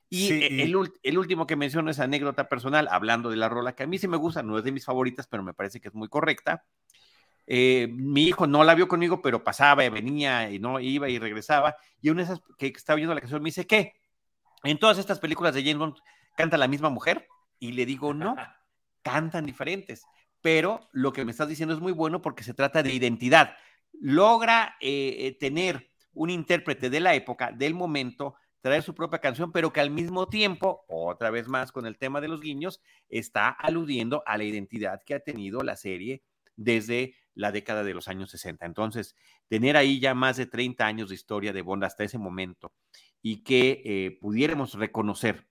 Y 0.10 0.32
e, 0.32 0.64
el, 0.64 0.94
el, 1.04 1.18
último 1.18 1.46
que 1.46 1.58
menciono 1.58 1.92
es 1.92 2.00
anécdota 2.00 2.48
personal, 2.48 2.88
hablando 2.90 3.30
de 3.30 3.36
la 3.36 3.50
rola 3.50 3.76
que 3.76 3.84
a 3.84 3.88
mí 3.88 3.98
sí 3.98 4.08
me 4.08 4.16
gusta, 4.16 4.44
no 4.44 4.58
es 4.58 4.64
de 4.64 4.72
mis 4.72 4.86
favoritas, 4.86 5.28
pero 5.28 5.44
me 5.44 5.54
parece 5.54 5.82
que 5.82 5.90
es 5.90 5.94
muy 5.94 6.08
correcta. 6.08 6.64
Eh, 7.52 7.88
mi 7.92 8.26
hijo 8.26 8.46
no 8.46 8.64
la 8.64 8.76
vio 8.76 8.88
conmigo, 8.88 9.24
pero 9.24 9.44
pasaba 9.44 9.84
y 9.84 9.90
venía 9.90 10.52
y 10.52 10.60
no 10.60 10.80
iba 10.80 11.10
y 11.10 11.18
regresaba. 11.18 11.76
Y 12.00 12.12
una 12.12 12.22
de 12.22 12.26
esas 12.26 12.42
que 12.60 12.68
estaba 12.68 12.98
viendo 12.98 13.16
la 13.16 13.22
canción 13.22 13.42
me 13.42 13.48
dice, 13.48 13.66
¿qué? 13.66 13.96
En 14.64 14.78
todas 14.78 15.00
estas 15.00 15.20
películas 15.20 15.56
de 15.56 15.64
James 15.64 15.80
Bond 15.80 15.96
canta 16.38 16.58
la 16.58 16.68
misma 16.68 16.90
mujer. 16.90 17.28
Y 17.58 17.72
le 17.72 17.88
digo, 17.88 18.14
no, 18.14 18.36
cantan 19.02 19.48
diferentes. 19.48 20.06
Pero 20.42 20.90
lo 20.92 21.12
que 21.12 21.26
me 21.26 21.32
estás 21.32 21.50
diciendo 21.50 21.74
es 21.74 21.82
muy 21.82 21.92
bueno 21.92 22.22
porque 22.22 22.44
se 22.44 22.54
trata 22.54 22.84
de 22.84 22.94
identidad. 22.94 23.56
Logra 23.94 24.76
eh, 24.80 25.18
eh, 25.22 25.38
tener 25.40 25.90
un 26.14 26.30
intérprete 26.30 26.92
de 26.92 27.00
la 27.00 27.16
época, 27.16 27.52
del 27.52 27.74
momento, 27.74 28.36
traer 28.62 28.84
su 28.84 28.94
propia 28.94 29.20
canción, 29.20 29.52
pero 29.52 29.74
que 29.74 29.82
al 29.82 29.90
mismo 29.90 30.28
tiempo, 30.30 30.86
otra 30.88 31.32
vez 31.32 31.48
más 31.48 31.72
con 31.72 31.88
el 31.88 31.98
tema 31.98 32.22
de 32.22 32.28
los 32.28 32.42
guiños, 32.42 32.80
está 33.10 33.50
aludiendo 33.50 34.22
a 34.28 34.38
la 34.38 34.44
identidad 34.44 35.02
que 35.04 35.16
ha 35.16 35.20
tenido 35.20 35.64
la 35.64 35.76
serie 35.76 36.22
desde 36.56 37.16
la 37.40 37.52
década 37.54 37.84
de 37.84 37.94
los 37.94 38.08
años 38.08 38.30
60. 38.32 38.66
Entonces, 38.66 39.16
tener 39.48 39.78
ahí 39.78 40.00
ya 40.00 40.14
más 40.14 40.36
de 40.36 40.46
30 40.46 40.86
años 40.86 41.10
de 41.10 41.16
historia 41.16 41.54
de 41.54 41.62
Bond 41.62 41.86
hasta 41.86 42.04
ese 42.04 42.18
momento 42.18 42.74
y 43.22 43.44
que 43.44 43.82
eh, 43.86 44.18
pudiéramos 44.20 44.74
reconocer 44.74 45.48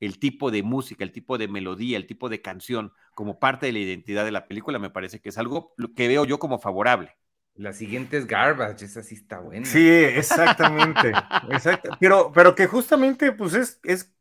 el 0.00 0.18
tipo 0.18 0.50
de 0.50 0.62
música, 0.62 1.02
el 1.02 1.12
tipo 1.12 1.38
de 1.38 1.48
melodía, 1.48 1.96
el 1.96 2.06
tipo 2.06 2.28
de 2.28 2.42
canción 2.42 2.92
como 3.14 3.38
parte 3.38 3.66
de 3.66 3.72
la 3.72 3.78
identidad 3.78 4.24
de 4.24 4.32
la 4.32 4.46
película, 4.46 4.78
me 4.78 4.90
parece 4.90 5.20
que 5.20 5.30
es 5.30 5.38
algo 5.38 5.74
que 5.96 6.08
veo 6.08 6.26
yo 6.26 6.38
como 6.38 6.58
favorable. 6.58 7.16
La 7.54 7.72
siguiente 7.72 8.18
es 8.18 8.26
Garbage, 8.26 8.84
esa 8.84 9.02
sí 9.02 9.14
está 9.14 9.38
buena. 9.38 9.64
Sí, 9.64 9.88
exactamente. 9.88 11.12
Pero, 12.00 12.32
pero 12.34 12.54
que 12.54 12.66
justamente, 12.66 13.32
pues 13.32 13.54
es, 13.54 13.80
es 13.84 14.12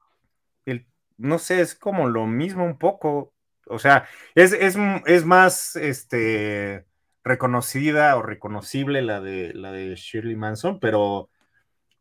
el, 0.65 0.87
no 1.17 1.39
sé, 1.39 1.59
es 1.59 1.73
como 1.73 2.07
lo 2.07 2.27
mismo 2.27 2.63
un 2.63 2.77
poco. 2.77 3.33
O 3.65 3.79
sea, 3.79 4.07
es, 4.35 4.53
es, 4.53 4.77
es 5.05 5.25
más 5.25 5.75
este 5.75 6.85
reconocida 7.23 8.15
o 8.17 8.21
reconocible 8.21 9.01
la 9.01 9.21
de 9.21 9.53
la 9.53 9.71
de 9.71 9.95
Shirley 9.95 10.35
Manson, 10.35 10.79
pero, 10.79 11.29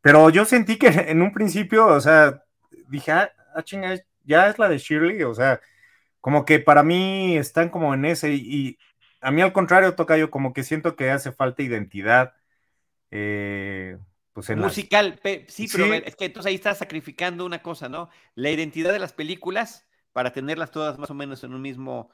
pero 0.00 0.30
yo 0.30 0.44
sentí 0.44 0.76
que 0.76 0.88
en 0.88 1.22
un 1.22 1.32
principio, 1.32 1.86
o 1.86 2.00
sea, 2.00 2.42
dije, 2.88 3.12
ah, 3.12 3.32
ah 3.54 3.62
chinga, 3.62 3.94
ya 4.24 4.48
es 4.48 4.58
la 4.58 4.68
de 4.68 4.78
Shirley, 4.78 5.22
o 5.22 5.34
sea, 5.34 5.60
como 6.20 6.44
que 6.44 6.60
para 6.60 6.82
mí 6.82 7.36
están 7.36 7.68
como 7.68 7.94
en 7.94 8.04
ese, 8.04 8.32
y, 8.32 8.78
a 9.22 9.30
mí 9.30 9.40
al 9.40 9.52
contrario, 9.52 9.94
toca 9.94 10.18
yo 10.18 10.30
como 10.30 10.52
que 10.52 10.64
siento 10.64 10.96
que 10.96 11.10
hace 11.10 11.32
falta 11.32 11.62
identidad. 11.62 12.34
Eh, 13.10 13.96
pues 14.32 14.50
en 14.50 14.58
Musical, 14.58 15.20
sí, 15.48 15.68
pero 15.70 15.92
es 15.94 16.16
que 16.16 16.24
entonces 16.24 16.48
ahí 16.48 16.54
está 16.56 16.74
sacrificando 16.74 17.44
una 17.44 17.62
cosa, 17.62 17.88
¿no? 17.88 18.08
La 18.34 18.50
identidad 18.50 18.92
de 18.92 18.98
las 18.98 19.12
películas 19.12 19.86
para 20.12 20.32
tenerlas 20.32 20.70
todas 20.70 20.98
más 20.98 21.10
o 21.10 21.14
menos 21.14 21.44
en 21.44 21.54
un 21.54 21.62
mismo 21.62 22.10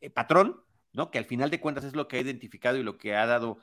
eh, 0.00 0.08
patrón, 0.08 0.62
¿no? 0.92 1.10
Que 1.10 1.18
al 1.18 1.24
final 1.24 1.50
de 1.50 1.60
cuentas 1.60 1.84
es 1.84 1.94
lo 1.94 2.08
que 2.08 2.16
ha 2.16 2.20
identificado 2.20 2.76
y 2.76 2.82
lo 2.82 2.98
que 2.98 3.14
ha 3.14 3.26
dado, 3.26 3.58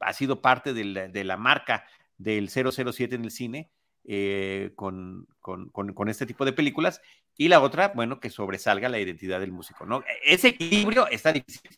ha 0.00 0.12
sido 0.12 0.42
parte 0.42 0.74
de 0.74 0.84
la, 0.84 1.08
de 1.08 1.24
la 1.24 1.36
marca 1.36 1.84
del 2.18 2.48
007 2.48 3.14
en 3.14 3.24
el 3.24 3.30
cine, 3.30 3.70
eh, 4.04 4.72
con, 4.76 5.26
con, 5.40 6.08
este 6.08 6.26
tipo 6.26 6.44
de 6.44 6.52
películas, 6.52 7.02
y 7.36 7.48
la 7.48 7.60
otra, 7.60 7.92
bueno, 7.94 8.20
que 8.20 8.30
sobresalga 8.30 8.88
la 8.88 9.00
identidad 9.00 9.40
del 9.40 9.52
músico, 9.52 9.84
¿no? 9.84 10.04
Ese 10.24 10.48
equilibrio 10.48 11.08
está 11.08 11.32
difícil. 11.32 11.70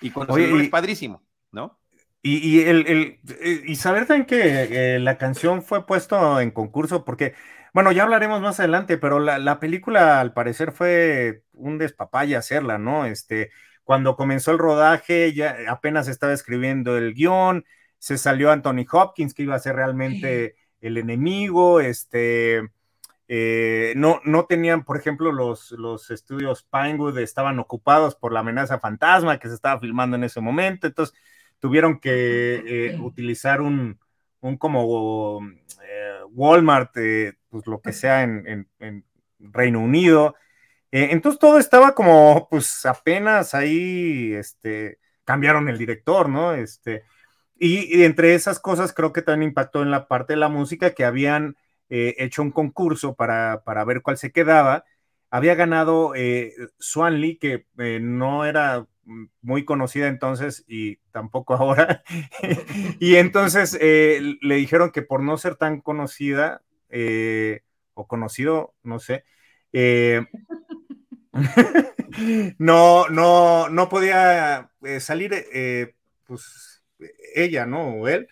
Y 0.00 0.10
con 0.10 0.28
es 0.38 0.68
padrísimo, 0.68 1.22
¿no? 1.52 1.78
Y, 2.22 2.60
el, 2.62 3.20
eh, 3.40 3.62
y 3.66 3.76
saber 3.76 4.06
también 4.06 4.26
que 4.26 4.96
eh, 4.96 4.98
la 4.98 5.16
canción 5.16 5.62
fue 5.62 5.86
puesto 5.86 6.40
en 6.40 6.50
concurso, 6.50 7.04
porque, 7.04 7.34
bueno, 7.72 7.92
ya 7.92 8.02
hablaremos 8.02 8.40
más 8.40 8.58
adelante, 8.58 8.98
pero 8.98 9.20
la, 9.20 9.60
película 9.60 10.20
al 10.20 10.32
parecer 10.32 10.72
fue 10.72 11.44
un 11.52 11.78
despapalle 11.78 12.34
hacerla, 12.36 12.78
¿no? 12.78 13.06
Este, 13.06 13.50
cuando 13.86 14.16
comenzó 14.16 14.50
el 14.50 14.58
rodaje, 14.58 15.32
ya 15.32 15.56
apenas 15.68 16.08
estaba 16.08 16.32
escribiendo 16.32 16.98
el 16.98 17.14
guion, 17.14 17.64
se 17.98 18.18
salió 18.18 18.50
Anthony 18.50 18.84
Hopkins, 18.90 19.32
que 19.32 19.44
iba 19.44 19.54
a 19.54 19.60
ser 19.60 19.76
realmente 19.76 20.56
el 20.80 20.98
enemigo, 20.98 21.78
este, 21.78 22.68
eh, 23.28 23.94
no, 23.96 24.20
no 24.24 24.46
tenían, 24.46 24.84
por 24.84 24.96
ejemplo, 24.96 25.30
los, 25.30 25.70
los 25.70 26.10
estudios 26.10 26.64
Pinewood 26.64 27.16
estaban 27.18 27.60
ocupados 27.60 28.16
por 28.16 28.32
la 28.32 28.40
amenaza 28.40 28.80
fantasma 28.80 29.38
que 29.38 29.46
se 29.46 29.54
estaba 29.54 29.80
filmando 29.80 30.16
en 30.16 30.24
ese 30.24 30.40
momento, 30.40 30.88
entonces 30.88 31.16
tuvieron 31.60 32.00
que 32.00 32.62
eh, 32.66 32.98
utilizar 33.00 33.60
un, 33.60 34.00
un 34.40 34.56
como 34.56 35.40
eh, 35.80 36.18
Walmart, 36.32 36.92
pues 37.48 37.66
lo 37.68 37.80
que 37.80 37.92
sea 37.92 38.24
en, 38.24 38.66
Reino 39.38 39.78
Unido. 39.78 40.34
Entonces 41.02 41.38
todo 41.38 41.58
estaba 41.58 41.94
como, 41.94 42.48
pues 42.50 42.86
apenas 42.86 43.54
ahí, 43.54 44.32
este, 44.34 44.98
cambiaron 45.24 45.68
el 45.68 45.76
director, 45.76 46.28
¿no? 46.28 46.54
Este, 46.54 47.02
y, 47.58 48.04
entre 48.04 48.34
esas 48.34 48.60
cosas 48.60 48.92
creo 48.92 49.12
que 49.12 49.22
también 49.22 49.50
impactó 49.50 49.82
en 49.82 49.90
la 49.90 50.08
parte 50.08 50.34
de 50.34 50.38
la 50.38 50.48
música 50.48 50.94
que 50.94 51.04
habían 51.04 51.56
eh, 51.88 52.14
hecho 52.18 52.42
un 52.42 52.50
concurso 52.50 53.14
para, 53.14 53.62
ver 53.86 54.02
cuál 54.02 54.18
se 54.18 54.32
quedaba. 54.32 54.84
Había 55.30 55.54
ganado 55.54 56.14
eh, 56.14 56.54
Swanley, 56.78 57.36
que 57.38 57.66
eh, 57.78 57.98
no 58.00 58.44
era 58.44 58.86
muy 59.40 59.64
conocida 59.64 60.08
entonces 60.08 60.64
y 60.66 60.96
tampoco 61.12 61.54
ahora. 61.56 62.02
y 63.00 63.16
entonces 63.16 63.78
le 63.80 64.56
dijeron 64.56 64.90
que 64.90 65.02
por 65.02 65.22
no 65.22 65.36
ser 65.38 65.56
tan 65.56 65.80
conocida 65.80 66.62
o 67.94 68.06
conocido, 68.06 68.74
no 68.82 68.98
sé, 68.98 69.24
no, 72.58 73.08
no, 73.08 73.68
no 73.68 73.88
podía 73.88 74.70
salir, 75.00 75.46
pues 76.24 76.76
ella, 77.34 77.66
¿no? 77.66 78.00
O 78.00 78.08
él. 78.08 78.28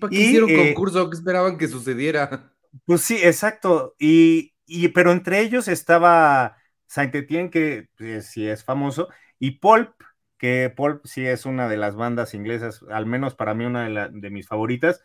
¿Para 0.00 0.10
qué 0.10 0.16
hicieron 0.16 0.50
eh, 0.50 0.68
concurso? 0.68 1.08
¿Qué 1.10 1.16
esperaban 1.16 1.58
que 1.58 1.68
sucediera? 1.68 2.52
Pues 2.84 3.02
sí, 3.02 3.18
exacto. 3.22 3.94
Y, 3.98 4.52
pero 4.94 5.12
entre 5.12 5.40
ellos 5.40 5.68
estaba 5.68 6.56
Saint 6.86 7.14
Etienne, 7.14 7.50
que 7.50 7.88
pues, 7.96 8.26
sí 8.26 8.46
es 8.46 8.64
famoso, 8.64 9.08
y 9.38 9.52
Pulp, 9.52 9.92
que 10.38 10.72
Pulp 10.74 11.04
sí 11.06 11.26
es 11.26 11.46
una 11.46 11.68
de 11.68 11.76
las 11.76 11.94
bandas 11.96 12.34
inglesas, 12.34 12.84
al 12.90 13.06
menos 13.06 13.34
para 13.34 13.54
mí 13.54 13.64
una 13.64 14.08
de, 14.08 14.30
mis 14.30 14.48
favoritas. 14.48 15.02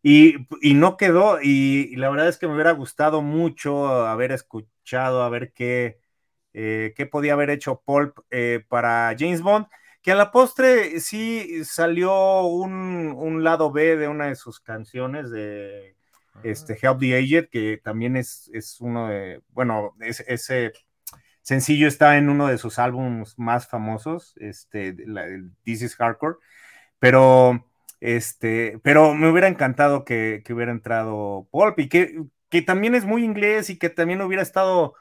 Y, 0.00 0.46
no 0.74 0.96
quedó, 0.96 1.40
y, 1.42 1.96
la 1.96 2.08
verdad 2.08 2.28
es 2.28 2.38
que 2.38 2.46
me 2.46 2.54
hubiera 2.54 2.72
gustado 2.72 3.20
mucho 3.20 4.06
haber 4.06 4.32
escuchado, 4.32 5.22
a 5.22 5.28
ver 5.28 5.52
qué, 5.52 5.98
eh, 6.54 6.94
qué 6.96 7.06
podía 7.06 7.34
haber 7.34 7.50
hecho 7.50 7.82
Pulp 7.84 8.18
eh, 8.30 8.64
para 8.68 9.14
James 9.18 9.42
Bond 9.42 9.66
que 10.02 10.12
a 10.12 10.14
la 10.14 10.30
postre 10.30 11.00
sí 11.00 11.64
salió 11.64 12.42
un, 12.42 13.44
lado 13.44 13.70
B 13.70 13.96
de 13.96 14.08
una 14.08 14.26
de 14.26 14.36
sus 14.36 14.60
canciones 14.60 15.30
de 15.30 15.96
este, 16.42 16.78
Help 16.80 17.00
the 17.00 17.16
Aged, 17.16 17.48
que 17.50 17.80
también 17.82 18.16
es, 18.16 18.50
es 18.52 18.80
uno 18.80 19.08
de, 19.08 19.42
bueno, 19.50 19.94
ese 20.00 20.72
sencillo 21.42 21.88
está 21.88 22.16
en 22.16 22.28
uno 22.28 22.46
de 22.46 22.58
sus 22.58 22.78
álbumes 22.78 23.38
más 23.38 23.68
famosos, 23.68 24.34
este, 24.38 24.96
This 25.64 25.82
is 25.82 25.96
Hardcore, 25.96 26.36
pero, 26.98 27.66
este, 28.00 28.78
pero 28.82 29.14
me 29.14 29.30
hubiera 29.30 29.48
encantado 29.48 30.04
que, 30.04 30.42
hubiera 30.50 30.72
entrado 30.72 31.48
Pulp 31.50 31.78
y 31.80 31.88
que, 31.88 32.22
que 32.48 32.62
también 32.62 32.94
es 32.94 33.04
muy 33.04 33.24
inglés 33.24 33.70
y 33.70 33.78
que 33.78 33.90
también 33.90 34.22
hubiera 34.22 34.42
estado 34.42 34.94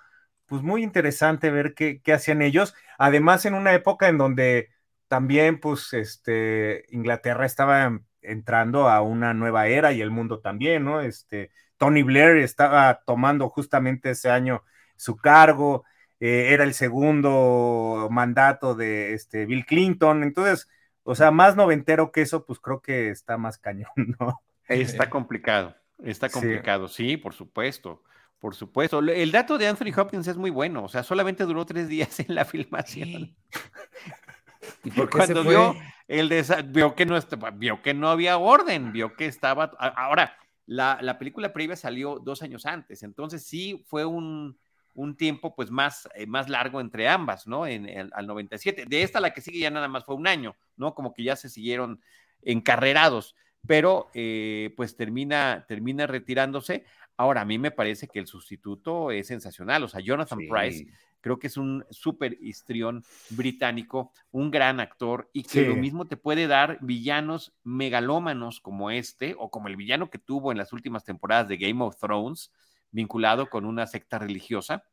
pues 0.47 0.61
muy 0.63 0.83
interesante 0.83 1.51
ver 1.51 1.73
qué, 1.75 2.01
qué 2.01 2.13
hacían 2.13 2.41
ellos, 2.41 2.73
además 2.97 3.45
en 3.45 3.53
una 3.53 3.73
época 3.73 4.07
en 4.07 4.17
donde 4.17 4.69
también, 5.07 5.59
pues, 5.59 5.93
este, 5.93 6.85
Inglaterra 6.89 7.45
estaba 7.45 7.99
entrando 8.21 8.89
a 8.89 9.01
una 9.01 9.33
nueva 9.33 9.67
era 9.67 9.93
y 9.93 10.01
el 10.01 10.11
mundo 10.11 10.39
también, 10.39 10.83
¿no? 10.83 11.01
Este, 11.01 11.51
Tony 11.77 12.03
Blair 12.03 12.37
estaba 12.37 13.01
tomando 13.05 13.49
justamente 13.49 14.11
ese 14.11 14.29
año 14.29 14.63
su 14.95 15.15
cargo, 15.15 15.85
eh, 16.19 16.47
era 16.51 16.63
el 16.63 16.73
segundo 16.73 18.07
mandato 18.11 18.75
de 18.75 19.13
este, 19.13 19.45
Bill 19.45 19.65
Clinton, 19.65 20.23
entonces, 20.23 20.67
o 21.03 21.15
sea, 21.15 21.31
más 21.31 21.55
noventero 21.55 22.11
que 22.11 22.21
eso, 22.21 22.45
pues 22.45 22.59
creo 22.59 22.81
que 22.81 23.09
está 23.09 23.37
más 23.37 23.57
cañón, 23.57 23.91
¿no? 24.19 24.41
Está 24.67 25.09
complicado, 25.09 25.75
está 26.03 26.29
complicado, 26.29 26.89
sí, 26.89 27.15
por 27.15 27.33
supuesto. 27.33 28.03
Por 28.39 28.55
supuesto. 28.55 28.99
El 28.99 29.31
dato 29.31 29.57
de 29.57 29.67
Anthony 29.67 29.91
Hopkins 29.95 30.27
es 30.27 30.37
muy 30.37 30.51
bueno. 30.51 30.83
O 30.83 30.89
sea, 30.89 31.03
solamente 31.03 31.43
duró 31.43 31.65
tres 31.65 31.87
días 31.87 32.19
en 32.27 32.35
la 32.35 32.45
filmación. 32.45 33.35
¿Y 34.83 34.91
cuando 34.91 35.43
vio 35.43 35.75
el 36.07 36.29
vio 36.67 36.95
que 36.95 37.05
no 37.05 37.19
vio 37.53 37.81
que 37.81 37.93
no 37.93 38.09
había 38.09 38.37
orden, 38.37 38.91
vio 38.91 39.15
que 39.15 39.25
estaba 39.25 39.65
ahora 39.95 40.37
la, 40.67 40.99
la, 41.01 41.17
película 41.17 41.53
previa 41.53 41.75
salió 41.75 42.19
dos 42.19 42.41
años 42.41 42.65
antes, 42.65 43.01
entonces 43.01 43.45
sí 43.45 43.83
fue 43.87 44.05
un, 44.05 44.57
un 44.93 45.15
tiempo 45.15 45.55
pues 45.55 45.71
más, 45.71 46.09
eh, 46.15 46.27
más 46.27 46.49
largo 46.49 46.81
entre 46.81 47.07
ambas, 47.07 47.47
¿no? 47.47 47.65
En, 47.65 47.87
el 47.87 48.09
al 48.13 48.27
97. 48.27 48.85
De 48.87 49.03
esta 49.03 49.19
la 49.19 49.31
que 49.31 49.41
sigue 49.41 49.59
ya 49.59 49.69
nada 49.69 49.87
más 49.87 50.03
fue 50.03 50.15
un 50.15 50.27
año, 50.27 50.55
¿no? 50.75 50.93
Como 50.93 51.13
que 51.13 51.23
ya 51.23 51.35
se 51.35 51.49
siguieron 51.49 52.01
encarrerados, 52.41 53.35
pero 53.65 54.09
eh, 54.13 54.73
pues 54.75 54.97
termina, 54.97 55.65
termina 55.67 56.07
retirándose. 56.07 56.83
Ahora, 57.17 57.41
a 57.41 57.45
mí 57.45 57.57
me 57.57 57.71
parece 57.71 58.07
que 58.07 58.19
el 58.19 58.27
sustituto 58.27 59.11
es 59.11 59.27
sensacional, 59.27 59.83
o 59.83 59.87
sea, 59.87 59.99
Jonathan 59.99 60.39
Price 60.49 60.87
Creo 61.21 61.39
que 61.39 61.47
es 61.47 61.57
un 61.57 61.85
súper 61.89 62.37
histrión 62.41 63.03
británico, 63.31 64.11
un 64.31 64.51
gran 64.51 64.79
actor 64.79 65.29
y 65.33 65.43
que 65.43 65.65
lo 65.65 65.75
mismo 65.75 66.05
te 66.05 66.15
puede 66.15 66.47
dar 66.47 66.77
villanos 66.81 67.53
megalómanos 67.63 68.61
como 68.61 68.91
este 68.91 69.35
o 69.37 69.49
como 69.49 69.67
el 69.67 69.75
villano 69.75 70.09
que 70.09 70.19
tuvo 70.19 70.51
en 70.51 70.57
las 70.57 70.73
últimas 70.73 71.03
temporadas 71.03 71.47
de 71.47 71.57
Game 71.57 71.83
of 71.83 71.97
Thrones, 71.97 72.51
vinculado 72.91 73.49
con 73.49 73.65
una 73.65 73.87
secta 73.87 74.19
religiosa 74.19 74.83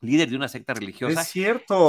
líder 0.00 0.28
de 0.28 0.36
una 0.36 0.48
secta 0.48 0.74
religiosa. 0.74 1.22
Es 1.22 1.28
cierto, 1.28 1.88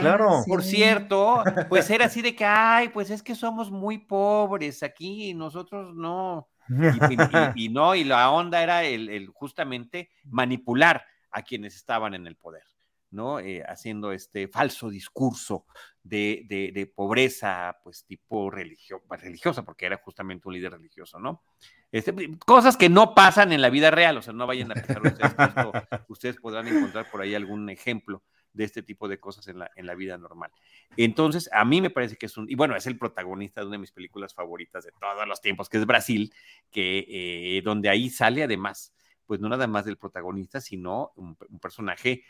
claro. 0.00 0.42
Por 0.46 0.62
cierto, 0.62 1.42
pues 1.70 1.88
era 1.88 2.06
así 2.06 2.20
de 2.20 2.36
que, 2.36 2.44
ay, 2.46 2.90
pues 2.90 3.08
es 3.08 3.22
que 3.22 3.34
somos 3.34 3.70
muy 3.70 3.96
pobres 3.96 4.82
aquí, 4.82 5.30
y 5.30 5.34
nosotros 5.34 5.94
no. 5.94 6.46
Y, 7.56 7.68
no, 7.68 7.94
y 7.94 8.04
la 8.04 8.30
onda 8.30 8.62
era 8.62 8.82
el, 8.84 9.28
justamente 9.28 10.10
manipular 10.24 11.04
a 11.30 11.42
quienes 11.42 11.76
estaban 11.76 12.14
en 12.14 12.26
el 12.26 12.36
poder. 12.36 12.64
¿no? 13.10 13.38
Eh, 13.38 13.62
haciendo 13.68 14.10
este 14.10 14.48
falso 14.48 14.90
discurso 14.90 15.66
de, 16.02 16.92
pobreza, 16.96 17.76
pues 17.84 18.04
tipo 18.04 18.50
religiosa, 18.50 19.62
porque 19.62 19.86
era 19.86 19.98
justamente 19.98 20.48
un 20.48 20.54
líder 20.54 20.72
religioso, 20.72 21.20
¿no? 21.20 21.44
Este, 21.92 22.12
cosas 22.44 22.76
que 22.76 22.88
no 22.88 23.14
pasan 23.14 23.52
en 23.52 23.62
la 23.62 23.70
vida 23.70 23.92
real, 23.92 24.16
o 24.16 24.22
sea, 24.22 24.32
no 24.32 24.48
vayan 24.48 24.72
a 24.72 24.74
pensar 24.74 25.00
ustedes 25.00 25.34
ustedes 26.08 26.36
podrán 26.38 26.66
encontrar 26.66 27.08
por 27.08 27.20
ahí 27.20 27.36
algún 27.36 27.70
ejemplo 27.70 28.24
de 28.54 28.64
este 28.64 28.82
tipo 28.82 29.08
de 29.08 29.20
cosas 29.20 29.46
en 29.48 29.58
la, 29.58 29.70
en 29.76 29.86
la 29.86 29.94
vida 29.94 30.16
normal. 30.16 30.50
Entonces, 30.96 31.50
a 31.52 31.64
mí 31.64 31.82
me 31.82 31.90
parece 31.90 32.16
que 32.16 32.26
es 32.26 32.36
un, 32.36 32.50
y 32.50 32.54
bueno, 32.54 32.74
es 32.76 32.86
el 32.86 32.98
protagonista 32.98 33.60
de 33.60 33.66
una 33.66 33.74
de 33.74 33.80
mis 33.80 33.92
películas 33.92 34.32
favoritas 34.34 34.84
de 34.84 34.92
todos 34.92 35.28
los 35.28 35.40
tiempos, 35.40 35.68
que 35.68 35.78
es 35.78 35.86
Brasil, 35.86 36.32
que 36.70 37.04
eh, 37.08 37.62
donde 37.62 37.90
ahí 37.90 38.08
sale 38.08 38.42
además, 38.42 38.94
pues 39.26 39.40
no 39.40 39.48
nada 39.48 39.66
más 39.66 39.84
del 39.84 39.98
protagonista, 39.98 40.60
sino 40.60 41.12
un 41.16 41.36
personaje 41.60 42.24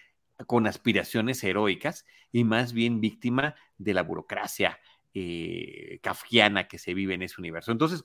con 0.46 0.66
aspiraciones 0.66 1.42
heroicas 1.44 2.04
y 2.32 2.44
más 2.44 2.72
bien 2.72 3.00
víctima 3.00 3.54
de 3.78 3.94
la 3.94 4.02
burocracia 4.02 4.80
eh, 5.16 6.00
kafkiana 6.02 6.66
que 6.66 6.78
se 6.78 6.92
vive 6.92 7.14
en 7.14 7.22
ese 7.22 7.40
universo. 7.40 7.70
Entonces, 7.70 8.02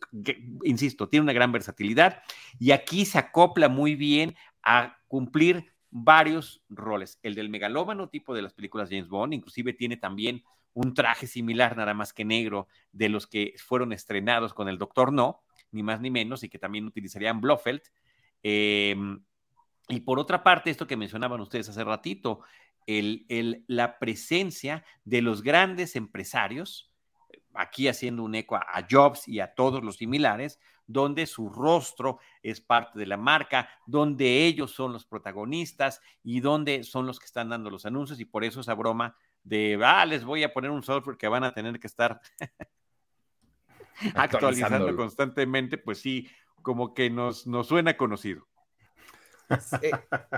insisto, 0.64 1.10
tiene 1.10 1.24
una 1.24 1.34
gran 1.34 1.52
versatilidad 1.52 2.22
y 2.60 2.72
aquí 2.72 3.06
se 3.06 3.18
acopla 3.18 3.68
muy 3.68 3.96
bien 3.96 4.36
a 4.62 5.00
cumplir 5.08 5.74
varios 5.92 6.62
roles. 6.70 7.20
El 7.24 7.36
del 7.36 7.50
megalómano 7.50 8.10
tipo 8.10 8.34
de 8.34 8.42
las 8.42 8.54
películas 8.54 8.90
James 8.90 9.08
Bond, 9.10 9.34
inclusive 9.34 9.74
tiene 9.74 9.98
también 9.98 10.44
un 10.74 10.94
traje 10.94 11.28
similar, 11.28 11.76
nada 11.76 11.94
más 11.94 12.14
que 12.14 12.26
negro, 12.26 12.68
de 12.92 13.10
los 13.10 13.28
que 13.28 13.56
fueron 13.58 13.92
estrenados 13.92 14.54
con 14.54 14.70
el 14.70 14.78
Doctor 14.78 15.12
No, 15.12 15.42
ni 15.72 15.84
más 15.84 16.00
ni 16.00 16.12
menos, 16.12 16.44
y 16.44 16.50
que 16.50 16.60
también 16.60 16.86
utilizarían 16.86 17.42
Blofeld. 17.42 17.82
Eh, 18.44 18.96
y 19.90 20.02
por 20.02 20.20
otra 20.20 20.44
parte, 20.44 20.70
esto 20.70 20.88
que 20.88 20.96
mencionaban 20.96 21.42
ustedes 21.42 21.68
hace 21.70 21.84
ratito, 21.84 22.42
el, 22.86 23.64
la 23.68 24.00
presencia 24.00 24.84
de 25.04 25.22
los 25.22 25.44
grandes 25.44 25.96
empresarios, 25.96 26.92
aquí 27.54 27.88
haciendo 27.88 28.24
un 28.24 28.36
eco 28.36 28.56
a, 28.56 28.88
Jobs 28.90 29.28
y 29.28 29.40
a 29.40 29.54
todos 29.54 29.84
los 29.84 29.98
similares, 29.98 30.60
donde 30.90 31.28
su 31.28 31.50
rostro 31.50 32.18
es 32.42 32.60
parte 32.60 32.98
de 32.98 33.06
la 33.06 33.16
marca, 33.16 33.70
donde 33.86 34.46
ellos 34.46 34.72
son 34.72 34.92
los 34.92 35.06
protagonistas 35.06 36.02
y 36.24 36.40
donde 36.40 36.84
son 36.84 37.06
los 37.06 37.20
que 37.20 37.28
están 37.28 37.50
dando 37.50 37.70
los 37.70 37.86
anuncios 37.86 38.20
y 38.20 38.26
por 38.26 38.44
eso 38.44 38.62
esa 38.62 38.74
broma 38.74 39.16
de, 39.44 39.80
ah, 39.84 40.04
les 40.08 40.26
voy 40.26 40.44
a 40.44 40.52
poner 40.52 40.72
un 40.72 40.82
software 40.82 41.16
que 41.16 41.28
van 41.28 41.44
a 41.44 41.54
tener 41.54 41.80
que 41.80 41.86
estar 41.86 42.20
actualizando 44.16 44.96
constantemente, 44.96 45.78
pues 45.78 46.00
sí, 46.00 46.28
como 46.64 46.96
que 46.96 47.12
nos, 47.12 47.46
nos 47.46 47.68
suena 47.68 47.96
conocido. 47.96 48.48
Eh, 49.82 49.92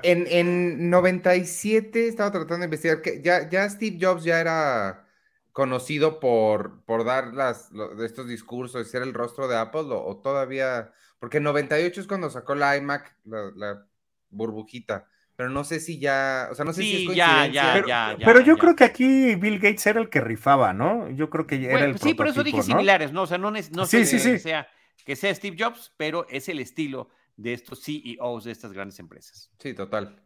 en, 0.04 0.26
en 0.28 0.90
97 0.90 2.08
estaba 2.08 2.32
tratando 2.32 2.60
de 2.60 2.66
investigar 2.66 3.02
que 3.02 3.22
ya, 3.22 3.50
ya 3.50 3.70
Steve 3.70 3.98
Jobs 4.00 4.24
ya 4.24 4.40
era 4.40 5.06
conocido 5.52 6.20
por, 6.20 6.84
por 6.86 7.04
dar 7.04 7.34
las, 7.34 7.72
de 7.72 8.06
estos 8.06 8.28
discursos, 8.28 8.88
ser 8.88 9.02
el 9.02 9.14
rostro 9.14 9.48
de 9.48 9.58
Apple, 9.58 9.88
o, 9.90 10.18
todavía, 10.18 10.92
porque 11.20 11.38
en 11.38 11.44
98 11.44 12.02
es 12.02 12.08
cuando 12.08 12.30
sacó 12.30 12.56
la 12.56 12.78
iMac, 12.78 13.18
la, 13.26 13.86
burbujita, 14.30 15.08
pero 15.36 15.50
no 15.50 15.64
sé 15.64 15.80
si 15.80 16.00
ya, 16.00 16.48
o 16.52 16.56
sea, 16.56 16.64
no 16.64 16.72
sé 16.72 16.84
si 16.84 17.10
es 17.10 17.16
ya, 17.16 17.48
ya, 17.48 17.74
pero, 17.74 17.88
ya, 17.88 18.18
pero 18.24 18.40
yo 18.40 18.58
creo 18.58 18.76
que 18.76 18.86
aquí 18.86 19.36
Bill 19.36 19.60
Gates 19.60 19.86
era 19.88 20.00
el 20.00 20.10
que 20.10 20.22
rifaba, 20.22 20.72
¿no? 20.72 21.10
Yo 21.10 21.30
creo 21.30 21.46
que 21.46 21.66
era 21.66 21.84
el 21.84 22.00
Sí, 22.00 22.14
pero 22.14 22.30
eso 22.30 22.44
dije 22.44 22.62
similares, 22.62 23.12
¿no? 23.12 23.24
O 23.24 23.28
sea, 23.28 23.38
no, 23.38 23.52
no 23.52 23.86
sí, 23.86 24.06
sí, 24.06 24.20
sí. 24.20 24.40
Sea, 24.40 24.70
que 25.04 25.16
sea 25.16 25.36
Steve 25.36 25.58
Jobs, 25.60 25.94
pero 25.98 26.28
es 26.30 26.48
el 26.48 26.60
estilo 26.60 27.10
de 27.36 27.54
estos 27.54 27.84
CEOs 27.84 28.44
de 28.46 28.52
estas 28.52 28.72
grandes 28.72 29.00
empresas. 29.00 29.52
Sí, 29.60 29.74
total. 29.74 30.22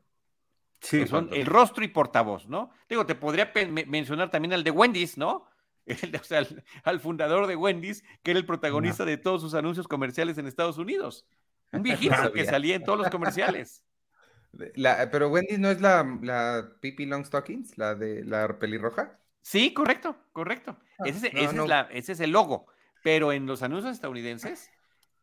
Sí, 0.79 1.07
son 1.07 1.29
el 1.31 1.45
rostro 1.45 1.83
y 1.83 1.87
portavoz, 1.87 2.47
¿no? 2.47 2.71
Digo, 2.89 3.05
te 3.05 3.15
podría 3.15 3.51
mencionar 3.87 4.29
también 4.29 4.53
al 4.53 4.63
de 4.63 4.71
Wendy's, 4.71 5.17
¿no? 5.17 5.47
o 6.21 6.23
sea, 6.23 6.45
al, 6.83 6.99
fundador 6.99 7.47
de 7.47 7.55
Wendy's, 7.55 8.03
que 8.23 8.31
era 8.31 8.39
el 8.39 8.45
protagonista 8.45 9.05
de 9.05 9.17
todos 9.17 9.41
sus 9.41 9.53
anuncios 9.53 9.87
comerciales 9.87 10.37
en 10.37 10.47
Estados 10.47 10.77
Unidos. 10.77 11.25
Un 11.71 11.83
viejito 11.83 12.31
que 12.33 12.45
salía 12.45 12.75
en 12.75 12.83
todos 12.83 12.99
los 12.99 13.09
comerciales. 13.09 13.83
pero 15.11 15.29
Wendy's 15.29 15.59
no 15.59 15.69
es 15.69 15.81
la, 15.81 16.17
la 16.21 16.71
Pippi 16.81 17.05
Longstockings, 17.05 17.77
la 17.77 17.95
de 17.95 18.23
la 18.23 18.59
pelirroja. 18.59 19.19
Sí, 19.41 19.73
correcto, 19.73 20.17
correcto. 20.33 20.77
Ah, 20.99 21.03
ese, 21.05 21.31
ese 21.91 22.11
es 22.11 22.19
el 22.19 22.31
logo. 22.31 22.67
Pero 23.03 23.31
en 23.31 23.45
los 23.45 23.61
anuncios 23.61 23.93
estadounidenses, 23.93 24.71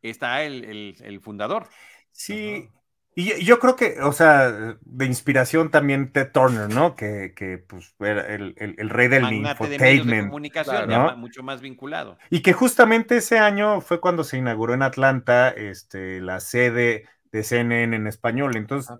está 0.02 0.44
el, 0.44 1.20
fundador. 1.20 1.66
Sí, 2.10 2.68
y 3.14 3.44
yo 3.44 3.58
creo 3.58 3.76
que, 3.76 4.00
o 4.00 4.12
sea, 4.12 4.50
de 4.80 5.04
inspiración 5.04 5.70
también 5.70 6.12
Ted 6.12 6.30
Turner, 6.32 6.72
¿no? 6.72 6.96
Que, 6.96 7.34
que 7.36 7.58
pues 7.58 7.94
era 8.00 8.26
el, 8.26 8.54
rey 8.88 9.08
del 9.08 9.30
infotainment. 9.32 10.24
De 10.24 10.28
comunicación, 10.28 11.20
mucho 11.20 11.42
más 11.42 11.60
vinculado. 11.60 12.16
Y 12.30 12.40
que 12.40 12.54
justamente 12.54 13.18
ese 13.18 13.38
año 13.38 13.82
fue 13.82 14.00
cuando 14.00 14.24
se 14.24 14.38
inauguró 14.38 14.72
en 14.72 14.82
Atlanta 14.82 15.50
este, 15.50 16.20
la 16.20 16.40
sede 16.40 17.04
de 17.32 17.42
CNN 17.42 17.94
en 17.94 18.06
español. 18.06 18.56
Entonces, 18.56 18.96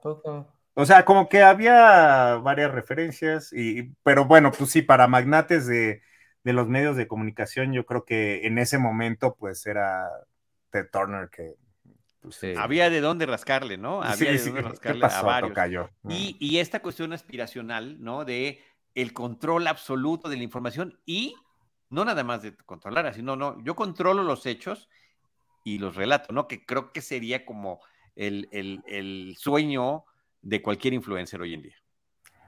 o 0.75 0.87
sea, 0.87 1.07
como 1.07 1.31
que 1.31 1.43
había 1.43 2.37
varias 2.37 2.71
referencias, 2.71 3.51
y, 3.53 3.95
pero 4.03 4.27
bueno, 4.27 4.53
pues 4.53 4.71
sí, 4.71 4.83
para 4.83 5.07
magnates 5.07 5.67
de, 5.67 6.03
de 6.45 6.53
los 6.53 6.69
medios 6.69 6.97
de 6.97 7.09
comunicación, 7.09 7.73
yo 7.73 7.87
creo 7.87 8.05
que 8.05 8.47
en 8.47 8.59
ese 8.59 8.77
momento, 8.77 9.37
pues 9.39 9.67
era 9.67 10.07
de 10.71 10.85
Turner 10.85 11.31
que 11.31 11.55
pues, 12.23 12.41
había 12.57 12.89
de 12.89 13.01
dónde 13.01 13.27
rascarle, 13.27 13.77
¿no? 13.77 14.03
Había 14.03 14.33
de 14.33 14.39
dónde 14.39 14.63
rascarle 14.63 15.07
a 15.07 15.23
varios. 15.23 15.91
Y, 16.09 16.37
y, 16.39 16.59
esta 16.59 16.81
cuestión 16.81 17.13
aspiracional, 17.13 18.01
¿no? 18.01 18.25
De 18.25 18.63
el 18.95 19.13
control 19.13 19.67
absoluto 19.67 20.29
de 20.29 20.37
la 20.37 20.45
información 20.45 21.01
y 21.05 21.35
no 21.91 22.05
nada 22.05 22.23
más 22.23 22.43
de 22.43 22.57
controlar, 22.57 23.13
sino 23.13 23.37
no, 23.37 23.63
yo 23.65 23.75
controlo 23.75 24.23
los 24.23 24.47
hechos 24.47 24.89
y 25.65 25.79
los 25.79 25.97
relato, 25.97 26.33
¿no? 26.33 26.47
Que 26.47 26.65
creo 26.65 26.93
que 26.93 27.01
sería 27.01 27.45
como 27.45 27.81
el, 28.15 28.49
el, 28.53 28.83
el 28.87 29.37
sueño 29.37 30.05
de 30.43 30.63
cualquier 30.63 30.95
influencer 30.95 31.41
hoy 31.41 31.55
en 31.55 31.63
día. 31.63 31.82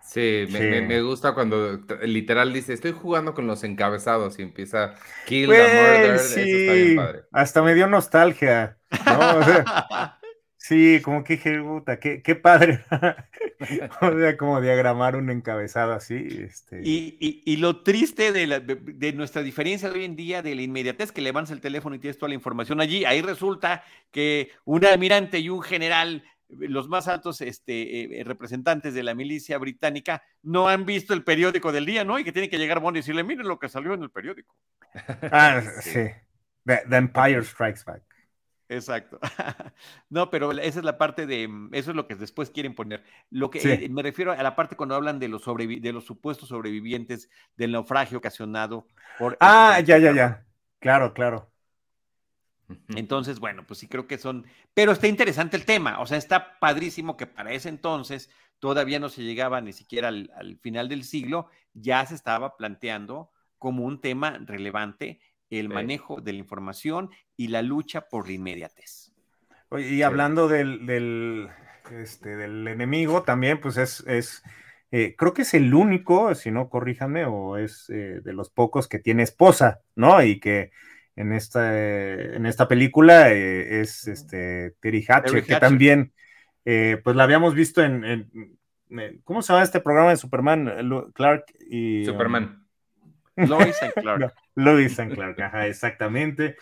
Sí, 0.05 0.47
Me, 0.51 1.01
gusta 1.01 1.33
cuando 1.33 1.81
literal 2.03 2.53
dice, 2.53 2.75
estoy 2.75 2.93
jugando 2.93 3.33
con 3.33 3.47
los 3.47 3.65
encabezados 3.65 4.39
y 4.39 4.43
empieza 4.43 4.95
Kill 5.27 5.49
the 5.49 5.57
Murder, 5.57 6.19
sí. 6.19 6.41
eso 6.41 6.57
está 6.59 6.73
bien 6.75 6.97
padre. 6.97 7.23
Hasta 7.33 7.63
me 7.63 7.75
dio 7.75 7.87
nostalgia, 7.87 8.77
sí, 10.59 11.01
como 11.03 11.25
que 11.25 11.37
dije, 11.37 11.59
puta, 11.59 11.99
qué, 11.99 12.23
qué 12.23 12.35
padre. 12.35 12.85
o 14.01 14.19
sea, 14.19 14.37
como 14.37 14.61
diagramar 14.61 15.17
un 15.17 15.31
encabezado 15.31 15.95
así. 15.95 16.15
Este... 16.43 16.83
Y, 16.85 17.43
y, 17.45 17.57
lo 17.57 17.83
triste 17.83 18.31
de, 18.31 18.61
de, 18.61 19.13
nuestra 19.15 19.43
diferencia 19.43 19.89
de 19.89 19.99
hoy 19.99 20.05
en 20.05 20.17
día, 20.17 20.43
de 20.43 20.55
la 20.55 20.63
inmediatez 20.63 21.13
que 21.13 21.23
levantas 21.23 21.53
el 21.53 21.63
teléfono 21.63 21.97
y 21.97 21.99
tienes 21.99 22.19
toda 22.19 22.29
la 22.29 22.35
información 22.35 22.83
allí, 22.83 23.07
ahí 23.07 23.23
resulta 23.23 23.85
que 24.11 24.51
un 24.67 24.85
almirante 24.85 25.39
y 25.39 25.49
un 25.49 25.63
general 25.63 26.23
los 26.59 26.89
más 26.89 27.09
altos 27.09 27.41
este, 27.41 28.21
eh, 28.21 28.25
representantes 28.25 28.95
de 28.95 29.03
la 29.03 29.15
milicia 29.15 29.59
británica 29.59 30.23
no 30.43 30.69
han 30.69 30.85
visto 30.85 31.15
el 31.15 31.25
periódico 31.25 31.73
del 31.73 31.87
día, 31.87 32.05
¿no? 32.05 32.19
Y 32.19 32.25
que 32.25 32.33
tiene 32.33 32.49
que 32.49 32.59
llegar 32.59 32.81
Bond 32.81 32.97
y 32.97 33.01
decirle, 33.01 33.25
miren 33.25 33.49
lo 33.49 33.59
que 33.59 33.69
salió 33.69 33.95
en 33.95 34.03
el 34.03 34.11
periódico. 34.11 34.57
Ah, 35.33 35.61
sí. 35.81 36.09
The, 36.65 36.83
Empire 36.91 37.43
Strikes 37.43 37.83
Back. 37.85 38.03
Exacto. 38.69 39.19
no, 40.09 40.31
pero 40.31 40.53
esa 40.53 40.79
es 40.79 40.85
la 40.85 40.97
parte 40.97 41.27
de, 41.27 41.49
eso 41.73 41.91
es 41.91 41.97
lo 41.97 42.07
que 42.07 42.15
después 42.15 42.51
quieren 42.51 42.75
poner. 42.75 43.05
Lo 43.31 43.51
que 43.51 43.61
eh, 43.61 43.89
me 43.91 44.03
refiero 44.03 44.33
a 44.33 44.43
la 44.43 44.57
parte 44.57 44.77
cuando 44.77 44.95
hablan 44.95 45.19
de 45.19 45.29
los, 45.29 45.45
de 45.45 45.93
los 45.93 46.05
supuestos 46.05 46.49
sobrevivientes 46.49 47.29
del 47.57 47.73
naufragio 47.73 48.19
ocasionado 48.19 48.87
por... 49.19 49.37
Ah, 49.41 49.81
ya, 49.85 49.99
ya, 49.99 50.13
ya. 50.13 50.47
Claro, 50.79 51.13
claro. 51.13 51.54
Entonces, 52.89 53.41
bueno, 53.41 53.67
pues 53.67 53.81
sí 53.81 53.89
creo 53.89 54.07
que 54.07 54.19
son, 54.19 54.47
pero 54.73 54.93
está 54.93 55.07
interesante 55.07 55.57
el 55.57 55.65
tema, 55.65 56.01
o 56.01 56.07
sea, 56.07 56.17
está 56.17 56.59
padrísimo 56.59 57.17
que 57.17 57.27
para 57.27 57.53
ese 57.53 57.69
entonces 57.69 58.31
todavía 58.59 58.99
no 58.99 59.09
se 59.09 59.23
llegaba 59.23 59.61
ni 59.61 59.73
siquiera 59.73 60.09
al, 60.09 60.59
final 60.63 60.89
del 60.89 61.05
siglo, 61.05 61.49
ya 61.75 62.05
se 62.07 62.15
estaba 62.15 62.57
planteando 62.57 63.31
como 63.59 63.85
un 63.85 64.01
tema 64.01 64.39
relevante 64.45 65.21
el 65.51 65.69
manejo 65.69 66.21
de 66.21 66.33
la 66.33 66.39
información 66.39 67.11
y 67.37 67.49
la 67.49 67.63
lucha 67.63 68.09
por 68.09 68.27
la 68.27 68.35
inmediatez. 68.35 69.13
y 69.79 70.03
hablando 70.03 70.49
del, 70.49 70.87
del, 70.87 71.49
este, 71.93 72.37
del 72.37 72.67
enemigo 72.67 73.23
también, 73.23 73.61
pues 73.61 73.77
es, 73.77 74.01
es 74.07 74.43
eh, 74.97 75.17
creo 75.17 75.35
que 75.35 75.43
es 75.43 75.55
el 75.55 75.75
único, 75.75 76.35
si 76.37 76.53
no, 76.53 76.69
corríjame, 76.69 77.25
o 77.25 77.57
es 77.57 77.91
eh, 77.91 78.21
de 78.23 78.33
los 78.33 78.49
pocos 78.49 78.87
que 78.87 79.01
tiene 79.01 79.25
esposa, 79.25 79.81
¿no? 79.97 80.23
Y 80.23 80.39
que 80.39 80.71
en 81.17 81.33
esta, 81.33 81.77
en 81.79 82.47
esta 82.47 82.69
película 82.69 83.31
eh, 83.31 83.81
es 83.81 84.07
este, 84.07 84.75
Terry 84.81 85.05
Hatcher, 85.09 85.45
que 85.45 85.57
también, 85.57 86.13
eh, 86.65 87.01
pues 87.03 87.17
la 87.17 87.25
habíamos 87.25 87.55
visto 87.55 87.83
en, 87.83 88.59
¿cómo 89.25 89.43
se 89.43 89.53
llama 89.53 89.65
este 89.65 89.81
programa 89.81 90.11
de 90.11 90.17
Superman? 90.17 91.13
Clark 91.15 91.45
y... 91.69 92.05
Superman. 92.05 92.65
Lois 93.37 93.83
and 93.83 93.93
Clark. 93.95 94.35
Louis 94.55 94.99
and 95.01 95.15
Clark, 95.15 95.41
ajá, 95.41 95.67
exactamente. 95.67 96.57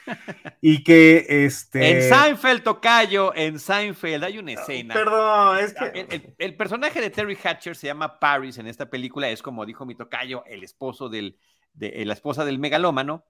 Y 0.61 0.83
que 0.83 1.27
este. 1.29 1.91
En 1.91 2.03
Seinfeld, 2.03 2.63
Tocayo, 2.63 3.35
en 3.35 3.59
Seinfeld 3.59 4.25
hay 4.25 4.39
una 4.39 4.53
escena. 4.53 4.95
Perdón, 4.95 5.59
es 5.59 5.75
que. 5.75 6.35
El, 6.39 6.57
personaje 6.57 7.01
de 7.01 7.11
Terry 7.11 7.37
Hatcher 7.43 7.77
se 7.77 7.89
llama 7.89 8.19
Paris 8.19 8.57
en 8.57 8.67
esta 8.67 8.89
película, 8.89 9.29
es 9.29 9.43
como 9.43 9.67
dijo 9.67 9.85
mi 9.85 9.95
Tocayo, 9.95 10.45
el 10.47 10.65
esposo 10.65 11.09
del. 11.09 11.37
De, 11.75 12.05
la 12.05 12.15
esposa 12.15 12.45
del 12.45 12.59
megalómano. 12.59 13.25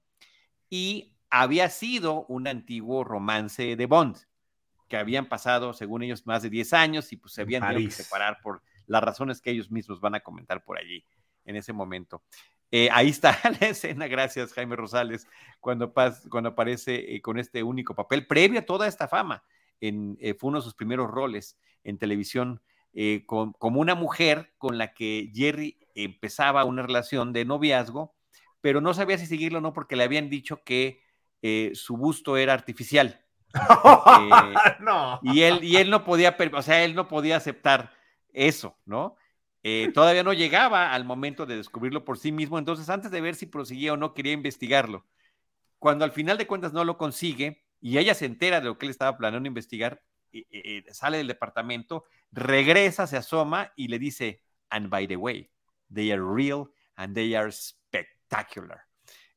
Y 0.72 1.12
había 1.28 1.68
sido 1.68 2.24
un 2.28 2.48
antiguo 2.48 3.04
romance 3.04 3.76
de 3.76 3.84
Bond, 3.84 4.16
que 4.88 4.96
habían 4.96 5.26
pasado, 5.28 5.74
según 5.74 6.02
ellos, 6.02 6.26
más 6.26 6.42
de 6.42 6.48
10 6.48 6.72
años 6.72 7.12
y 7.12 7.18
pues 7.18 7.34
se 7.34 7.42
habían 7.42 7.60
tenido 7.68 7.90
que 7.90 7.94
separar 7.94 8.38
por 8.42 8.62
las 8.86 9.04
razones 9.04 9.42
que 9.42 9.50
ellos 9.50 9.70
mismos 9.70 10.00
van 10.00 10.14
a 10.14 10.20
comentar 10.20 10.64
por 10.64 10.78
allí 10.78 11.04
en 11.44 11.56
ese 11.56 11.74
momento. 11.74 12.22
Eh, 12.70 12.88
ahí 12.90 13.10
está 13.10 13.38
la 13.60 13.66
escena, 13.66 14.06
gracias 14.06 14.54
Jaime 14.54 14.74
Rosales, 14.74 15.28
cuando, 15.60 15.92
cuando 16.30 16.48
aparece 16.48 17.16
eh, 17.16 17.20
con 17.20 17.38
este 17.38 17.62
único 17.62 17.94
papel, 17.94 18.26
previo 18.26 18.60
a 18.60 18.64
toda 18.64 18.88
esta 18.88 19.08
fama. 19.08 19.44
En, 19.78 20.16
eh, 20.22 20.32
fue 20.32 20.48
uno 20.48 20.60
de 20.60 20.64
sus 20.64 20.74
primeros 20.74 21.10
roles 21.10 21.58
en 21.84 21.98
televisión, 21.98 22.62
como 23.26 23.78
una 23.78 23.94
mujer 23.94 24.54
con 24.56 24.78
la 24.78 24.94
que 24.94 25.30
Jerry 25.34 25.78
empezaba 25.94 26.64
una 26.64 26.80
relación 26.80 27.34
de 27.34 27.44
noviazgo, 27.44 28.14
pero 28.62 28.80
no 28.80 28.94
sabía 28.94 29.18
si 29.18 29.26
seguirlo 29.26 29.58
o 29.58 29.60
no 29.60 29.74
porque 29.74 29.96
le 29.96 30.04
habían 30.04 30.30
dicho 30.30 30.62
que 30.64 31.02
su 31.74 31.96
busto 31.96 32.36
era 32.36 32.54
artificial. 32.54 33.20
Y 35.22 35.42
él, 35.42 35.62
y 35.62 35.76
él 35.76 35.90
no 35.90 36.04
podía, 36.04 36.36
o 36.54 36.62
sea, 36.62 36.84
él 36.84 36.94
no 36.94 37.08
podía 37.08 37.36
aceptar 37.36 37.92
eso, 38.32 38.78
¿no? 38.86 39.16
Eh, 39.62 39.90
todavía 39.94 40.24
no 40.24 40.32
llegaba 40.32 40.92
al 40.92 41.04
momento 41.04 41.46
de 41.46 41.56
descubrirlo 41.56 42.04
por 42.04 42.18
sí 42.18 42.32
mismo, 42.32 42.58
entonces 42.58 42.88
antes 42.88 43.10
de 43.10 43.20
ver 43.20 43.36
si 43.36 43.46
proseguía 43.46 43.92
o 43.92 43.96
no, 43.96 44.14
quería 44.14 44.32
investigarlo. 44.32 45.06
Cuando 45.78 46.04
al 46.04 46.12
final 46.12 46.38
de 46.38 46.46
cuentas 46.46 46.72
no 46.72 46.84
lo 46.84 46.96
consigue 46.96 47.62
y 47.80 47.98
ella 47.98 48.14
se 48.14 48.26
entera 48.26 48.60
de 48.60 48.66
lo 48.66 48.78
que 48.78 48.86
él 48.86 48.90
estaba 48.90 49.16
planeando 49.16 49.46
investigar, 49.46 50.02
sale 50.92 51.18
del 51.18 51.28
departamento, 51.28 52.04
regresa, 52.32 53.06
se 53.06 53.16
asoma 53.16 53.72
y 53.76 53.88
le 53.88 53.98
dice, 53.98 54.42
and 54.70 54.88
by 54.88 55.06
the 55.06 55.16
way, 55.16 55.50
they 55.92 56.10
are 56.10 56.22
real 56.22 56.70
and 56.96 57.14
they 57.14 57.34
are 57.34 57.52
spectacular. 58.32 58.80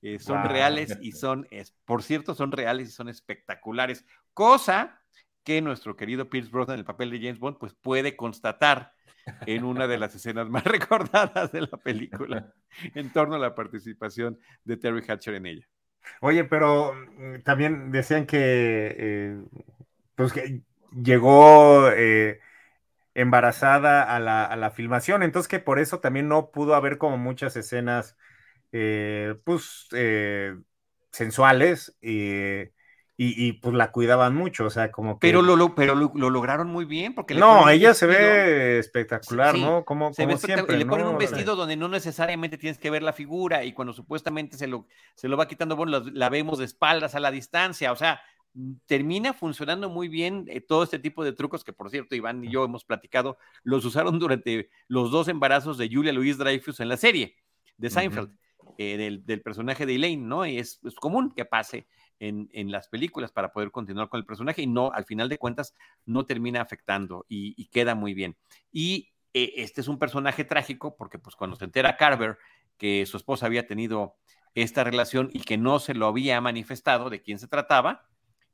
Eh, 0.02 0.20
son 0.20 0.44
reales 0.44 0.98
y 1.02 1.14
son, 1.14 1.48
por 1.86 2.04
cierto, 2.04 2.36
son 2.36 2.52
reales 2.52 2.90
y 2.90 2.92
son 2.92 3.10
espectaculares, 3.10 4.06
cosa 4.34 5.02
que 5.44 5.62
nuestro 5.62 5.96
querido 5.96 6.30
Pierce 6.30 6.52
Brosnan 6.52 6.76
en 6.76 6.80
el 6.80 6.86
papel 6.86 7.12
de 7.12 7.20
James 7.20 7.40
Bond 7.40 7.58
pues 7.58 7.74
puede 7.74 8.16
constatar 8.16 8.94
en 9.46 9.64
una 9.64 9.88
de 9.88 9.98
las 9.98 10.14
escenas 10.16 10.50
más 10.50 10.64
recordadas 10.66 11.52
de 11.52 11.62
la 11.62 11.78
película 11.78 12.54
en 12.96 13.12
torno 13.12 13.36
a 13.36 13.40
la 13.40 13.56
participación 13.56 14.40
de 14.64 14.78
Terry 14.78 15.04
Hatcher 15.08 15.36
en 15.36 15.46
ella. 15.46 15.68
Oye, 16.22 16.44
pero 16.44 16.94
mm, 16.94 17.42
también 17.44 17.92
decían 17.92 18.26
que, 18.26 18.96
eh, 18.98 19.44
pues 20.16 20.34
que 20.34 20.62
llegó 20.92 21.90
eh, 21.92 22.40
embarazada 23.16 24.04
a 24.04 24.20
la, 24.20 24.72
filmación, 24.72 25.24
entonces 25.24 25.48
que 25.48 25.60
por 25.60 25.80
eso 25.80 26.00
también 26.00 26.28
no 26.28 26.52
pudo 26.52 26.76
haber 26.76 26.98
como 26.98 27.18
muchas 27.18 27.56
escenas, 27.56 28.18
eh, 28.78 29.36
pues, 29.44 29.88
sensuales. 31.12 31.98
y 32.02 32.70
y, 33.18 33.54
pues 33.54 33.74
la 33.74 33.94
cuidaban 33.94 34.36
mucho, 34.36 34.66
o 34.66 34.70
sea, 34.70 34.92
como 34.92 35.18
que... 35.18 35.28
Pero 35.28 35.42
lo, 35.42 35.74
pero 35.74 35.96
lo, 35.96 36.30
lograron 36.30 36.68
muy 36.68 36.84
bien, 36.84 37.16
porque... 37.16 37.34
no, 37.34 37.70
ella 37.70 37.94
se 37.94 38.08
ve 38.08 38.78
espectacular, 38.78 39.58
¿no? 39.58 39.86
Como, 39.86 40.14
se 40.14 40.26
ve 40.26 40.38
siempre, 40.38 40.78
Le 40.78 40.86
ponen 40.86 41.08
un 41.08 41.18
vestido 41.18 41.56
donde 41.56 41.78
no 41.78 41.88
necesariamente 41.88 42.58
tienes 42.58 42.78
que 42.78 42.90
ver 42.90 43.04
la 43.04 43.14
figura 43.14 43.64
y 43.64 43.72
cuando 43.72 43.94
supuestamente 43.94 44.58
se 44.58 44.68
lo, 44.68 44.86
se 45.16 45.30
lo 45.30 45.38
va 45.38 45.48
quitando, 45.48 45.78
bueno, 45.78 46.04
la, 46.12 46.30
vemos 46.30 46.60
de 46.60 46.66
espaldas 46.66 47.16
a 47.16 47.22
la 47.22 47.32
distancia, 47.32 47.94
o 47.94 47.96
sea, 47.96 48.20
termina 48.86 49.34
funcionando 49.34 49.90
muy 49.90 50.10
bien 50.10 50.46
eh, 50.50 50.60
todo 50.60 50.84
este 50.84 51.00
tipo 51.00 51.24
de 51.24 51.32
trucos 51.32 51.64
que, 51.64 51.72
por 51.72 51.90
cierto, 51.90 52.16
Iván 52.16 52.44
y 52.44 52.52
yo 52.52 52.66
hemos 52.66 52.84
platicado, 52.84 53.38
los 53.64 53.86
usaron 53.86 54.20
durante 54.20 54.70
los 54.90 55.10
dos 55.10 55.30
embarazos 55.30 55.78
de 55.78 55.90
Julia 55.90 56.12
Louise 56.12 56.38
Dreyfus 56.38 56.82
en 56.82 56.90
la 56.90 56.98
serie 56.98 57.38
de 57.78 57.90
Seinfeld, 57.90 58.32
eh, 58.78 58.98
del, 58.98 59.26
del, 59.26 59.42
personaje 59.42 59.86
de 59.86 59.96
Elaine, 59.96 60.28
¿no? 60.28 60.46
Y 60.46 60.58
es, 60.58 60.80
es 60.84 60.96
común 60.96 61.32
que 61.36 61.46
pase 61.46 61.88
en, 62.20 62.72
las 62.72 62.88
películas 62.88 63.32
para 63.32 63.52
poder 63.52 63.72
continuar 63.72 64.10
con 64.10 64.20
el 64.20 64.26
personaje 64.26 64.62
y 64.62 64.68
no, 64.68 64.92
al 64.92 65.06
final 65.06 65.30
de 65.30 65.38
cuentas, 65.38 65.74
no 66.06 66.26
termina 66.26 66.62
afectando 66.62 67.26
y, 67.28 67.66
queda 67.68 67.96
muy 67.96 68.14
bien. 68.14 68.38
Y 68.72 69.10
eh, 69.34 69.54
este 69.58 69.82
es 69.82 69.88
un 69.88 70.00
personaje 70.00 70.44
trágico 70.44 70.96
porque 70.96 71.20
pues 71.20 71.36
cuando 71.36 71.56
se 71.56 71.66
entera 71.66 71.98
Carver 71.98 72.38
que 72.78 73.06
su 73.06 73.18
esposa 73.18 73.46
había 73.46 73.68
tenido 73.68 74.16
esta 74.54 74.84
relación 74.84 75.30
y 75.34 75.42
que 75.42 75.58
no 75.58 75.80
se 75.80 75.94
lo 75.94 76.08
había 76.08 76.40
manifestado 76.40 77.10
de 77.10 77.22
quién 77.22 77.40
se 77.40 77.48
trataba, 77.48 78.08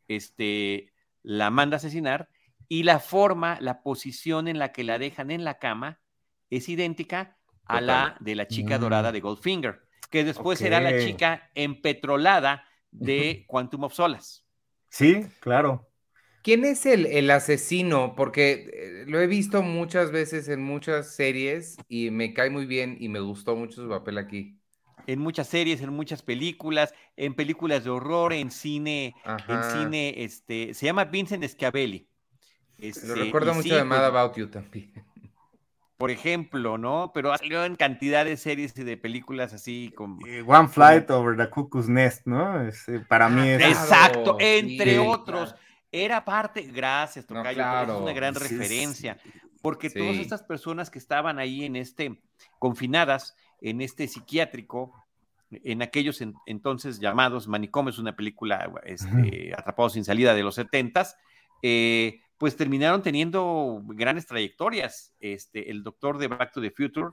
este, 0.08 0.92
la 1.22 1.52
manda 1.52 1.76
a 1.76 1.78
asesinar 1.78 2.30
y 2.68 2.84
la 2.84 3.00
forma, 3.00 3.58
la 3.60 3.84
posición 3.84 4.48
en 4.48 4.58
la 4.58 4.72
que 4.72 4.84
la 4.84 4.98
dejan 4.98 5.30
en 5.30 5.44
la 5.44 5.60
cama 5.60 6.00
es 6.50 6.70
idéntica 6.70 7.38
a 7.66 7.80
la 7.80 8.18
de 8.20 8.36
la 8.36 8.48
chica 8.48 8.78
dorada 8.78 9.12
mm. 9.12 9.14
de 9.14 9.20
Goldfinger, 9.22 9.82
que 10.12 10.24
después 10.24 10.60
será 10.60 10.80
la 10.80 11.00
chica 11.00 11.50
empetrolada 11.56 12.66
de 12.92 13.46
Quantum 13.48 13.86
of 13.86 13.94
Solace. 13.94 14.42
Sí, 14.90 15.26
claro. 15.40 15.88
¿Quién 16.44 16.66
es 16.66 16.86
el, 16.86 17.30
asesino? 17.32 18.14
Porque 18.16 18.70
eh, 18.74 19.06
lo 19.08 19.22
he 19.22 19.28
visto 19.28 19.62
muchas 19.62 20.12
veces 20.12 20.50
en 20.50 20.62
muchas 20.62 21.16
series 21.16 21.78
y 21.88 22.12
me 22.12 22.34
cae 22.34 22.50
muy 22.50 22.66
bien 22.66 22.98
y 23.00 23.10
me 23.10 23.20
gustó 23.20 23.56
mucho 23.56 23.82
su 23.82 23.90
papel 23.90 24.18
aquí. 24.18 24.60
En 25.08 25.20
muchas 25.20 25.48
series, 25.48 25.82
en 25.82 25.94
muchas 25.94 26.22
películas, 26.22 26.94
en 27.16 27.34
películas 27.34 27.84
de 27.84 27.92
horror, 27.92 28.34
en 28.34 28.52
cine, 28.52 29.16
en 29.48 29.64
cine, 29.64 30.14
este, 30.18 30.74
se 30.74 30.86
llama 30.86 31.06
Vincent 31.06 31.44
Schiavelli. 31.44 32.08
lo 32.78 32.88
este, 32.88 33.16
recuerdo 33.16 33.54
mucho 33.54 33.76
de 33.76 33.84
Mad 33.84 34.00
pues 34.00 34.10
About 34.10 34.38
You 34.38 34.48
también 34.48 35.11
por 36.02 36.10
ejemplo, 36.10 36.80
¿no? 36.80 37.12
Pero 37.14 37.32
ha 37.32 37.38
salido 37.38 37.64
en 37.64 37.76
cantidad 37.76 38.26
de 38.26 38.36
series 38.36 38.76
y 38.76 38.84
de 38.84 38.98
películas 38.98 39.54
así 39.54 39.94
como... 39.96 40.18
One 40.48 40.68
Flight 40.68 41.08
Over 41.12 41.38
the 41.38 41.48
Cuckoo's 41.48 41.88
Nest, 41.90 42.26
¿no? 42.26 42.56
para 43.08 43.30
mí 43.30 43.48
es... 43.48 43.62
Exacto, 43.62 44.36
entre 44.40 44.98
otros. 44.98 45.54
Era 45.92 46.26
parte, 46.26 46.64
gracias, 46.64 47.28
Tocayo, 47.28 47.62
es 47.84 47.90
una 48.02 48.14
gran 48.14 48.34
referencia, 48.34 49.20
porque 49.62 49.92
todas 49.92 50.16
estas 50.16 50.42
personas 50.42 50.90
que 50.90 50.98
estaban 50.98 51.38
ahí 51.38 51.66
en 51.66 51.76
este, 51.76 52.20
confinadas, 52.58 53.36
en 53.60 53.82
este 53.82 54.08
psiquiátrico, 54.08 54.96
en 55.52 55.84
aquellos 55.84 56.20
entonces 56.48 57.00
llamados 57.00 57.48
Manicomios, 57.48 58.00
una 58.00 58.16
película 58.16 58.72
este, 58.86 59.54
Atrapados 59.56 59.94
sin 59.94 60.04
salida 60.04 60.34
de 60.34 60.42
los 60.42 60.56
setentas, 60.56 61.16
eh, 61.62 62.22
pues 62.42 62.58
terminaron 62.58 63.04
teniendo 63.04 63.84
grandes 63.86 64.26
trayectorias. 64.26 65.14
Este, 65.20 65.70
el 65.70 65.84
doctor 65.84 66.18
de 66.18 66.28
Back 66.28 66.52
to 66.52 66.60
the 66.60 66.72
Future, 66.72 67.10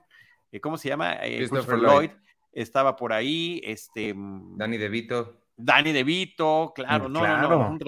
eh, 0.51 0.59
¿cómo 0.59 0.79
se 0.79 0.89
llama? 0.89 1.17
Eh, 1.21 1.37
Christopher, 1.37 1.79
Lloyd. 1.81 2.11
estaba 2.51 2.97
por 2.97 3.13
ahí. 3.13 3.61
Este, 3.63 4.15
mm, 4.15 4.57
Danny 4.57 4.79
DeVito. 4.79 5.43
Danny 5.55 5.93
DeVito, 5.93 6.73
claro, 6.75 7.11
mm, 7.11 7.13
no, 7.13 7.27
no, 7.27 7.47
no, 7.47 7.71
un 7.73 7.79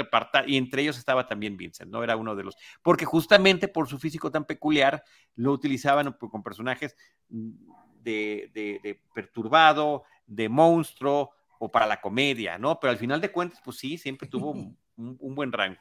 y 0.48 0.58
entre 0.58 0.82
ellos 0.82 0.98
estaba 0.98 1.26
también 1.26 1.56
Vincent, 1.56 1.90
¿no? 1.90 2.04
Era 2.04 2.14
uno 2.14 2.36
de 2.36 2.44
los, 2.44 2.58
porque 2.82 3.06
justamente 3.06 3.68
por 3.68 3.88
su 3.88 3.98
físico 3.98 4.30
tan 4.30 4.44
peculiar, 4.44 5.02
lo 5.36 5.52
utilizaban 5.52 6.12
con 6.12 6.42
personajes 6.42 6.94
mm, 7.30 7.52
de, 8.02 8.50
de 8.52 9.00
perturbado, 9.14 10.04
de 10.26 10.50
monstruo, 10.50 11.30
o 11.58 11.72
para 11.72 11.86
la 11.86 12.02
comedia, 12.02 12.58
¿no? 12.58 12.78
Pero 12.78 12.90
al 12.90 12.98
final 12.98 13.22
de 13.22 13.32
cuentas, 13.32 13.62
pues 13.64 13.78
sí, 13.78 13.96
siempre 13.96 14.28
tuvo 14.28 14.50
un 14.96 15.34
buen 15.34 15.52
rango. 15.52 15.80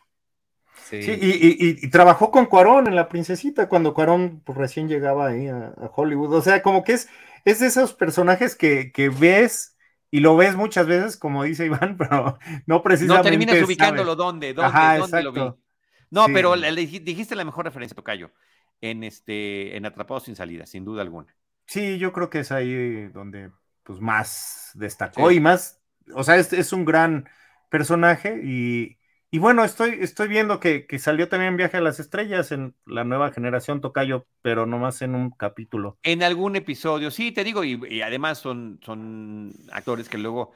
Sí, 0.89 0.97
y, 1.21 1.89
trabajó 1.89 2.31
con 2.31 2.47
Cuarón 2.47 2.87
en 2.87 2.95
La 2.95 3.09
Princesita, 3.09 3.69
cuando 3.69 3.93
Cuarón 3.93 4.41
pues, 4.43 4.57
recién 4.57 4.87
llegaba 4.87 5.27
ahí 5.27 5.47
a, 5.47 5.73
Hollywood. 5.95 6.33
O 6.33 6.41
sea, 6.41 6.63
como 6.63 6.83
que 6.83 6.93
es, 6.93 7.09
es 7.45 7.59
de 7.59 7.67
esos 7.67 7.93
personajes 7.93 8.55
que, 8.55 9.11
ves 9.19 9.77
y 10.09 10.21
lo 10.21 10.35
ves 10.35 10.55
muchas 10.55 10.87
veces, 10.87 11.17
como 11.17 11.43
dice 11.43 11.65
Iván, 11.65 11.95
pero 11.97 12.39
no 12.65 12.81
precisamente. 12.81 13.29
No 13.29 13.37
terminas 13.37 13.67
ubicándolo 13.67 14.15
dónde, 14.15 14.53
dónde, 14.53 15.23
lo 15.23 15.31
vi. 15.31 15.41
No, 16.09 16.25
pero 16.33 16.55
dijiste 16.55 17.35
la 17.35 17.45
mejor 17.45 17.65
referencia, 17.65 17.95
Tocayo, 17.95 18.31
en 18.81 19.03
este, 19.03 19.77
en 19.77 19.85
Atrapados 19.85 20.23
sin 20.23 20.35
salida, 20.35 20.65
sin 20.65 20.85
duda 20.85 21.03
alguna. 21.03 21.35
Sí, 21.67 21.99
yo 21.99 22.11
creo 22.13 22.31
que 22.31 22.39
es 22.39 22.51
ahí 22.51 23.09
donde 23.09 23.51
pues 23.83 23.99
más 23.99 24.71
destacó 24.73 25.29
y 25.31 25.39
más, 25.39 25.81
o 26.15 26.23
sea, 26.23 26.37
es, 26.37 26.51
es 26.53 26.73
un 26.73 26.83
gran 26.85 27.29
personaje 27.69 28.41
y, 28.43 28.98
y 29.31 29.37
bueno, 29.37 29.63
estoy, 29.63 29.99
estoy 30.01 30.27
viendo 30.27 30.59
que, 30.59 30.87
salió 30.97 31.29
también 31.29 31.55
Viaje 31.55 31.77
a 31.77 31.81
las 31.81 31.99
Estrellas 31.99 32.51
en 32.51 32.73
la 32.85 33.03
nueva 33.03 33.31
generación 33.31 33.79
Tocayo, 33.79 34.25
pero 34.41 34.65
nomás 34.65 35.03
en 35.03 35.13
un 35.13 35.29
capítulo. 35.29 35.97
En 36.01 36.23
algún 36.23 36.55
episodio, 36.55 37.11
sí, 37.11 37.31
te 37.31 37.43
digo, 37.43 37.63
y, 37.63 38.01
además 38.01 38.39
son, 38.39 38.79
son 38.83 39.53
actores 39.71 40.09
que 40.09 40.17
luego 40.17 40.53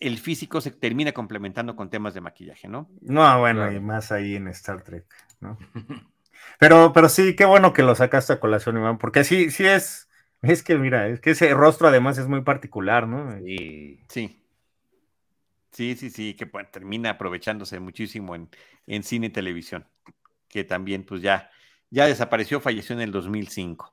el 0.00 0.18
físico 0.18 0.60
se 0.60 0.70
termina 0.70 1.12
complementando 1.12 1.76
con 1.76 1.88
temas 1.88 2.14
de 2.14 2.20
maquillaje, 2.20 2.68
¿no? 2.68 2.88
No, 3.00 3.40
bueno, 3.40 3.70
y 3.72 3.80
más 3.80 4.12
ahí 4.12 4.36
en 4.36 4.48
Star 4.48 4.82
Trek, 4.82 5.06
¿no? 5.40 5.58
pero, 6.58 6.92
pero 6.92 7.08
sí, 7.08 7.34
qué 7.36 7.46
bueno 7.46 7.72
que 7.72 7.82
lo 7.82 7.94
sacaste 7.94 8.34
a 8.34 8.40
colación, 8.40 8.76
Iván, 8.76 8.98
porque 8.98 9.24
sí, 9.24 9.50
sí 9.50 9.64
es, 9.64 10.10
es 10.42 10.62
que 10.62 10.76
mira, 10.76 11.08
es 11.08 11.20
que 11.20 11.30
ese 11.30 11.54
rostro 11.54 11.88
además 11.88 12.18
es 12.18 12.28
muy 12.28 12.42
particular, 12.42 13.08
¿no? 13.08 13.32
Sí. 13.38 14.00
Sí. 14.08 14.43
Sí, 15.74 15.96
sí, 15.96 16.08
sí, 16.08 16.34
que 16.34 16.46
termina 16.70 17.10
aprovechándose 17.10 17.80
muchísimo 17.80 18.36
en, 18.36 18.48
en 18.86 19.02
cine 19.02 19.26
y 19.26 19.30
televisión, 19.30 19.84
que 20.48 20.62
también 20.62 21.04
pues 21.04 21.20
ya, 21.20 21.50
ya 21.90 22.06
desapareció, 22.06 22.60
falleció 22.60 22.94
en 22.94 23.02
el 23.02 23.10
2005. 23.10 23.92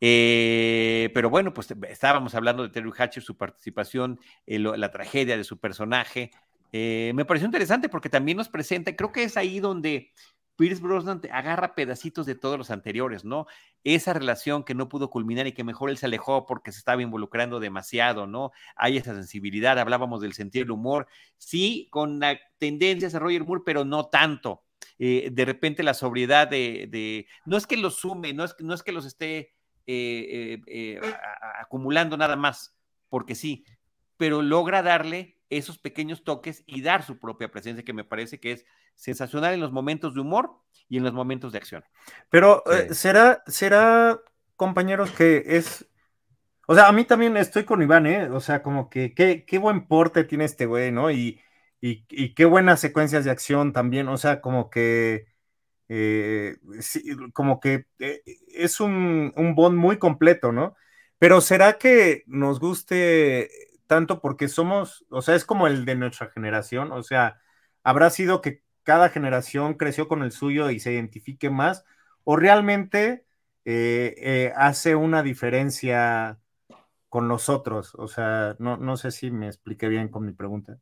Eh, 0.00 1.10
pero 1.14 1.28
bueno, 1.28 1.52
pues 1.52 1.74
estábamos 1.88 2.36
hablando 2.36 2.62
de 2.62 2.68
Terry 2.68 2.92
Hatcher, 2.96 3.24
su 3.24 3.36
participación, 3.36 4.20
eh, 4.46 4.60
la 4.60 4.92
tragedia 4.92 5.36
de 5.36 5.42
su 5.42 5.58
personaje. 5.58 6.30
Eh, 6.70 7.10
me 7.16 7.24
pareció 7.24 7.46
interesante 7.46 7.88
porque 7.88 8.08
también 8.08 8.36
nos 8.36 8.48
presenta, 8.48 8.94
creo 8.94 9.10
que 9.10 9.24
es 9.24 9.36
ahí 9.36 9.58
donde 9.58 10.12
Pierce 10.56 10.82
Brosnan 10.82 11.20
agarra 11.30 11.74
pedacitos 11.74 12.26
de 12.26 12.34
todos 12.34 12.58
los 12.58 12.70
anteriores, 12.70 13.24
¿no? 13.24 13.46
Esa 13.84 14.12
relación 14.12 14.64
que 14.64 14.74
no 14.74 14.88
pudo 14.88 15.10
culminar 15.10 15.46
y 15.46 15.52
que 15.52 15.64
mejor 15.64 15.90
él 15.90 15.98
se 15.98 16.06
alejó 16.06 16.46
porque 16.46 16.72
se 16.72 16.78
estaba 16.78 17.02
involucrando 17.02 17.60
demasiado, 17.60 18.26
¿no? 18.26 18.52
Hay 18.74 18.96
esa 18.96 19.14
sensibilidad, 19.14 19.78
hablábamos 19.78 20.20
del 20.20 20.32
sentido 20.32 20.64
del 20.64 20.72
humor, 20.72 21.06
sí, 21.36 21.88
con 21.90 22.18
la 22.18 22.38
tendencia 22.58 23.08
de 23.08 23.18
Roger 23.18 23.44
Moore, 23.44 23.62
pero 23.64 23.84
no 23.84 24.06
tanto. 24.06 24.64
Eh, 24.98 25.28
de 25.30 25.44
repente 25.44 25.82
la 25.82 25.94
sobriedad 25.94 26.48
de, 26.48 27.26
no 27.44 27.56
es 27.56 27.66
que 27.66 27.76
los 27.76 27.96
sume, 27.96 28.32
no 28.32 28.44
es, 28.44 28.56
no 28.60 28.72
es 28.72 28.82
que 28.82 28.92
los 28.92 29.04
esté 29.04 29.54
eh, 29.86 30.60
eh, 30.66 31.00
acumulando 31.60 32.16
nada 32.16 32.36
más, 32.36 32.74
porque 33.10 33.34
sí, 33.34 33.64
pero 34.16 34.40
logra 34.40 34.82
darle 34.82 35.36
esos 35.50 35.78
pequeños 35.78 36.24
toques 36.24 36.64
y 36.66 36.80
dar 36.80 37.02
su 37.04 37.18
propia 37.18 37.50
presencia, 37.50 37.84
que 37.84 37.92
me 37.92 38.04
parece 38.04 38.40
que 38.40 38.52
es 38.52 38.66
sensacional 38.96 39.54
en 39.54 39.60
los 39.60 39.72
momentos 39.72 40.14
de 40.14 40.20
humor 40.20 40.50
y 40.88 40.96
en 40.96 41.04
los 41.04 41.12
momentos 41.12 41.52
de 41.52 41.58
acción. 41.58 41.84
Pero 42.30 42.64
eh, 42.72 42.92
será, 42.94 43.42
será, 43.46 44.20
compañeros, 44.56 45.10
que 45.12 45.44
es. 45.46 45.88
O 46.66 46.74
sea, 46.74 46.88
a 46.88 46.92
mí 46.92 47.04
también 47.04 47.36
estoy 47.36 47.64
con 47.64 47.82
Iván, 47.82 48.06
¿eh? 48.06 48.28
O 48.30 48.40
sea, 48.40 48.62
como 48.62 48.90
que 48.90 49.14
qué, 49.14 49.58
buen 49.58 49.86
porte 49.86 50.24
tiene 50.24 50.44
este 50.44 50.66
güey, 50.66 50.90
¿no? 50.90 51.10
Y, 51.10 51.40
y, 51.80 52.34
qué 52.34 52.44
buenas 52.44 52.80
secuencias 52.80 53.24
de 53.24 53.30
acción 53.30 53.72
también, 53.72 54.08
o 54.08 54.16
sea, 54.16 54.40
como 54.40 54.70
que. 54.70 55.26
Eh, 55.88 56.56
como 57.32 57.60
que 57.60 57.86
eh, 58.00 58.22
es 58.48 58.80
un, 58.80 59.32
un 59.36 59.54
bond 59.54 59.76
muy 59.78 59.98
completo, 59.98 60.50
¿no? 60.50 60.74
Pero 61.18 61.40
será 61.40 61.78
que 61.78 62.24
nos 62.26 62.58
guste 62.58 63.48
tanto 63.86 64.20
porque 64.20 64.48
somos, 64.48 65.06
o 65.10 65.22
sea, 65.22 65.36
es 65.36 65.44
como 65.44 65.66
el 65.66 65.84
de 65.84 65.94
nuestra 65.94 66.28
generación, 66.30 66.92
o 66.92 67.02
sea, 67.02 67.40
habrá 67.84 68.10
sido 68.10 68.40
que 68.42 68.62
cada 68.86 69.08
generación 69.08 69.74
creció 69.74 70.06
con 70.06 70.22
el 70.22 70.30
suyo 70.30 70.70
y 70.70 70.78
se 70.78 70.92
identifique 70.92 71.50
más, 71.50 71.84
o 72.22 72.36
realmente 72.36 73.24
eh, 73.64 74.14
eh, 74.18 74.52
hace 74.54 74.94
una 74.94 75.24
diferencia 75.24 76.38
con 77.08 77.26
nosotros, 77.26 77.96
o 77.96 78.06
sea, 78.06 78.54
no, 78.60 78.76
no 78.76 78.96
sé 78.96 79.10
si 79.10 79.32
me 79.32 79.48
expliqué 79.48 79.88
bien 79.88 80.08
con 80.08 80.24
mi 80.24 80.32
pregunta. 80.32 80.78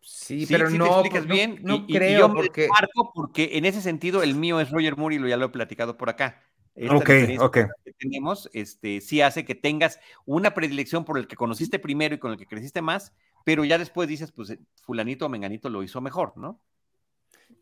Sí, 0.00 0.46
pero 0.48 0.70
no, 0.70 1.02
te 1.02 1.20
bien. 1.22 1.58
No, 1.62 1.86
creo 1.88 2.20
yo 2.20 2.32
porque... 2.32 2.68
porque 3.14 3.50
en 3.54 3.64
ese 3.64 3.82
sentido 3.82 4.22
el 4.22 4.36
mío 4.36 4.60
es 4.60 4.70
Roger 4.70 4.96
Moore 4.96 5.16
y 5.16 5.18
lo 5.18 5.26
ya 5.26 5.36
lo 5.36 5.46
he 5.46 5.50
platicado 5.50 5.96
por 5.96 6.08
acá. 6.08 6.40
ok, 6.88 7.10
ok. 7.40 7.58
Que 7.84 7.92
tenemos, 7.98 8.48
este, 8.52 9.00
sí 9.00 9.22
hace 9.22 9.44
que 9.44 9.56
tengas 9.56 9.98
una 10.24 10.54
predilección 10.54 11.04
por 11.04 11.18
el 11.18 11.26
que 11.26 11.34
conociste 11.34 11.80
primero 11.80 12.14
y 12.14 12.18
con 12.18 12.30
el 12.30 12.38
que 12.38 12.46
creciste 12.46 12.80
más, 12.80 13.12
pero 13.44 13.64
ya 13.64 13.76
después 13.76 14.08
dices, 14.08 14.30
pues, 14.30 14.56
fulanito 14.84 15.26
o 15.26 15.28
menganito 15.28 15.68
lo 15.68 15.82
hizo 15.82 16.00
mejor, 16.00 16.34
¿no? 16.36 16.60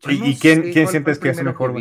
¿Y, 0.07 0.37
quién, 0.37 0.71
quién 0.71 0.87
sientes 0.87 1.19
que 1.19 1.29
es 1.29 1.43
mejor? 1.43 1.75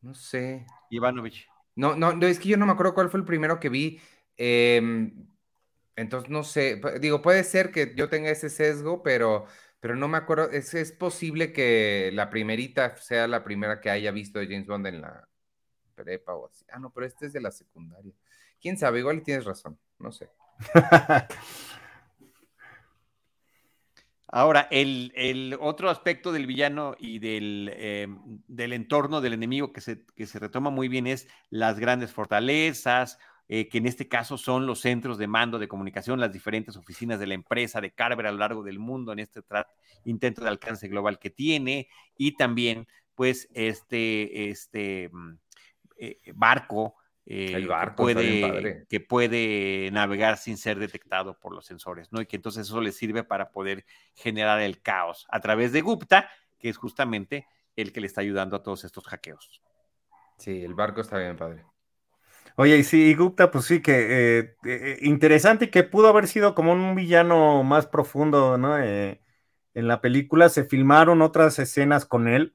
no 0.00 0.14
sé. 0.14 0.66
Ivanovich. 0.90 1.48
No, 1.76 1.96
no, 1.96 2.10
es 2.26 2.38
que 2.38 2.48
yo 2.48 2.56
no 2.56 2.66
me 2.66 2.72
acuerdo 2.72 2.94
cuál 2.94 3.10
fue 3.10 3.20
el 3.20 3.26
primero 3.26 3.58
que 3.58 3.68
vi. 3.68 4.00
Em, 4.36 5.26
entonces, 5.96 6.30
no 6.30 6.44
sé. 6.44 6.80
Digo, 7.00 7.22
puede 7.22 7.42
ser 7.44 7.70
que 7.70 7.94
yo 7.96 8.08
tenga 8.08 8.30
ese 8.30 8.50
sesgo, 8.50 9.02
pero, 9.02 9.46
pero 9.80 9.96
no 9.96 10.08
me 10.08 10.18
acuerdo. 10.18 10.50
Es, 10.50 10.74
es 10.74 10.92
posible 10.92 11.52
que 11.52 12.10
la 12.12 12.30
primerita 12.30 12.96
sea 12.96 13.26
la 13.26 13.42
primera 13.44 13.80
que 13.80 13.90
haya 13.90 14.10
visto 14.10 14.38
de 14.38 14.46
James 14.46 14.66
Bond 14.66 14.86
en 14.86 15.00
la 15.00 15.28
prepa 15.94 16.34
o 16.34 16.48
así. 16.48 16.64
Ah, 16.70 16.78
no, 16.78 16.90
pero 16.90 17.06
este 17.06 17.26
es 17.26 17.32
de 17.32 17.40
la 17.40 17.50
secundaria. 17.50 18.12
Quién 18.60 18.76
sabe, 18.76 19.00
igual 19.00 19.22
tienes 19.22 19.44
razón. 19.44 19.78
No 19.98 20.12
sé. 20.12 20.30
Ahora, 24.28 24.68
el, 24.70 25.56
otro 25.60 25.90
aspecto 25.90 26.32
del 26.32 26.46
villano 26.46 26.96
y 26.98 27.18
del, 27.18 27.70
eh, 27.74 28.08
del 28.48 28.72
entorno 28.72 29.20
del 29.20 29.34
enemigo 29.34 29.72
que 29.72 29.80
se, 29.80 30.04
que 30.16 30.26
se, 30.26 30.38
retoma 30.38 30.70
muy 30.70 30.88
bien 30.88 31.06
es 31.06 31.28
las 31.50 31.78
grandes 31.78 32.12
fortalezas, 32.12 33.18
eh, 33.48 33.68
que 33.68 33.78
en 33.78 33.86
este 33.86 34.08
caso 34.08 34.38
son 34.38 34.66
los 34.66 34.80
centros 34.80 35.18
de 35.18 35.26
mando 35.26 35.58
de 35.58 35.68
comunicación, 35.68 36.18
las 36.18 36.32
diferentes 36.32 36.76
oficinas 36.76 37.20
de 37.20 37.26
la 37.26 37.34
empresa 37.34 37.80
de 37.80 37.92
Carver 37.92 38.26
a 38.26 38.32
lo 38.32 38.38
largo 38.38 38.62
del 38.62 38.78
mundo 38.78 39.12
en 39.12 39.18
este 39.18 39.42
intento 40.04 40.42
de 40.42 40.48
alcance 40.48 40.88
global 40.88 41.18
que 41.18 41.30
tiene, 41.30 41.88
y 42.16 42.36
también, 42.36 42.88
pues, 43.14 43.48
este, 43.52 44.48
este 44.48 45.10
mm, 45.12 45.32
eh, 45.98 46.18
barco 46.34 46.94
el 46.96 47.03
eh, 47.26 47.66
barco 47.66 48.06
que 48.06 48.14
puede, 48.14 48.86
que 48.88 49.00
puede 49.00 49.90
navegar 49.92 50.36
sin 50.36 50.56
ser 50.56 50.78
detectado 50.78 51.38
por 51.38 51.54
los 51.54 51.66
sensores, 51.66 52.12
¿no? 52.12 52.20
Y 52.20 52.26
que 52.26 52.36
entonces 52.36 52.66
eso 52.66 52.80
le 52.80 52.92
sirve 52.92 53.24
para 53.24 53.50
poder 53.50 53.84
generar 54.14 54.60
el 54.60 54.82
caos 54.82 55.26
a 55.30 55.40
través 55.40 55.72
de 55.72 55.80
Gupta, 55.80 56.28
que 56.58 56.68
es 56.68 56.76
justamente 56.76 57.46
el 57.76 57.92
que 57.92 58.00
le 58.00 58.06
está 58.06 58.20
ayudando 58.20 58.56
a 58.56 58.62
todos 58.62 58.84
estos 58.84 59.04
hackeos. 59.06 59.62
Sí, 60.38 60.62
el 60.62 60.74
barco 60.74 61.00
está 61.00 61.18
bien, 61.18 61.36
padre. 61.36 61.64
Oye, 62.56 62.76
y 62.78 62.84
sí, 62.84 63.14
Gupta, 63.14 63.50
pues 63.50 63.64
sí, 63.64 63.80
que 63.80 64.38
eh, 64.38 64.56
eh, 64.64 64.98
interesante 65.02 65.70
que 65.70 65.82
pudo 65.82 66.08
haber 66.08 66.28
sido 66.28 66.54
como 66.54 66.72
un 66.72 66.94
villano 66.94 67.64
más 67.64 67.86
profundo, 67.86 68.58
¿no? 68.58 68.78
en 68.78 69.88
la 69.88 70.00
película 70.00 70.48
se 70.48 70.64
filmaron 70.64 71.20
otras 71.20 71.58
escenas 71.58 72.06
con 72.06 72.28
él. 72.28 72.54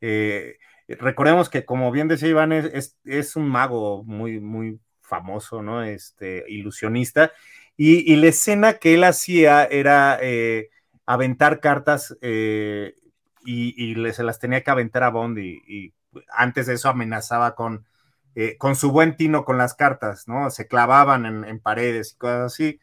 Eh, 0.00 0.58
recordemos 0.88 1.48
que, 1.48 1.64
como 1.64 1.90
bien 1.90 2.08
decía 2.08 2.28
Iván, 2.28 2.52
es, 2.52 2.96
es, 3.04 3.36
un 3.36 3.48
mago 3.48 4.04
muy, 4.04 4.40
muy 4.40 4.80
famoso, 5.00 5.62
¿no? 5.62 5.82
Este, 5.82 6.44
ilusionista. 6.48 7.32
Y, 7.76 8.16
la 8.16 8.28
escena 8.28 8.74
que 8.74 8.94
él 8.94 9.04
hacía 9.04 9.64
era 9.64 10.18
eh, 10.20 10.70
aventar 11.06 11.60
cartas 11.60 12.16
eh, 12.20 12.94
y, 13.44 13.94
se 14.12 14.22
las 14.22 14.38
tenía 14.38 14.62
que 14.62 14.70
aventar 14.70 15.02
a 15.02 15.10
Bond 15.10 15.38
y, 15.38 15.94
antes 16.28 16.66
de 16.66 16.74
eso 16.74 16.88
amenazaba 16.88 17.54
con, 17.54 17.86
eh, 18.34 18.56
con 18.58 18.76
su 18.76 18.92
buen 18.92 19.16
tino 19.16 19.44
con 19.44 19.58
las 19.58 19.74
cartas, 19.74 20.28
¿no? 20.28 20.50
Se 20.50 20.68
clavaban 20.68 21.26
en, 21.26 21.44
en, 21.44 21.60
paredes 21.60 22.12
y 22.12 22.16
cosas 22.16 22.52
así. 22.52 22.80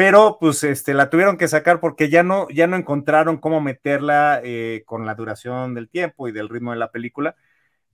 Pero 0.00 0.38
pues 0.40 0.64
este, 0.64 0.94
la 0.94 1.10
tuvieron 1.10 1.36
que 1.36 1.46
sacar 1.46 1.78
porque 1.80 2.08
ya 2.08 2.22
no, 2.22 2.48
ya 2.48 2.66
no 2.66 2.76
encontraron 2.76 3.36
cómo 3.36 3.60
meterla 3.60 4.40
con 4.86 5.04
la 5.04 5.14
duración 5.14 5.74
del 5.74 5.90
tiempo 5.90 6.26
y 6.26 6.32
del 6.32 6.48
ritmo 6.48 6.72
de 6.72 6.78
la 6.78 6.90
película 6.90 7.36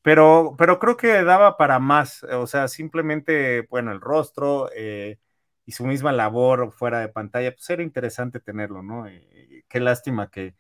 pero, 0.07 0.55
pero 0.57 0.79
creo 0.79 0.97
que 0.97 1.25
daba 1.25 1.57
para 1.57 1.81
más, 1.81 2.23
o 2.23 2.47
sea, 2.47 2.69
simplemente, 2.69 3.63
bueno, 3.63 3.91
el 3.91 4.01
rostro 4.01 4.71
eh, 4.73 5.19
y 5.65 5.73
su 5.73 5.85
misma 5.85 6.13
labor 6.13 6.71
fuera 6.71 7.01
de 7.01 7.09
pantalla, 7.09 7.51
pues 7.53 7.69
era 7.71 7.83
interesante 7.83 8.39
tenerlo, 8.39 8.85
¿no? 8.85 9.09
Eh, 9.09 9.65
qué 9.69 9.81
lástima 9.81 10.31
que, 10.31 10.55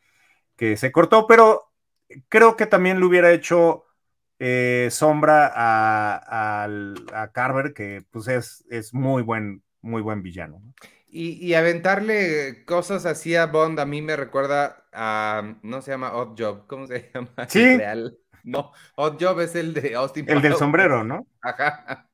que, 0.57 0.76
se 0.76 0.90
cortó, 0.90 1.28
pero 1.28 1.72
creo 2.28 2.57
que 2.57 2.66
también 2.66 2.99
le 2.99 3.07
hubiera 3.07 3.30
hecho 3.32 3.84
eh, 4.40 4.88
sombra 4.90 5.53
a, 5.55 6.64
a, 6.64 7.32
Carver, 7.32 7.72
que 7.72 8.05
pues 8.11 8.26
es, 8.26 8.64
es 8.68 8.94
muy 8.94 9.22
buen, 9.22 9.62
muy 9.80 10.03
buen 10.03 10.22
villano. 10.24 10.61
Y, 11.19 11.43
y, 11.43 11.55
aventarle 11.55 12.67
cosas 12.67 13.07
así 13.07 13.37
a 13.37 13.47
Bond 13.47 13.81
a 13.81 13.87
mí 13.87 14.03
me 14.03 14.17
recuerda 14.17 14.85
a, 14.93 15.57
no 15.62 15.81
se 15.81 15.91
llama 15.91 16.12
Odd 16.12 16.39
Job, 16.39 16.67
¿cómo 16.67 16.87
se 16.87 17.11
llama? 17.14 17.31
Sí. 17.49 17.79
Real. 17.79 18.19
No, 18.45 18.71
Odd 18.97 19.17
Job 19.19 19.41
es 19.41 19.55
el 19.55 19.73
de 19.73 19.95
Austin 19.95 20.29
El 20.29 20.43
del 20.43 20.57
sombrero, 20.57 21.05
¿no? 21.05 21.27
Ajá. 21.41 22.11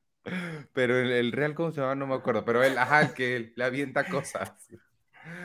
Pero 0.71 0.97
el, 0.97 1.33
real, 1.33 1.53
¿cómo 1.53 1.73
se 1.73 1.81
llama? 1.81 1.95
No 1.95 2.07
me 2.07 2.15
acuerdo. 2.15 2.45
Pero 2.45 2.63
él, 2.63 2.77
ajá, 2.77 3.01
el 3.01 3.13
que 3.13 3.51
le 3.53 3.63
avienta 3.65 4.05
cosas. 4.05 4.53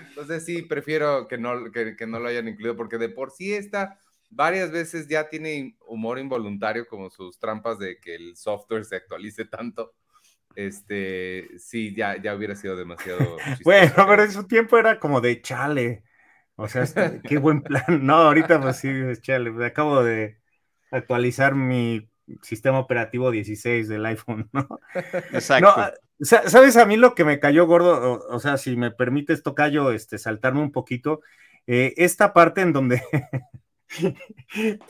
Entonces 0.09 0.45
sí, 0.45 0.63
prefiero 0.63 1.27
que 1.27 1.37
no, 1.37 1.73
que, 1.73 2.07
no 2.07 2.21
lo 2.21 2.29
hayan 2.29 2.47
incluido, 2.47 2.77
porque 2.77 2.97
de 2.97 3.09
por 3.09 3.33
sí 3.33 3.55
esta 3.55 3.99
varias 4.31 4.71
veces 4.71 5.09
ya 5.09 5.29
tiene 5.29 5.77
humor 5.85 6.21
involuntario, 6.21 6.87
como 6.87 7.11
sus 7.11 7.41
trampas 7.41 7.81
de 7.81 7.99
que 7.99 8.15
el 8.15 8.37
software 8.37 8.85
se 8.85 8.95
actualice 8.95 9.47
tanto. 9.47 9.95
Este, 10.55 11.49
sí, 11.59 11.95
ya, 11.95 12.21
ya 12.21 12.35
hubiera 12.35 12.57
sido 12.57 12.77
demasiado. 12.77 13.37
bueno, 13.65 13.93
pero 13.95 14.25
en 14.25 14.33
su 14.33 14.47
tiempo 14.47 14.77
era 14.77 14.99
como 14.99 15.21
de 15.21 15.41
chale. 15.41 16.03
O 16.57 16.67
sea, 16.67 16.83
este, 16.83 17.21
qué 17.23 17.39
buen 17.39 17.63
plan. 17.63 17.85
No, 18.05 18.15
ahorita 18.15 18.61
pues 18.61 18.79
sí, 18.79 18.91
chale. 19.21 19.51
Me 19.53 19.67
acabo 19.67 20.03
de 20.03 20.41
actualizar 20.91 21.55
mi 21.55 22.11
sistema 22.43 22.79
operativo 22.79 23.31
16 23.31 23.89
del 23.89 24.05
iPhone, 24.07 24.51
¿no? 24.53 24.69
Exacto. 25.33 25.73
Ah, 25.77 25.93
¿Sabes 26.21 26.77
a 26.77 26.85
mí 26.85 26.97
lo 26.97 27.15
que 27.15 27.25
me 27.25 27.39
cayó 27.39 27.67
gordo? 27.67 28.27
O, 28.29 28.41
sea, 28.41 28.57
si 28.57 28.77
me 28.77 28.91
permites, 28.91 29.45
Tocayo, 29.45 29.93
este, 29.93 30.19
saltarme 30.19 30.61
un 30.61 30.73
poquito. 30.73 31.21
Eh, 31.69 31.95
esta 31.97 32.33
parte 32.33 32.63
en 32.63 32.73
donde, 32.73 33.01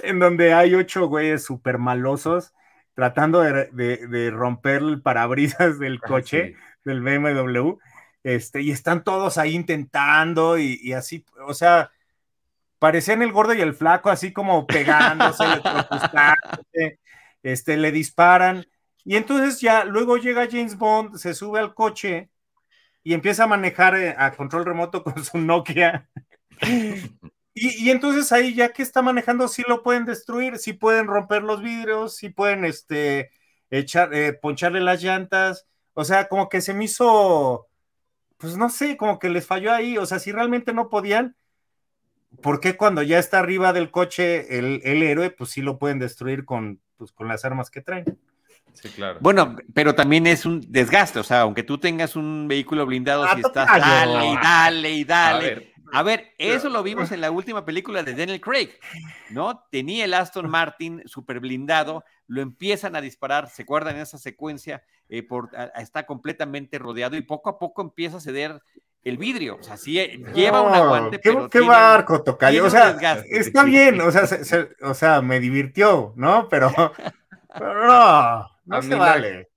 en 0.03 0.19
donde 0.19 0.55
hay 0.55 0.75
ocho 0.75 1.07
güeyes 1.07 1.45
súper 1.45 1.77
malosos 1.77 2.55
tratando 2.99 3.43
de, 3.43 4.31
romper 4.33 4.83
el 4.83 5.01
parabrisas 5.01 5.79
del 5.79 6.01
ah, 6.03 6.07
coche, 6.09 6.57
del 6.85 7.01
BMW. 7.01 7.79
este, 8.25 8.61
y 8.61 8.73
están 8.73 9.05
todos 9.05 9.39
ahí 9.39 9.55
intentando 9.55 10.59
y, 10.59 10.93
así, 10.95 11.25
o 11.47 11.55
sea, 11.55 11.93
parecían 12.81 13.23
el 13.23 13.31
gordo 13.31 13.55
y 13.55 13.61
el 13.61 13.75
flaco 13.75 14.11
así 14.11 14.33
como 14.33 14.67
pegándose, 14.67 15.45
este, 17.45 17.77
le 17.77 17.93
disparan. 17.93 18.67
Y 19.05 19.15
entonces 19.15 19.61
ya 19.61 19.85
luego 19.85 20.17
llega 20.17 20.49
James 20.51 20.77
Bond, 20.77 21.19
se 21.19 21.35
sube 21.35 21.61
al 21.61 21.75
coche 21.75 22.31
y 23.05 23.15
empieza 23.15 23.45
a 23.45 23.47
manejar 23.47 23.95
eh, 23.95 24.17
a 24.19 24.33
control 24.33 24.65
remoto 24.65 25.05
con 25.05 25.25
su 25.25 25.39
Nokia. 25.39 26.09
Y, 27.61 27.91
entonces 27.91 28.31
ahí 28.33 28.55
ya 28.55 28.73
que 28.73 28.83
está 28.83 29.03
manejando, 29.03 29.49
sí 29.49 29.63
lo 29.67 29.83
pueden 29.83 30.05
destruir, 30.05 30.59
sí 30.59 30.73
pueden 30.73 31.07
romper 31.07 31.43
los 31.43 31.63
vidrios, 31.63 32.17
sí 32.17 32.29
pueden 32.29 32.65
este, 32.65 33.31
echar, 33.71 34.15
eh, 34.15 34.33
poncharle 34.33 34.81
las 34.81 35.03
llantas. 35.03 35.67
O 35.95 36.05
sea, 36.05 36.29
como 36.29 36.49
que 36.49 36.61
se 36.61 36.75
me 36.75 36.85
hizo, 36.85 37.69
pues 38.37 38.57
no 38.57 38.71
sé, 38.71 38.97
como 38.97 39.19
que 39.19 39.31
les 39.31 39.47
falló 39.47 39.73
ahí. 39.73 39.99
O 39.99 40.07
sea, 40.07 40.19
si 40.19 40.33
realmente 40.33 40.73
no 40.73 40.89
podían, 40.89 41.37
¿por 42.43 42.61
qué 42.61 42.77
cuando 42.77 43.03
ya 43.03 43.19
está 43.19 43.39
arriba 43.41 43.73
del 43.73 43.91
coche 43.91 44.59
el, 44.59 44.81
el 44.85 45.03
héroe, 45.03 45.31
pues 45.31 45.51
sí 45.51 45.63
lo 45.63 45.79
pueden 45.79 45.99
destruir 45.99 46.45
con, 46.45 46.81
pues, 46.97 47.13
con 47.13 47.29
las 47.29 47.45
armas 47.45 47.71
que 47.71 47.81
traen? 47.81 48.19
Sí, 48.75 48.89
claro. 48.91 49.19
Bueno, 49.21 49.57
pero 49.75 49.95
también 49.95 50.27
es 50.27 50.47
un 50.47 50.61
desgaste, 50.69 51.19
o 51.19 51.25
sea, 51.25 51.41
aunque 51.41 51.63
tú 51.63 51.79
tengas 51.79 52.15
un 52.15 52.47
vehículo 52.47 52.87
blindado, 52.87 53.25
ah, 53.25 53.35
si 53.35 53.41
estás 53.41 53.67
dale 53.67 54.31
y 54.31 54.37
dale 54.37 54.91
y 54.93 55.05
dale, 55.05 55.73
a 55.93 56.03
ver, 56.03 56.35
eso 56.39 56.69
lo 56.69 56.83
vimos 56.83 57.13
en 57.13 57.21
la 57.21 57.31
última 57.31 57.65
película 57.65 58.03
de 58.03 58.15
Daniel 58.15 58.41
Craig, 58.41 58.71
¿no? 59.31 59.65
Tenía 59.71 60.05
el 60.05 60.15
Aston 60.15 60.49
Martin 60.51 61.03
super 61.07 61.41
blindado, 61.41 62.05
lo 62.27 62.43
empiezan 62.43 62.97
a 62.97 63.01
disparar, 63.01 63.49
se 63.49 63.63
acuerdan 63.63 63.97
en 63.97 64.03
esa 64.03 64.19
secuencia, 64.19 64.83
eh, 65.09 65.23
por, 65.23 65.51
está 65.77 66.07
completamente 66.07 66.79
rodeado 66.79 67.17
y 67.17 67.23
poco 67.23 67.51
a 67.51 67.59
poco 67.59 67.83
empieza 67.83 68.19
a 68.19 68.21
ceder 68.21 68.63
el 69.05 69.17
vidrio, 69.17 69.57
o 69.61 69.63
sea, 69.63 69.77
sí 69.77 69.99
eh, 69.99 70.23
lleva 70.35 70.61
un 70.61 70.75
aguante. 70.75 71.21
¿Qué, 71.21 71.49
qué 71.51 71.61
barco, 71.61 72.23
Tocayo? 72.23 72.67
O 72.67 72.71
sea, 72.71 72.97
está 73.31 73.63
bien, 73.65 74.01
o 74.01 74.11
sea, 74.11 74.29
o 74.83 74.95
sea, 74.95 75.23
me 75.23 75.41
divirtió, 75.41 76.13
¿no? 76.17 76.49
Pero, 76.49 76.71
no, 77.61 78.51
no 78.67 78.83
se 78.83 78.95
vale. 78.95 79.48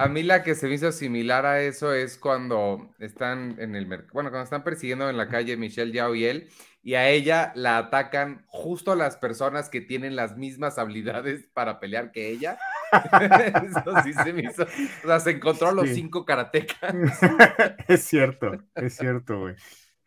A 0.00 0.08
mí 0.08 0.22
la 0.22 0.42
que 0.42 0.54
se 0.54 0.66
me 0.66 0.76
hizo 0.76 0.92
similar 0.92 1.44
a 1.44 1.60
eso 1.60 1.92
es 1.92 2.16
cuando 2.16 2.88
están 3.00 3.56
en 3.58 3.76
el 3.76 3.86
mercado, 3.86 4.14
bueno, 4.14 4.30
cuando 4.30 4.44
están 4.44 4.64
persiguiendo 4.64 5.10
en 5.10 5.18
la 5.18 5.28
calle 5.28 5.58
Michelle 5.58 5.92
Yao 5.92 6.14
y 6.14 6.24
él, 6.24 6.48
y 6.82 6.94
a 6.94 7.10
ella 7.10 7.52
la 7.54 7.76
atacan 7.76 8.42
justo 8.46 8.94
las 8.94 9.18
personas 9.18 9.68
que 9.68 9.82
tienen 9.82 10.16
las 10.16 10.38
mismas 10.38 10.78
habilidades 10.78 11.46
para 11.52 11.78
pelear 11.80 12.12
que 12.12 12.30
ella. 12.30 12.58
eso 13.62 13.92
sí 14.02 14.14
se 14.14 14.32
me 14.32 14.44
hizo. 14.44 14.62
O 14.62 15.06
sea, 15.06 15.20
se 15.20 15.32
encontró 15.32 15.68
a 15.68 15.72
los 15.72 15.90
cinco 15.90 16.24
karatecas. 16.24 16.94
es 17.88 18.02
cierto, 18.02 18.52
es 18.76 18.96
cierto, 18.96 19.40
güey. 19.40 19.54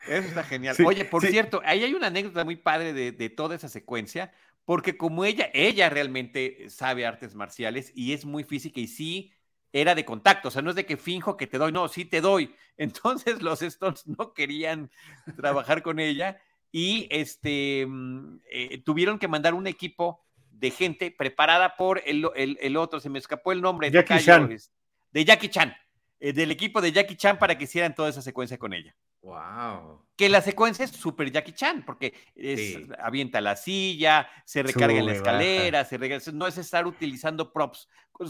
Eso 0.08 0.28
está 0.28 0.44
genial. 0.44 0.76
Oye, 0.84 1.06
por 1.06 1.24
cierto, 1.24 1.62
ahí 1.64 1.84
hay 1.84 1.94
una 1.94 2.08
anécdota 2.08 2.44
muy 2.44 2.56
padre 2.56 2.94
de, 2.94 3.12
de, 3.12 3.30
toda 3.30 3.56
esa 3.56 3.70
secuencia, 3.70 4.34
porque 4.66 4.98
como 4.98 5.24
ella, 5.24 5.52
ella 5.54 5.92
realmente 5.92 6.68
sabe 6.72 7.06
artes 7.06 7.36
marciales 7.36 7.92
y 7.94 8.14
es 8.14 8.26
muy 8.26 8.44
física 8.44 8.80
y 8.80 8.88
sí 8.88 9.32
era 9.74 9.96
de 9.96 10.06
contacto, 10.06 10.48
o 10.48 10.52
sea, 10.52 10.62
no 10.62 10.70
es 10.70 10.76
de 10.76 10.86
que 10.86 10.98
finjo 10.98 11.36
que 11.36 11.48
te 11.48 11.58
doy, 11.58 11.72
no, 11.72 11.88
sí 11.88 12.06
te 12.06 12.22
doy. 12.22 12.56
Entonces 12.78 13.42
los 13.42 13.62
Stones 13.62 14.08
no 14.08 14.34
querían 14.34 14.90
trabajar 15.36 15.82
con 15.82 16.00
ella 16.00 16.40
y 16.72 17.08
este, 17.10 17.86
mm, 17.88 18.40
eh, 18.50 18.78
tuvieron 18.84 19.20
que 19.20 19.28
mandar 19.28 19.54
un 19.56 19.68
equipo 19.68 20.24
de 20.52 20.72
gente 20.72 21.12
preparada 21.12 21.76
por 21.76 22.02
el, 22.06 22.26
el, 22.36 22.78
otro, 22.78 23.00
se 23.00 23.10
me 23.10 23.20
escapó 23.20 23.52
el 23.52 23.62
nombre, 23.62 23.92
Jackie 23.92 24.20
Chan. 24.20 24.56
de 25.12 25.26
Jackie 25.26 25.50
Chan, 25.50 25.76
eh, 26.20 26.32
del 26.32 26.52
equipo 26.52 26.80
de 26.80 26.92
Jackie 26.92 27.18
Chan 27.18 27.38
para 27.38 27.58
que 27.58 27.66
hicieran 27.66 27.94
toda 27.94 28.10
esa 28.10 28.22
secuencia 28.22 28.58
con 28.58 28.74
ella. 28.74 28.96
Wow. 29.24 30.04
Que 30.18 30.28
la 30.28 30.42
secuencia 30.42 30.86
es 30.86 30.92
súper 30.92 31.32
Jackie 31.32 31.54
Chan, 31.54 31.84
porque 31.86 32.14
avienta 33.00 33.42
la 33.42 33.56
silla, 33.56 34.28
se 34.46 34.62
recarga 34.62 35.00
en 35.00 35.06
la 35.06 35.14
escalera, 35.14 35.86
se 35.86 35.98
regresa, 35.98 36.32
no 36.34 36.46
es 36.46 36.58
estar 36.58 36.86
utilizando 36.86 37.52
props 37.52 37.90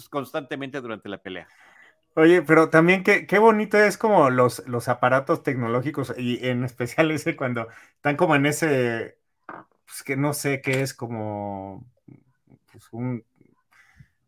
constantemente 0.09 0.79
durante 0.79 1.09
la 1.09 1.17
pelea. 1.17 1.47
Oye, 2.15 2.43
pero 2.43 2.69
también 2.69 3.03
qué, 3.03 3.25
qué 3.25 3.39
bonito 3.39 3.77
es 3.77 3.97
como 3.97 4.29
los, 4.29 4.65
los 4.67 4.87
aparatos 4.87 5.41
tecnológicos 5.41 6.13
y 6.15 6.47
en 6.47 6.63
especial 6.63 7.09
ese 7.09 7.35
cuando 7.35 7.67
están 7.95 8.15
como 8.15 8.35
en 8.35 8.45
ese, 8.45 9.17
pues 9.85 10.03
que 10.05 10.15
no 10.15 10.33
sé 10.35 10.61
qué 10.61 10.81
es 10.81 10.93
como 10.93 11.83
pues 12.71 12.87
un, 12.91 13.25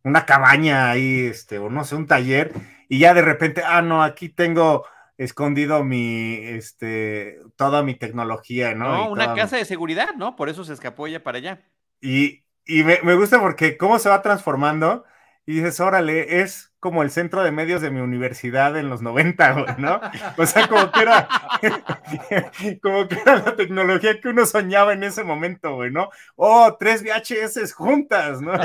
una 0.04 0.26
cabaña 0.26 0.90
ahí, 0.90 1.28
este, 1.28 1.60
o 1.60 1.70
no 1.70 1.84
sé, 1.84 1.96
un 1.96 2.08
taller, 2.08 2.54
y 2.90 3.00
ya 3.00 3.14
de 3.14 3.22
repente, 3.22 3.62
ah, 3.64 3.84
no, 3.84 4.04
aquí 4.04 4.30
tengo 4.30 4.86
escondido 5.18 5.84
mi, 5.84 6.36
este, 6.36 7.40
toda 7.56 7.84
mi 7.84 7.96
tecnología, 7.96 8.76
¿no? 8.76 8.92
No, 8.92 9.12
una 9.12 9.34
casa 9.34 9.58
de 9.58 9.66
seguridad, 9.66 10.16
¿no? 10.16 10.36
Por 10.36 10.50
eso 10.50 10.64
se 10.64 10.74
escapó 10.74 11.08
ella 11.08 11.24
para 11.24 11.38
allá. 11.38 11.62
Y, 12.02 12.44
y 12.66 12.84
me, 12.84 13.00
me, 13.04 13.16
gusta 13.16 13.40
porque 13.40 13.78
cómo 13.78 14.00
se 14.00 14.10
va 14.10 14.22
transformando 14.22 15.06
y 15.46 15.58
dices, 15.58 15.80
órale, 15.80 16.42
es 16.42 16.74
como 16.80 17.04
el 17.04 17.12
centro 17.12 17.44
de 17.44 17.52
medios 17.52 17.82
de 17.82 17.92
mi 17.92 18.00
universidad 18.00 18.78
en 18.78 18.90
los 18.90 19.02
90, 19.02 19.78
¿no? 19.78 20.02
O 20.38 20.46
sea, 20.46 20.68
como 20.68 20.92
que 20.92 21.02
era, 21.02 21.28
como 22.82 23.08
que 23.08 23.20
era 23.20 23.38
la 23.38 23.56
tecnología 23.56 24.20
que 24.20 24.30
uno 24.30 24.46
soñaba 24.46 24.94
en 24.94 25.04
ese 25.04 25.24
momento, 25.24 25.76
güey, 25.76 25.92
¿no? 25.92 26.10
Oh, 26.36 26.76
tres 26.80 27.04
VHS 27.04 27.74
juntas, 27.74 28.42
¿no? 28.42 28.54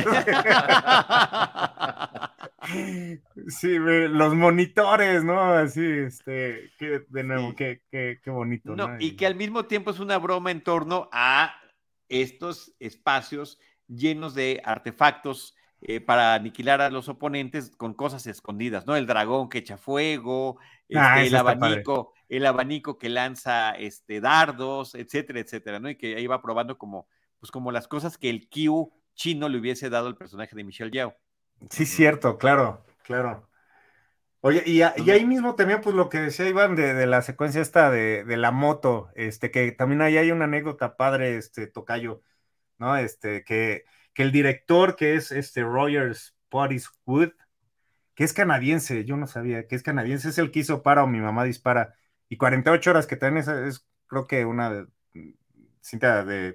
Sí, 3.49 3.77
los 3.79 4.35
monitores, 4.35 5.25
¿no? 5.25 5.41
Así, 5.41 5.85
este, 5.85 6.71
que, 6.79 7.05
de 7.09 7.25
nuevo, 7.25 7.55
qué, 7.55 7.83
qué, 7.91 8.19
qué, 8.23 8.31
bonito. 8.31 8.75
No, 8.77 8.97
y 8.99 9.17
que 9.17 9.27
al 9.27 9.35
mismo 9.35 9.65
tiempo 9.65 9.91
es 9.91 10.01
una 10.01 10.19
broma 10.19 10.51
en 10.51 10.63
torno 10.63 11.09
a 11.13 11.55
estos 12.09 12.75
espacios 12.79 13.59
llenos 13.87 14.35
de 14.35 14.61
artefactos 14.65 15.57
eh, 15.83 16.01
para 16.01 16.35
aniquilar 16.35 16.83
a 16.83 16.91
los 16.91 17.09
oponentes 17.09 17.75
con 17.75 17.95
cosas 17.95 18.27
escondidas, 18.27 18.87
¿no? 18.87 18.97
El 18.97 19.07
dragón 19.07 19.49
que 19.49 19.59
echa 19.59 19.79
fuego, 19.79 20.59
ah, 20.95 21.23
este, 21.23 21.29
el 21.29 21.37
abanico, 21.37 22.13
el 22.29 22.45
abanico 22.45 22.99
que 22.99 23.09
lanza 23.09 23.71
este, 23.73 24.21
dardos, 24.21 24.95
etcétera, 24.95 25.41
etcétera, 25.41 25.81
¿no? 25.81 25.89
Y 25.89 25.97
que 25.97 26.17
ahí 26.17 26.27
va 26.27 26.43
probando 26.43 26.77
como, 26.77 27.09
pues 27.39 27.51
como 27.51 27.73
las 27.73 27.89
cosas 27.89 28.19
que 28.19 28.29
el 28.29 28.51
Q 28.51 28.93
chino 29.15 29.49
le 29.49 29.59
hubiese 29.59 29.89
dado 29.89 30.09
al 30.09 30.17
personaje 30.17 30.55
de 30.55 30.65
Michelle 30.65 30.91
Yao. 30.91 31.15
Sí, 31.69 31.87
cierto, 31.87 32.39
claro, 32.39 32.85
claro. 33.05 33.49
Oye, 34.43 34.63
y, 34.65 34.81
ahí 34.83 35.27
mismo 35.27 35.55
también, 35.55 35.83
pues 35.83 35.95
lo 35.95 36.09
que 36.09 36.19
decía 36.19 36.49
Iván 36.49 36.75
de, 36.75 37.07
la 37.07 37.21
secuencia 37.21 37.61
esta 37.61 37.91
de, 37.91 38.25
la 38.39 38.51
moto, 38.51 39.11
este, 39.15 39.51
que 39.51 39.71
también 39.73 40.01
ahí 40.01 40.17
hay 40.17 40.31
una 40.33 40.47
anécdota 40.47 40.97
padre, 40.97 41.37
este, 41.37 41.67
Tocayo, 41.67 42.23
¿no? 42.79 42.97
Este, 42.97 43.45
que, 43.45 43.85
que 44.15 44.23
el 44.23 44.33
director, 44.33 44.97
que 44.97 45.15
es 45.15 45.31
este 45.33 45.63
Rogers 45.63 46.37
Wood, 47.07 47.33
que 48.15 48.25
es 48.25 48.33
canadiense, 48.33 49.05
yo 49.05 49.17
no 49.17 49.27
sabía, 49.27 49.67
que 49.67 49.77
es 49.77 49.83
canadiense, 49.83 50.31
es 50.31 50.39
el 50.39 50.51
que 50.51 50.61
hizo 50.61 50.83
Para 50.83 51.05
o 51.05 51.07
Mi 51.07 51.21
Mamá 51.21 51.45
Dispara, 51.45 51.95
y 52.29 52.37
48 52.39 52.91
horas 52.91 53.07
que 53.07 53.17
también 53.17 53.43
es, 53.43 53.49
es 53.49 53.87
creo 54.07 54.27
que 54.27 54.45
una 54.47 54.89
cinta 55.81 56.25
de, 56.25 56.55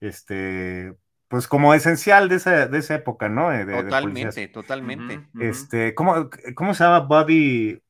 este, 0.00 0.96
pues 1.28 1.48
como 1.48 1.74
esencial 1.74 2.28
de 2.28 2.36
esa, 2.36 2.66
de 2.68 2.78
esa 2.78 2.94
época, 2.94 3.28
¿no? 3.28 3.50
totalmente, 3.82 4.48
totalmente. 4.48 5.26
Este, 5.40 5.94
¿cómo, 5.94 6.30
¿cómo, 6.54 6.74
se 6.74 6.84
llama 6.84 7.00
Body? 7.00 7.82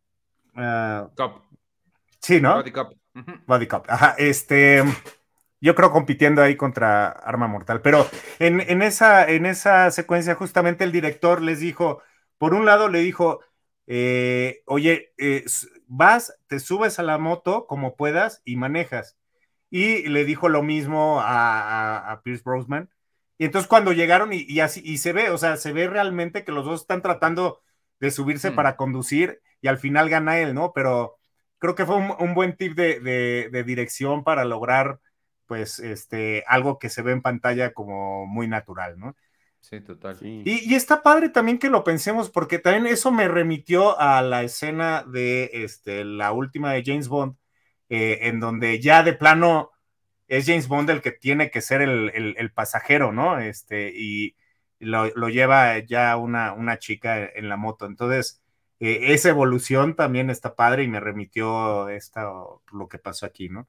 Uh, 0.55 1.15
Cop. 1.15 1.43
Sí, 2.21 2.41
¿no? 2.41 2.55
Body 2.57 2.73
Cop. 2.73 2.93
Body 3.47 3.67
Cop. 3.67 3.85
Ajá, 3.89 4.15
este, 4.17 4.83
yo 5.61 5.75
creo 5.75 5.91
compitiendo 5.91 6.43
ahí 6.43 6.57
contra 6.57 7.09
Arma 7.09 7.47
Mortal, 7.47 7.83
pero 7.83 8.09
en, 8.39 8.61
en, 8.61 8.81
esa, 8.81 9.29
en 9.29 9.45
esa 9.45 9.91
secuencia 9.91 10.35
justamente 10.35 10.85
el 10.85 10.93
director 10.93 11.43
les 11.43 11.61
dijo, 11.61 12.03
por 12.39 12.55
un 12.55 12.65
lado 12.65 12.89
le 12.89 13.01
dijo, 13.01 13.41
eh, 13.87 14.63
oye, 14.65 15.13
eh, 15.19 15.45
vas, 15.87 16.39
te 16.47 16.59
subes 16.59 16.99
a 16.99 17.03
la 17.03 17.19
moto 17.19 17.67
como 17.67 17.97
puedas 17.97 18.41
y 18.47 18.57
manejas. 18.57 19.19
Y 19.69 20.09
le 20.09 20.25
dijo 20.25 20.49
lo 20.49 20.63
mismo 20.63 21.21
a, 21.21 21.61
a, 21.61 22.13
a 22.13 22.23
Pierce 22.23 22.43
Brosnan 22.43 22.89
y 23.39 23.45
entonces 23.45 23.69
cuando 23.69 23.93
llegaron 23.93 24.31
y, 24.33 24.61
así, 24.61 24.81
y 24.85 24.99
se 24.99 25.13
ve, 25.13 25.31
o 25.31 25.39
sea, 25.39 25.57
se 25.57 25.73
ve 25.73 25.89
realmente 25.89 26.45
que 26.45 26.53
los 26.53 26.65
dos 26.65 26.83
están 26.83 27.03
tratando 27.03 27.61
de 28.01 28.11
subirse 28.11 28.51
mm. 28.51 28.55
para 28.55 28.77
conducir 28.77 29.41
y 29.61 29.69
al 29.69 29.79
final 29.79 30.09
gana 30.09 30.39
él, 30.39 30.55
¿no? 30.55 30.73
Pero 30.75 31.17
creo 31.59 31.75
que 31.75 31.85
fue 31.85 31.97
un, 31.97 32.35
buen 32.35 32.57
tip 32.57 32.75
de, 32.75 33.65
dirección 33.67 34.25
para 34.25 34.45
lograr, 34.45 35.01
pues, 35.47 35.79
este, 35.81 36.45
algo 36.47 36.79
que 36.79 36.89
se 36.89 37.03
ve 37.03 37.13
en 37.13 37.23
pantalla 37.23 37.73
como 37.73 38.27
muy 38.27 38.49
natural, 38.49 38.99
¿no? 38.99 39.17
Sí, 39.61 39.81
total. 39.81 40.17
Y, 40.23 40.75
está 40.75 41.03
padre 41.03 41.29
también 41.29 41.59
que 41.59 41.69
lo 41.69 41.85
pensemos, 41.85 42.31
porque 42.31 42.59
también 42.59 42.87
eso 42.87 43.11
me 43.11 43.29
remitió 43.29 43.99
a 43.99 44.23
la 44.23 44.45
escena 44.45 45.03
de 45.03 45.51
este, 45.53 46.05
la 46.05 46.33
última 46.33 46.73
de 46.73 46.85
James 46.85 47.09
Bond, 47.09 47.37
eh, 47.89 48.19
en 48.23 48.41
donde 48.41 48.81
ya 48.81 49.03
de 49.03 49.13
plano 49.13 49.73
es 50.29 50.47
James 50.47 50.69
Bond 50.69 50.91
el 50.91 51.03
que 51.03 51.13
tiene 51.13 51.51
que 51.51 51.61
ser 51.61 51.83
el, 51.83 52.53
pasajero, 52.53 53.13
¿no? 53.13 53.39
Este, 53.39 53.93
y 53.95 54.35
lo, 54.79 55.29
lleva 55.29 55.79
ya 55.79 56.17
una, 56.17 56.53
una, 56.53 56.79
chica 56.79 57.25
en 57.27 57.49
la 57.49 57.57
moto. 57.57 57.87
Entonces, 57.87 58.43
eh, 58.81 59.13
esa 59.15 59.31
evolución 59.31 59.95
también 59.95 60.31
está 60.31 60.55
padre 60.55 60.85
y 60.85 60.89
me 60.89 61.01
remitió 61.01 61.89
esta, 61.89 62.31
lo 62.73 62.89
que 62.89 62.99
pasó 62.99 63.27
aquí, 63.27 63.49
¿no? 63.49 63.69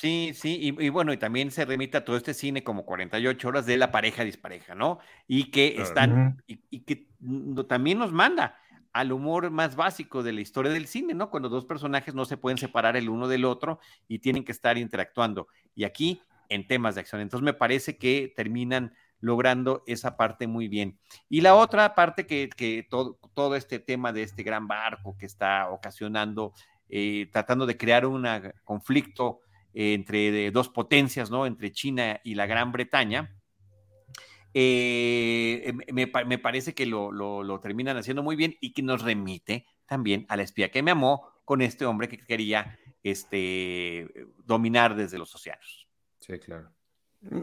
Sí, 0.00 0.32
sí, 0.34 0.74
y, 0.78 0.88
bueno, 0.88 1.12
y 1.12 1.18
también 1.18 1.50
se 1.50 1.66
remite 1.66 1.98
a 1.98 2.04
todo 2.06 2.16
este 2.16 2.32
cine 2.32 2.64
como 2.64 2.86
48 2.86 3.48
horas 3.48 3.66
de 3.66 3.76
la 3.76 3.92
pareja 3.92 4.24
dispareja, 4.24 4.74
¿no? 4.74 4.98
Y 5.26 5.50
que 5.50 5.76
están, 5.78 6.42
y, 6.46 6.80
que 6.80 7.06
también 7.68 7.98
nos 7.98 8.10
manda 8.10 8.56
al 8.94 9.12
humor 9.12 9.50
más 9.50 9.76
básico 9.76 10.22
de 10.22 10.32
la 10.32 10.40
historia 10.40 10.72
del 10.72 10.86
cine, 10.86 11.12
¿no? 11.12 11.28
Cuando 11.28 11.50
dos 11.50 11.66
personajes 11.66 12.14
no 12.14 12.24
se 12.24 12.38
pueden 12.38 12.56
separar 12.56 12.96
el 12.96 13.10
uno 13.10 13.28
del 13.28 13.44
otro 13.44 13.78
y 14.08 14.20
tienen 14.20 14.42
que 14.42 14.52
estar 14.52 14.78
interactuando. 14.78 15.48
Y 15.74 15.84
aquí 15.84 16.22
en 16.48 16.66
temas 16.66 16.94
de 16.94 17.00
acción. 17.00 17.20
Entonces 17.20 17.44
me 17.44 17.54
parece 17.54 17.96
que 17.96 18.32
terminan 18.36 18.94
logrando 19.20 19.82
esa 19.86 20.16
parte 20.16 20.46
muy 20.46 20.68
bien. 20.68 20.98
Y 21.28 21.40
la 21.40 21.54
otra 21.54 21.94
parte 21.94 22.26
que, 22.26 22.86
todo, 22.88 23.54
este 23.54 23.78
tema 23.78 24.12
de 24.12 24.22
este 24.22 24.42
gran 24.42 24.66
barco 24.66 25.16
que 25.16 25.26
está 25.26 25.70
ocasionando, 25.70 26.52
eh, 26.88 27.28
tratando 27.32 27.66
de 27.66 27.76
crear 27.76 28.04
un 28.06 28.26
conflicto 28.64 29.40
entre 29.72 30.50
dos 30.50 30.68
potencias, 30.68 31.30
¿no? 31.30 31.46
Entre 31.46 31.72
China 31.72 32.20
y 32.24 32.34
la 32.34 32.46
Gran 32.46 32.72
Bretaña. 32.72 33.36
Eh, 34.52 35.72
me, 35.92 36.38
parece 36.38 36.74
que 36.74 36.86
lo, 36.86 37.12
lo, 37.12 37.60
terminan 37.60 37.96
haciendo 37.96 38.24
muy 38.24 38.34
bien 38.34 38.56
y 38.60 38.72
que 38.72 38.82
nos 38.82 39.02
remite 39.02 39.64
también 39.86 40.26
a 40.28 40.36
la 40.36 40.42
espía 40.42 40.72
que 40.72 40.82
me 40.82 40.90
amó 40.90 41.28
con 41.44 41.62
este 41.62 41.84
hombre 41.84 42.08
que 42.08 42.18
quería 42.18 42.78
este, 43.02 44.08
dominar 44.44 44.94
desde 44.94 45.18
los 45.18 45.34
océanos. 45.34 45.88
Sí, 46.20 46.38
claro. 46.38 46.70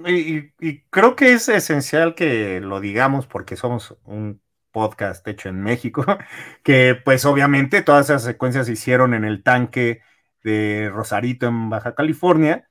Y, 0.08 0.82
creo 0.90 1.16
que 1.16 1.34
es 1.34 1.50
esencial 1.50 2.16
que 2.16 2.60
lo 2.62 2.80
digamos 2.80 3.28
porque 3.28 3.56
somos 3.56 3.96
un 4.06 4.42
podcast 4.72 5.28
hecho 5.28 5.50
en 5.50 5.62
México, 5.62 6.04
que 6.64 6.96
pues 7.04 7.26
obviamente 7.26 7.82
todas 7.82 8.10
esas 8.10 8.24
secuencias 8.24 8.68
se 8.68 8.74
hicieron 8.74 9.14
en 9.14 9.24
el 9.24 9.44
tanque 9.44 10.02
de 10.44 10.90
Rosarito 10.92 11.48
en 11.48 11.70
Baja 11.70 11.94
California 11.96 12.70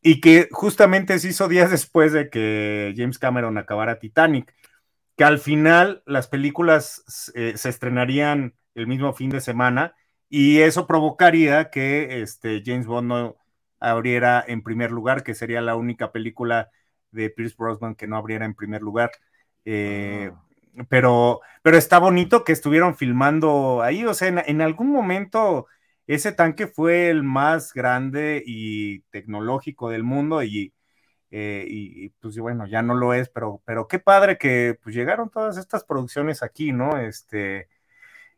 y 0.00 0.20
que 0.20 0.48
justamente 0.52 1.18
se 1.18 1.28
hizo 1.28 1.48
días 1.48 1.70
después 1.70 2.12
de 2.12 2.30
que 2.30 2.94
James 2.96 3.18
Cameron 3.18 3.58
acabara 3.58 3.98
Titanic, 3.98 4.54
que 5.16 5.24
al 5.24 5.38
final 5.38 6.02
las 6.06 6.28
películas 6.28 7.32
eh, 7.34 7.54
se 7.56 7.68
estrenarían 7.68 8.54
el 8.74 8.86
mismo 8.86 9.12
fin 9.12 9.30
de 9.30 9.40
semana 9.40 9.94
y 10.28 10.60
eso 10.60 10.86
provocaría 10.86 11.70
que 11.70 12.22
este, 12.22 12.62
James 12.64 12.86
Bond 12.86 13.08
no 13.08 13.36
abriera 13.80 14.44
en 14.46 14.62
primer 14.62 14.90
lugar, 14.90 15.22
que 15.22 15.34
sería 15.34 15.60
la 15.60 15.76
única 15.76 16.12
película 16.12 16.70
de 17.10 17.30
Pierce 17.30 17.54
Brosnan 17.56 17.94
que 17.94 18.06
no 18.06 18.16
abriera 18.16 18.44
en 18.44 18.54
primer 18.54 18.82
lugar. 18.82 19.12
Eh, 19.64 20.30
ah. 20.32 20.84
pero, 20.88 21.40
pero 21.62 21.76
está 21.76 21.98
bonito 21.98 22.44
que 22.44 22.52
estuvieron 22.52 22.96
filmando 22.96 23.82
ahí, 23.82 24.04
o 24.04 24.14
sea, 24.14 24.28
en, 24.28 24.60
algún 24.60 24.90
momento 24.90 25.66
ese 26.06 26.32
tanque 26.32 26.66
fue 26.66 27.08
el 27.10 27.22
más 27.22 27.72
grande 27.72 28.42
y 28.44 29.00
tecnológico 29.10 29.88
del 29.90 30.02
mundo 30.04 30.42
y, 30.42 30.74
eh, 31.30 31.66
y, 31.68 32.10
pues 32.20 32.38
bueno, 32.38 32.66
ya 32.66 32.82
no 32.82 32.94
lo 32.94 33.14
es, 33.14 33.28
pero, 33.30 33.62
pero 33.64 33.88
qué 33.88 33.98
padre 33.98 34.38
que 34.38 34.78
pues 34.82 34.94
llegaron 34.94 35.30
todas 35.30 35.56
estas 35.56 35.84
producciones 35.84 36.42
aquí, 36.42 36.72
¿no? 36.72 36.98
Este, 36.98 37.68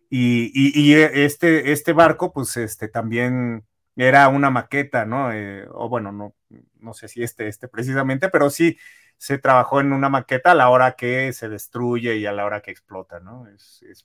y, 0.08 0.50
y, 0.54 0.94
este, 0.94 1.72
este 1.72 1.92
barco, 1.92 2.32
pues 2.32 2.56
este 2.56 2.88
también 2.88 3.64
era 3.96 4.28
una 4.28 4.50
maqueta, 4.50 5.04
¿no? 5.04 5.32
Eh, 5.32 5.66
o 5.70 5.88
bueno, 5.88 6.12
no, 6.12 6.34
no 6.78 6.94
sé 6.94 7.08
si 7.08 7.22
este, 7.22 7.48
este 7.48 7.68
precisamente, 7.68 8.28
pero 8.28 8.50
sí 8.50 8.76
se 9.18 9.38
trabajó 9.38 9.80
en 9.80 9.92
una 9.92 10.08
maqueta 10.08 10.52
a 10.52 10.54
la 10.54 10.68
hora 10.68 10.92
que 10.92 11.32
se 11.32 11.48
destruye 11.48 12.16
y 12.16 12.26
a 12.26 12.32
la 12.32 12.44
hora 12.44 12.60
que 12.60 12.70
explota, 12.70 13.18
¿no? 13.20 13.46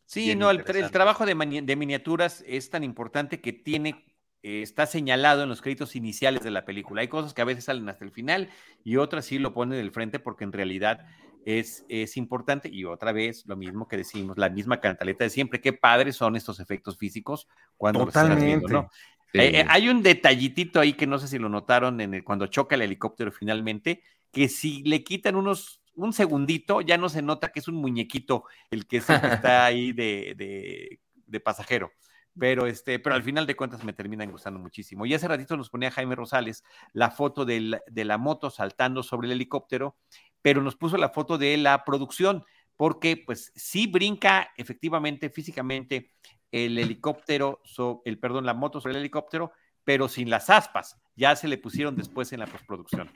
sí, 0.06 0.36
no, 0.36 0.50
el, 0.50 0.64
trabajo 0.64 1.26
de, 1.26 1.36
miniaturas 1.36 2.44
es 2.48 2.70
tan 2.70 2.84
importante 2.84 3.42
que 3.42 3.52
tiene, 3.52 4.06
eh, 4.42 4.62
está 4.62 4.86
señalado 4.86 5.44
en 5.44 5.50
los 5.50 5.62
créditos 5.62 5.96
iniciales 5.96 6.44
de 6.44 6.52
la 6.52 6.64
película. 6.64 7.02
Hay 7.02 7.10
cosas 7.10 7.34
que 7.34 7.42
a 7.42 7.46
veces 7.46 7.66
salen 7.66 7.90
hasta 7.90 8.06
el 8.06 8.12
final 8.12 8.50
y 8.84 8.96
otras 8.96 9.26
sí 9.26 9.38
lo 9.38 9.54
ponen 9.54 9.78
del 9.78 9.92
frente 9.92 10.20
porque 10.20 10.46
en 10.46 10.54
realidad 10.54 11.06
es, 11.46 11.86
es 11.90 12.18
importante. 12.18 12.70
Y 12.70 12.86
otra 12.86 13.12
vez, 13.12 13.46
lo 13.46 13.56
mismo 13.56 13.88
que 13.88 13.98
decimos, 13.98 14.38
la 14.38 14.50
misma 14.50 14.80
cantaleta 14.80 15.24
de 15.24 15.30
siempre, 15.30 15.62
qué 15.62 15.74
padres 15.74 16.16
son 16.16 16.36
estos 16.36 16.60
efectos 16.60 16.98
físicos 16.98 17.48
cuando 17.78 18.06
Totalmente. 18.06 18.72
¿no? 18.72 18.90
Eh, 19.34 19.60
eh, 19.60 19.66
hay 19.70 19.90
un 19.90 20.04
detallitito 20.04 20.80
ahí 20.80 20.94
que 20.94 21.08
no 21.08 21.18
sé 21.18 21.28
si 21.28 21.40
lo 21.40 21.50
notaron 21.50 22.02
en 22.02 22.22
cuando 22.24 22.48
choca 22.48 22.76
el 22.76 22.82
helicóptero 22.82 23.32
finalmente, 23.32 24.04
que 24.32 24.50
si 24.50 24.84
le 24.84 25.04
quitan 25.04 25.36
unos 25.36 25.82
un 25.96 26.14
segundito, 26.14 26.82
ya 26.82 26.98
no 26.98 27.10
se 27.10 27.22
nota 27.22 27.52
que 27.52 27.60
es 27.60 27.68
un 27.68 27.76
muñequito 27.76 28.46
el 28.70 28.88
que, 28.88 28.98
está 28.98 29.66
ahí 29.66 29.92
de, 29.92 31.00
pasajero. 31.44 31.92
Pero, 32.40 32.66
este, 32.66 32.98
pero 33.00 33.14
al 33.14 33.24
final 33.24 33.46
de 33.46 33.58
cuentas 33.58 33.84
me 33.84 33.92
terminan 33.92 34.32
gustando 34.32 34.58
muchísimo. 34.58 35.06
Y 35.06 35.14
hace 35.14 35.28
ratito 35.28 35.58
nos 35.58 35.70
ponía 35.70 35.92
Jaime 35.92 36.16
Rosales 36.16 36.64
la 36.94 37.12
foto 37.12 37.44
de 37.44 37.82
la 37.94 38.18
moto 38.18 38.50
saltando 38.50 39.04
sobre 39.04 39.28
el 39.28 39.34
helicóptero, 39.34 39.98
pero 40.42 40.62
nos 40.62 40.76
puso 40.76 40.98
la 40.98 41.10
foto 41.10 41.38
de 41.38 41.58
la 41.58 41.84
producción, 41.84 42.44
porque 42.78 43.18
pues 43.18 43.52
sí 43.56 43.88
brinca 43.88 44.50
efectivamente, 44.58 45.30
físicamente, 45.30 46.12
el 46.52 46.78
helicóptero, 46.78 47.62
el, 48.04 48.20
perdón, 48.20 48.46
la 48.46 48.54
moto 48.54 48.82
sobre 48.82 48.96
el 48.96 49.02
helicóptero, 49.02 49.52
pero 49.84 50.08
sin 50.08 50.30
las 50.30 50.50
aspas. 50.50 51.00
Ya 51.16 51.36
se 51.36 51.48
le 51.48 51.58
pusieron 51.58 51.96
después 51.96 52.34
en 52.34 52.40
la 52.40 52.48
postproducción. 52.48 53.10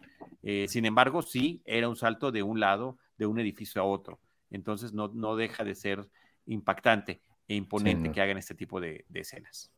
Eh, 0.43 0.67
sin 0.69 0.85
embargo, 0.85 1.21
sí, 1.21 1.61
era 1.65 1.89
un 1.89 1.95
salto 1.95 2.31
de 2.31 2.43
un 2.43 2.59
lado, 2.59 2.97
de 3.17 3.25
un 3.25 3.39
edificio 3.39 3.81
a 3.81 3.85
otro. 3.85 4.19
Entonces 4.51 4.93
no, 4.93 5.09
no 5.09 5.35
deja 5.35 5.63
de 5.63 5.75
ser 5.75 6.07
impactante 6.45 7.21
e 7.47 7.55
imponente 7.55 8.11
que 8.11 8.21
hagan 8.21 8.37
este 8.37 8.55
tipo 8.55 8.79
de, 8.79 9.05
escenas. 9.13 9.71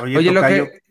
Oye, 0.00 0.30
lo 0.30 0.42
que... 0.42 0.82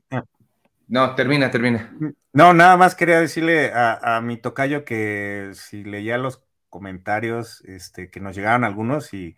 No, 0.90 1.16
termina, 1.16 1.50
termina. 1.50 1.96
No, 2.34 2.54
nada 2.54 2.76
más 2.76 2.96
quería 2.96 3.22
decirle 3.22 3.72
a, 3.74 4.20
mi 4.22 4.36
tocayo 4.36 4.84
que 4.84 5.52
si 5.54 5.86
leía 5.86 6.18
los 6.18 6.44
comentarios, 6.68 7.62
este, 7.62 8.10
que 8.12 8.20
nos 8.20 8.36
llegaron 8.36 8.66
algunos 8.66 9.14
y 9.14 9.38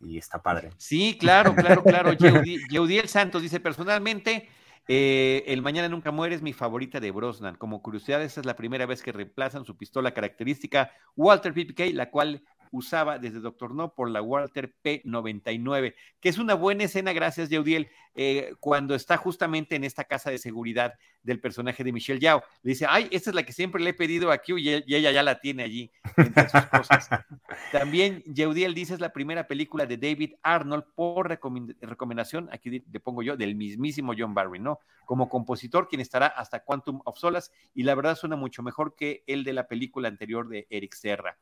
y 0.00 0.18
está 0.18 0.42
padre. 0.42 0.70
Sí, 0.76 1.16
claro, 1.18 1.54
claro, 1.54 1.82
claro. 1.82 2.12
Yeudiel 2.70 3.08
Santos 3.08 3.42
dice, 3.42 3.60
personalmente, 3.60 4.48
eh, 4.86 5.44
el 5.46 5.62
Mañana 5.62 5.88
Nunca 5.88 6.10
Muere 6.10 6.34
es 6.34 6.42
mi 6.42 6.52
favorita 6.52 7.00
de 7.00 7.10
Brosnan. 7.10 7.56
Como 7.56 7.82
curiosidad, 7.82 8.22
esta 8.22 8.40
es 8.40 8.46
la 8.46 8.56
primera 8.56 8.86
vez 8.86 9.02
que 9.02 9.12
reemplazan 9.12 9.64
su 9.64 9.76
pistola 9.76 10.12
característica 10.12 10.92
Walter 11.16 11.52
PPK, 11.52 11.92
la 11.94 12.10
cual 12.10 12.42
usaba 12.70 13.18
desde 13.18 13.40
Doctor 13.40 13.74
No 13.74 13.94
por 13.94 14.10
la 14.10 14.22
Walter 14.22 14.74
P99, 14.82 15.94
que 16.20 16.28
es 16.28 16.38
una 16.38 16.54
buena 16.54 16.84
escena, 16.84 17.12
gracias, 17.12 17.48
Yeudiel, 17.48 17.88
eh, 18.14 18.54
cuando 18.58 18.94
está 18.94 19.16
justamente 19.16 19.76
en 19.76 19.84
esta 19.84 20.04
casa 20.04 20.30
de 20.30 20.38
seguridad 20.38 20.94
del 21.22 21.40
personaje 21.40 21.84
de 21.84 21.92
Michelle 21.92 22.18
Yao. 22.18 22.42
Le 22.62 22.70
dice, 22.70 22.86
ay, 22.88 23.06
esta 23.12 23.30
es 23.30 23.36
la 23.36 23.44
que 23.44 23.52
siempre 23.52 23.82
le 23.82 23.90
he 23.90 23.94
pedido 23.94 24.32
a 24.32 24.38
Q 24.38 24.58
y, 24.58 24.70
ella 24.70 25.12
ya 25.12 25.22
la 25.22 25.40
tiene 25.40 25.62
allí 25.62 25.90
entre 26.16 26.48
sus 26.48 26.66
cosas. 26.66 27.08
También 27.72 28.22
Yeudiel 28.24 28.74
dice, 28.74 28.94
es 28.94 29.00
la 29.00 29.12
primera 29.12 29.46
película 29.46 29.86
de 29.86 29.96
David 29.96 30.34
Arnold 30.42 30.84
por 30.94 31.28
recomendación, 31.28 32.48
aquí 32.52 32.82
le 32.90 33.00
pongo 33.00 33.22
yo, 33.22 33.36
del 33.36 33.54
mismísimo 33.54 34.14
John 34.18 34.34
Barry, 34.34 34.58
¿no? 34.58 34.80
Como 35.04 35.28
compositor, 35.28 35.88
quien 35.88 36.00
estará 36.00 36.26
hasta 36.26 36.64
Quantum 36.64 37.00
of 37.04 37.18
Solas, 37.18 37.52
y 37.74 37.84
la 37.84 37.94
verdad 37.94 38.16
suena 38.16 38.36
mucho 38.36 38.62
mejor 38.62 38.96
que 38.96 39.22
el 39.26 39.44
de 39.44 39.52
la 39.52 39.68
película 39.68 40.08
anterior 40.08 40.48
de 40.48 40.66
Eric 40.70 40.94
Serra 40.94 41.38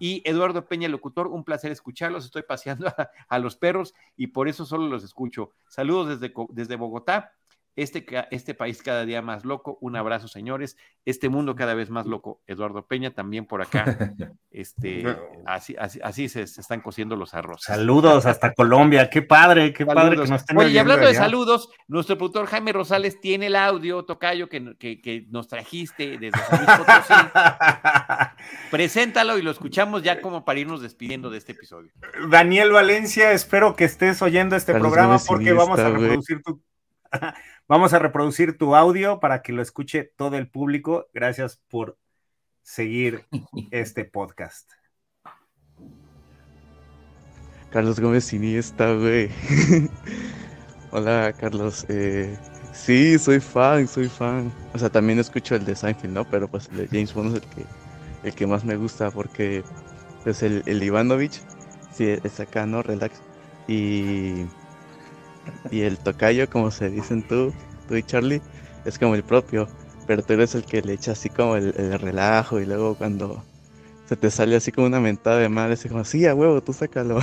y 0.00 0.22
Eduardo 0.24 0.66
Peña, 0.66 0.88
locutor. 0.88 1.28
Un 1.28 1.44
placer 1.44 1.70
escucharlos. 1.70 2.24
Estoy 2.24 2.42
paseando 2.42 2.88
a, 3.28 3.38
los 3.38 3.54
perros 3.54 3.94
y 4.16 4.28
por 4.28 4.48
eso 4.48 4.64
solo 4.64 4.88
los 4.88 5.04
escucho. 5.04 5.52
Saludos 5.68 6.18
desde, 6.18 6.34
desde 6.48 6.74
Bogotá. 6.74 7.34
Este, 7.76 8.04
este 8.30 8.54
país 8.54 8.82
cada 8.82 9.04
día 9.04 9.22
más 9.22 9.44
loco. 9.44 9.78
Un 9.80 9.96
abrazo, 9.96 10.28
señores. 10.28 10.76
Este 11.04 11.28
mundo 11.28 11.54
cada 11.54 11.74
vez 11.74 11.88
más 11.88 12.06
loco. 12.06 12.42
Eduardo 12.46 12.86
Peña 12.86 13.12
también 13.12 13.46
por 13.46 13.62
acá. 13.62 13.84
Este, 14.52 15.06
así, 15.46 15.76
así, 15.78 16.28
se, 16.28 16.42
están 16.42 16.80
cociendo 16.80 17.14
los 17.14 17.34
arroz. 17.34 17.62
Saludos 17.62 18.26
hasta 18.26 18.52
Colombia. 18.52 19.08
Qué 19.08 19.22
padre, 19.22 19.72
qué 19.72 19.86
padre 19.86 20.16
que 20.16 20.28
nos 20.28 20.42
estén 20.42 20.58
Oye, 20.58 20.70
y 20.70 20.78
hablando 20.78 21.06
de 21.06 21.14
saludos, 21.14 21.70
nuestro 21.86 22.18
productor 22.18 22.46
Jaime 22.46 22.72
Rosales 22.72 23.20
tiene 23.20 23.46
el 23.46 23.54
audio, 23.54 24.04
Tocayo, 24.04 24.48
que, 24.48 24.76
que, 24.76 25.26
nos 25.30 25.46
trajiste 25.46 26.18
desde 26.18 26.32
Preséntalo 28.72 29.38
y 29.38 29.42
lo 29.42 29.52
escuchamos 29.52 30.02
ya 30.02 30.20
como 30.20 30.44
para 30.44 30.58
irnos 30.58 30.82
despidiendo 30.82 31.30
de 31.30 31.38
este 31.38 31.52
episodio. 31.52 31.92
Daniel 32.28 32.72
Valencia, 32.72 33.30
espero 33.30 33.76
que 33.76 33.84
estés 33.84 34.20
oyendo 34.20 34.56
este 34.56 34.74
programa 34.74 35.18
porque 35.24 35.52
vamos 35.52 35.78
a 35.78 35.90
reproducir 35.90 36.42
tu 36.42 36.60
Vamos 37.68 37.92
a 37.92 37.98
reproducir 37.98 38.58
tu 38.58 38.74
audio 38.74 39.20
para 39.20 39.42
que 39.42 39.52
lo 39.52 39.62
escuche 39.62 40.12
todo 40.16 40.36
el 40.36 40.48
público. 40.48 41.08
Gracias 41.12 41.60
por 41.68 41.98
seguir 42.62 43.26
este 43.70 44.04
podcast. 44.04 44.70
Carlos 47.70 48.00
Gómez 48.00 48.32
Iniesta, 48.32 48.92
güey. 48.94 49.30
Hola, 50.90 51.32
Carlos. 51.38 51.86
Eh, 51.88 52.36
sí, 52.72 53.16
soy 53.18 53.38
fan, 53.38 53.86
soy 53.86 54.08
fan. 54.08 54.52
O 54.74 54.78
sea, 54.78 54.90
también 54.90 55.20
escucho 55.20 55.54
el 55.54 55.64
de 55.64 55.76
Seinfeld, 55.76 56.12
¿no? 56.12 56.24
Pero 56.28 56.48
pues 56.48 56.68
el 56.68 56.78
de 56.78 56.88
James 56.88 57.14
Bond 57.14 57.36
es 57.36 57.42
el 57.42 57.48
que, 57.50 57.66
el 58.24 58.34
que 58.34 58.46
más 58.46 58.64
me 58.64 58.74
gusta 58.76 59.10
porque 59.12 59.62
pues 60.24 60.42
el, 60.42 60.64
el 60.66 60.82
Ivanovich, 60.82 61.40
sí, 61.92 62.08
es 62.08 62.40
acá, 62.40 62.66
¿no? 62.66 62.82
Relax. 62.82 63.22
Y 63.68 64.46
Y 65.70 65.82
el 65.82 65.98
tocayo, 65.98 66.48
como 66.48 66.70
se 66.70 66.90
dicen 66.90 67.26
tú, 67.26 67.52
tú 67.88 67.96
y 67.96 68.02
Charlie, 68.02 68.42
es 68.84 68.98
como 68.98 69.14
el 69.14 69.22
propio. 69.22 69.68
Pero 70.06 70.22
tú 70.22 70.32
eres 70.32 70.54
el 70.54 70.64
que 70.64 70.82
le 70.82 70.94
echa 70.94 71.12
así 71.12 71.28
como 71.28 71.56
el, 71.56 71.72
relajo 72.00 72.60
y 72.60 72.66
luego 72.66 72.96
cuando 72.96 73.44
se 74.06 74.16
te 74.16 74.30
sale 74.30 74.56
así 74.56 74.72
como 74.72 74.88
una 74.88 74.98
mentada 74.98 75.38
de 75.38 75.48
madre, 75.48 75.74
así 75.74 75.88
como, 75.88 76.04
sí, 76.04 76.26
a 76.26 76.34
huevo, 76.34 76.60
tú 76.62 76.72
sácalo. 76.72 77.20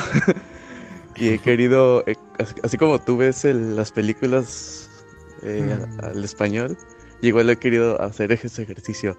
y 1.17 1.29
he 1.29 1.39
querido, 1.39 2.03
eh, 2.07 2.15
así 2.63 2.77
como 2.77 2.99
tú 2.99 3.17
ves 3.17 3.43
las 3.43 3.91
películas 3.91 4.89
eh, 5.43 5.77
al 6.01 6.23
español, 6.23 6.77
igual 7.21 7.49
he 7.49 7.57
querido 7.57 8.01
hacer 8.01 8.31
ese 8.31 8.63
ejercicio. 8.63 9.17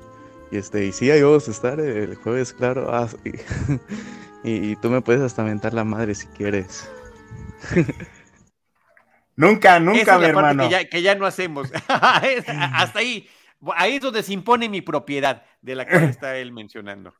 Y 0.50 0.56
este, 0.56 0.86
y 0.86 0.92
sí, 0.92 1.10
ahí 1.10 1.22
vamos 1.22 1.46
a 1.48 1.50
estar 1.50 1.78
el 1.78 2.14
jueves, 2.16 2.52
claro. 2.52 2.88
Ah, 2.90 3.08
y, 4.44 4.76
tú 4.76 4.88
me 4.88 5.02
puedes 5.02 5.20
hasta 5.20 5.44
mentar 5.44 5.74
la 5.74 5.84
madre 5.84 6.14
si 6.14 6.26
quieres. 6.28 6.88
nunca, 9.38 9.80
nunca, 9.80 10.18
mi 10.18 10.26
hermano. 10.26 10.64
Que 10.64 10.70
ya, 10.70 10.84
que 10.84 11.02
ya, 11.02 11.14
no 11.14 11.26
hacemos. 11.26 11.70
hasta 11.88 12.98
ahí. 12.98 13.28
Ahí 13.74 13.96
es 13.96 14.00
donde 14.00 14.22
se 14.22 14.32
impone 14.32 14.68
mi 14.68 14.82
propiedad, 14.82 15.44
de 15.62 15.74
la 15.74 15.86
que 15.86 15.96
está 15.96 16.36
él 16.36 16.52
mencionando. 16.52 17.14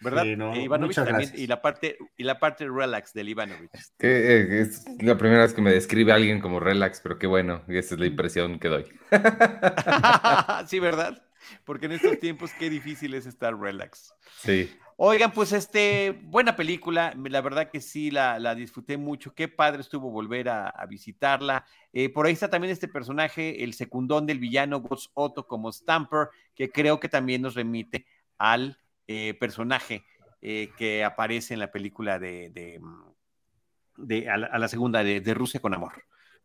¿verdad? 0.00 0.26
Eh, 0.26 1.32
y 1.34 1.46
la 1.46 1.60
parte 1.60 1.98
y 2.16 2.22
la 2.24 2.38
parte 2.38 2.68
relax 2.68 3.12
del 3.12 3.30
Ivanovich. 3.30 3.70
Eh, 3.98 4.60
es 4.62 4.84
la 5.00 5.18
primera 5.18 5.42
vez 5.42 5.54
que 5.54 5.62
me 5.62 5.72
describe 5.72 6.12
alguien 6.12 6.40
como 6.40 6.60
relax, 6.60 7.00
pero 7.00 7.18
qué 7.18 7.26
bueno, 7.26 7.62
esa 7.68 7.94
es 7.94 8.00
la 8.00 8.06
impresión 8.06 8.58
que 8.58 8.68
doy. 8.68 8.84
sí, 10.66 10.78
¿verdad? 10.78 11.22
Porque 11.64 11.86
en 11.86 11.92
estos 11.92 12.18
tiempos 12.20 12.52
qué 12.58 12.70
difícil 12.70 13.14
es 13.14 13.26
estar 13.26 13.58
relax. 13.58 14.14
Sí. 14.36 14.70
Oigan, 15.00 15.30
pues 15.30 15.52
este, 15.52 16.10
buena 16.24 16.56
película, 16.56 17.14
la 17.16 17.40
verdad 17.40 17.70
que 17.70 17.80
sí, 17.80 18.10
la, 18.10 18.52
disfruté 18.56 18.96
mucho, 18.96 19.32
qué 19.32 19.46
padre 19.46 19.80
estuvo 19.80 20.10
volver 20.10 20.48
a, 20.48 20.84
visitarla. 20.88 21.64
Eh, 21.92 22.08
por 22.08 22.26
ahí 22.26 22.32
está 22.32 22.50
también 22.50 22.72
este 22.72 22.88
personaje, 22.88 23.62
el 23.62 23.74
secundón 23.74 24.26
del 24.26 24.40
villano 24.40 24.80
Ghost 24.80 25.12
Otto 25.14 25.46
como 25.46 25.70
Stamper, 25.70 26.30
que 26.52 26.72
creo 26.72 26.98
que 26.98 27.08
también 27.08 27.42
nos 27.42 27.54
remite 27.54 28.06
al 28.38 28.76
eh, 29.06 29.34
personaje 29.34 30.02
eh, 30.42 30.70
que 30.76 31.04
aparece 31.04 31.54
en 31.54 31.60
la 31.60 31.70
película 31.70 32.18
de, 32.18 32.50
de, 32.50 32.80
mm, 32.80 34.28
a, 34.28 34.58
la, 34.58 34.66
segunda 34.66 35.04
de, 35.04 35.32
Rusia 35.32 35.60
con 35.60 35.74
Amor, 35.74 35.92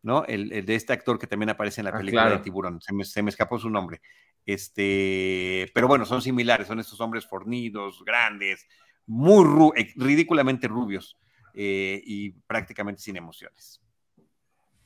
¿no? 0.03 0.23
El, 0.25 0.65
de 0.65 0.75
este 0.75 0.93
actor 0.93 1.17
que 1.17 1.27
también 1.27 1.49
aparece 1.49 1.81
en 1.81 1.85
la 1.85 1.91
ah, 1.91 1.97
película 1.97 2.29
de 2.29 2.37
Tiburón, 2.39 2.79
se 2.81 2.93
me, 2.93 3.03
se 3.03 3.23
me, 3.23 3.31
escapó 3.31 3.57
su 3.57 3.69
nombre. 3.69 4.01
Este, 4.45 5.71
pero 5.73 5.87
bueno, 5.87 6.05
son 6.05 6.21
similares, 6.21 6.67
son 6.67 6.79
estos 6.79 7.01
hombres 7.01 7.25
fornidos, 7.25 8.03
grandes, 8.05 8.67
muy 9.07 9.71
ridículamente 9.95 10.67
rubios 10.67 11.17
eh, 11.53 12.01
y 12.05 12.31
prácticamente 12.31 13.01
sin 13.01 13.17
emociones. 13.17 13.81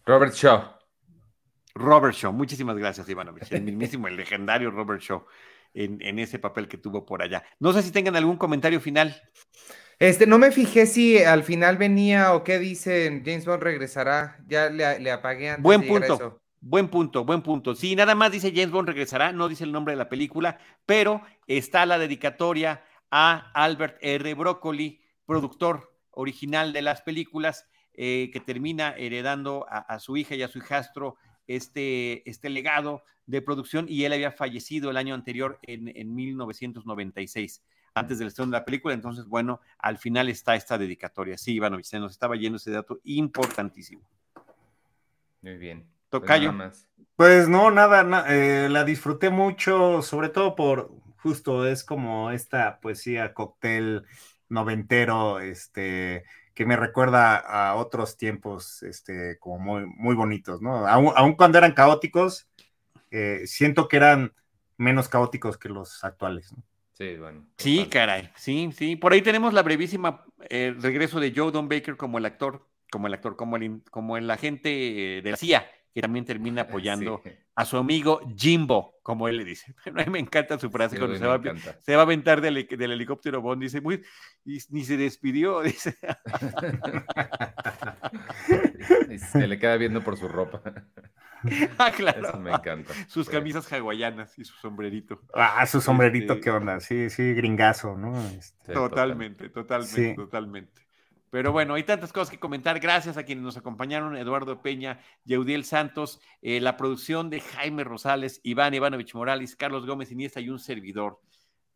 Robert 0.06 0.34
Shaw. 0.34 0.78
Robert 1.76 2.16
Shaw, 2.16 2.32
muchísimas 2.32 2.78
gracias, 2.78 3.10
Ivanovich. 3.10 3.52
El 3.52 3.62
mismísimo, 3.64 4.08
el 4.08 4.16
legendario 4.16 4.72
Robert 4.72 5.02
Shaw 5.02 5.26
en, 5.74 6.20
ese 6.20 6.40
papel 6.40 6.68
que 6.68 6.78
tuvo 6.78 7.06
por 7.06 7.22
allá. 7.22 7.44
No 7.60 7.74
sé 7.74 7.84
si 7.84 7.92
tengan 7.92 8.16
algún 8.16 8.38
comentario 8.38 8.80
final. 8.80 9.22
Este, 10.00 10.28
no 10.28 10.38
me 10.38 10.52
fijé 10.52 10.86
si 10.86 11.18
al 11.18 11.44
final 11.44 11.78
venía 11.78 12.36
o 12.36 12.44
qué 12.44 12.60
dicen, 12.60 13.24
James 13.26 13.46
Bond 13.46 13.64
regresará, 13.64 14.38
ya 14.48 14.70
le, 14.70 15.12
apagué 15.12 15.50
antes 15.50 15.64
Buen 15.64 15.88
punto. 15.88 16.40
Buen 16.60 16.88
punto, 16.88 17.24
buen 17.24 17.42
punto. 17.42 17.76
Sí, 17.76 17.96
nada 17.96 18.14
más 18.14 18.32
dice 18.32 18.52
James 18.52 18.72
Bond 18.72 18.90
regresará, 18.90 19.32
no 19.32 19.48
dice 19.48 19.64
el 19.64 19.72
nombre 19.72 19.94
de 19.94 19.98
la 19.98 20.10
película, 20.10 20.60
pero 20.86 21.22
está 21.48 21.86
la 21.86 21.98
dedicatoria 21.98 22.84
a 23.10 23.52
Albert 23.54 23.98
R. 24.02 24.34
Broccoli, 24.36 25.02
productor 25.26 25.94
original 26.12 26.74
de 26.74 26.82
las 26.84 27.02
películas, 27.02 27.68
eh, 27.94 28.30
que 28.32 28.40
termina 28.40 28.94
heredando 28.98 29.66
a, 29.70 29.98
su 29.98 30.18
hija 30.18 30.36
y 30.36 30.44
a 30.44 30.48
su 30.48 30.60
hijastro 30.60 31.16
este, 31.48 32.28
este 32.30 32.50
legado 32.50 33.04
de 33.26 33.42
producción 33.42 33.88
y 33.90 34.04
él 34.04 34.14
había 34.14 34.32
fallecido 34.32 34.92
el 34.92 34.98
año 34.98 35.16
anterior 35.16 35.58
en, 35.64 35.92
en 35.96 36.14
1996 36.14 37.64
antes 38.00 38.20
del 38.20 38.28
estreno 38.28 38.52
de 38.52 38.58
la 38.58 38.66
película. 38.66 38.94
Entonces, 38.94 39.26
bueno, 39.26 39.62
al 39.78 39.98
final 39.98 40.30
está 40.30 40.56
esta 40.56 40.78
dedicatoria. 40.78 41.38
Sí, 41.38 41.54
Iván, 41.54 41.84
se 41.84 42.00
nos 42.00 42.12
estaba 42.12 42.36
yendo 42.36 42.58
ese 42.58 42.72
dato 42.72 43.00
importantísimo. 43.04 44.02
Muy 45.42 45.58
bien. 45.58 45.82
Pues 46.10 46.22
Tocayo. 46.22 46.54
Pues, 47.16 47.50
no, 47.50 47.72
nada, 47.72 48.26
eh, 48.30 48.70
la 48.70 48.84
disfruté 48.84 49.30
mucho, 49.30 50.02
sobre 50.02 50.30
todo 50.30 50.56
por, 50.56 50.92
justo, 51.18 51.66
es 51.66 51.84
como 51.84 52.32
esta 52.32 52.80
poesía 52.80 53.34
cóctel 53.34 54.06
noventero, 54.50 55.40
este, 55.40 56.24
que 56.54 56.66
me 56.66 56.76
recuerda 56.76 57.38
a 57.38 57.76
otros 57.76 58.18
tiempos, 58.18 58.84
este, 58.84 59.38
como 59.40 59.60
muy, 59.60 59.86
muy 59.86 60.16
bonitos, 60.16 60.62
¿no? 60.62 60.88
Aún, 60.88 61.36
cuando 61.36 61.58
eran 61.58 61.74
caóticos, 61.74 62.48
eh, 63.12 63.42
siento 63.46 63.88
que 63.88 63.98
eran 63.98 64.34
menos 64.78 65.10
caóticos 65.10 65.58
que 65.58 65.70
los 65.70 66.04
actuales, 66.04 66.54
¿no? 66.54 66.64
Sí, 66.98 67.16
bueno. 67.16 67.46
Sí, 67.58 67.86
caray, 67.86 68.32
sí, 68.36 68.72
sí. 68.74 68.96
Por 68.96 69.14
ahí 69.14 69.22
tenemos 69.22 69.54
la 69.54 69.62
brevísima 69.62 70.26
eh, 70.50 70.74
regreso 70.80 71.20
de 71.20 71.32
Joe 71.36 71.52
Don 71.52 71.70
Baker 71.70 71.96
como 71.96 72.18
el 72.18 72.26
actor, 72.26 72.68
como 72.92 73.06
el 73.06 73.14
actor, 73.14 73.36
como 73.36 73.56
el, 73.56 73.84
como 73.92 74.18
el 74.18 74.28
agente 74.32 75.22
de 75.24 75.30
la 75.30 75.38
CIA, 75.38 75.70
que 75.94 76.02
también 76.02 76.26
termina 76.26 76.62
apoyando 76.64 77.22
a 77.54 77.66
su 77.66 77.78
amigo 77.78 78.22
Jimbo, 78.36 78.96
como 79.04 79.28
él 79.28 79.38
le 79.38 79.46
dice. 79.46 79.76
A 79.86 79.92
mí 79.92 80.06
me 80.10 80.18
encanta 80.18 80.58
su 80.58 80.72
frase 80.72 80.98
cuando 80.98 81.18
se 81.18 81.26
va, 81.28 81.40
se 81.82 81.96
va, 81.96 82.02
a 82.02 82.06
aventar 82.06 82.42
del, 82.42 82.58
helicóptero 82.58 83.44
Bond, 83.44 83.62
dice, 83.62 83.80
muy, 83.80 84.02
y, 84.44 84.58
ni 84.70 84.84
se 84.84 84.98
despidió, 84.98 85.62
dice. 85.62 85.96
se 89.32 89.48
le 89.48 89.60
queda 89.60 89.78
viendo 89.78 90.04
por 90.04 90.18
su 90.18 90.28
ropa. 90.28 90.64
ah, 91.78 91.92
claro. 91.92 92.30
Eso 92.30 92.40
me 92.40 92.52
encanta. 92.52 92.94
Sus 93.08 93.28
pues. 93.28 93.30
camisas 93.30 93.72
hawaianas 93.72 94.38
y 94.40 94.44
su 94.44 94.56
sombrerito. 94.56 95.22
Ah, 95.34 95.66
su 95.66 95.82
sombrerito, 95.82 96.34
este 96.34 96.44
qué 96.44 96.52
onda. 96.52 96.80
Sí, 96.80 97.10
sí, 97.10 97.34
gringazo, 97.34 97.96
¿no? 97.96 98.20
Este, 98.30 98.74
totalmente, 98.74 99.50
totalmente, 99.50 100.16
totalmente. 100.16 100.88
Pero 101.30 101.52
bueno, 101.52 101.74
hay 101.74 101.84
tantas 101.84 102.14
cosas 102.14 102.30
que 102.30 102.40
comentar. 102.40 102.80
Gracias 102.80 103.18
a 103.18 103.24
quienes 103.24 103.44
nos 103.44 103.58
acompañaron, 103.58 104.16
Eduardo 104.16 104.62
Peña, 104.62 105.00
Yeudiel 105.26 105.66
Santos, 105.66 106.22
eh, 106.42 106.62
la 106.62 106.78
producción 106.78 107.30
de 107.30 107.42
Jaime 107.42 107.84
Rosales, 107.84 108.40
Iván 108.44 108.74
Ivanovich 108.74 109.14
Morales, 109.14 109.56
Carlos 109.56 109.86
Gómez 109.86 110.12
Iniesta 110.12 110.40
y 110.40 110.50
un 110.50 110.60
servidor, 110.60 111.20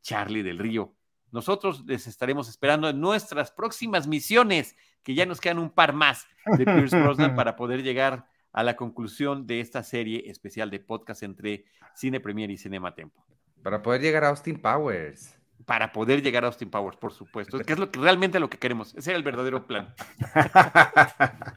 Charlie 0.01 0.43
del 0.43 0.57
Río. 0.57 0.95
Nosotros 1.31 1.83
les 1.85 2.07
estaremos 2.07 2.49
esperando 2.49 2.89
en 2.89 2.99
nuestras 2.99 3.51
próximas 3.51 4.07
misiones, 4.07 4.75
que 5.03 5.15
ya 5.15 5.25
nos 5.25 5.41
quedan 5.41 5.59
un 5.59 5.69
par 5.69 5.93
más 5.93 6.27
de 6.57 6.65
Pierce 6.65 6.99
Brosnan 6.99 7.35
para 7.35 7.55
poder 7.55 7.83
llegar 7.83 8.30
a 8.53 8.63
la 8.63 8.75
conclusión 8.75 9.47
de 9.47 9.59
esta 9.59 9.83
serie 9.83 10.29
especial 10.29 10.69
de 10.69 10.79
podcast 10.79 11.23
entre 11.23 11.65
Cine 11.95 12.19
Premier 12.19 12.51
y 12.51 12.57
Cinema 12.57 12.93
Tempo. 12.93 13.25
Para 13.63 13.81
poder 13.81 14.01
llegar 14.01 14.23
a 14.23 14.29
Austin 14.29 14.61
Powers 14.61 15.41
para 15.65 15.91
poder 15.91 16.21
llegar 16.21 16.43
a 16.43 16.47
Austin 16.47 16.69
Powers, 16.69 16.97
por 16.97 17.13
supuesto. 17.13 17.59
Que 17.59 17.73
es 17.73 17.79
lo 17.79 17.91
que 17.91 17.99
realmente 17.99 18.39
lo 18.39 18.49
que 18.49 18.57
queremos. 18.57 18.95
Ese 18.95 19.11
era 19.11 19.17
el 19.17 19.23
verdadero 19.23 19.65
plan. 19.65 19.93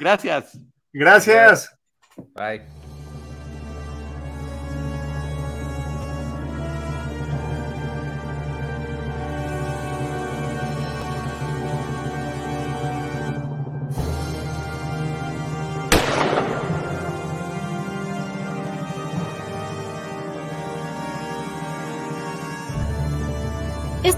Gracias. 0.00 0.58
Gracias. 0.92 1.78
Bye. 2.34 2.62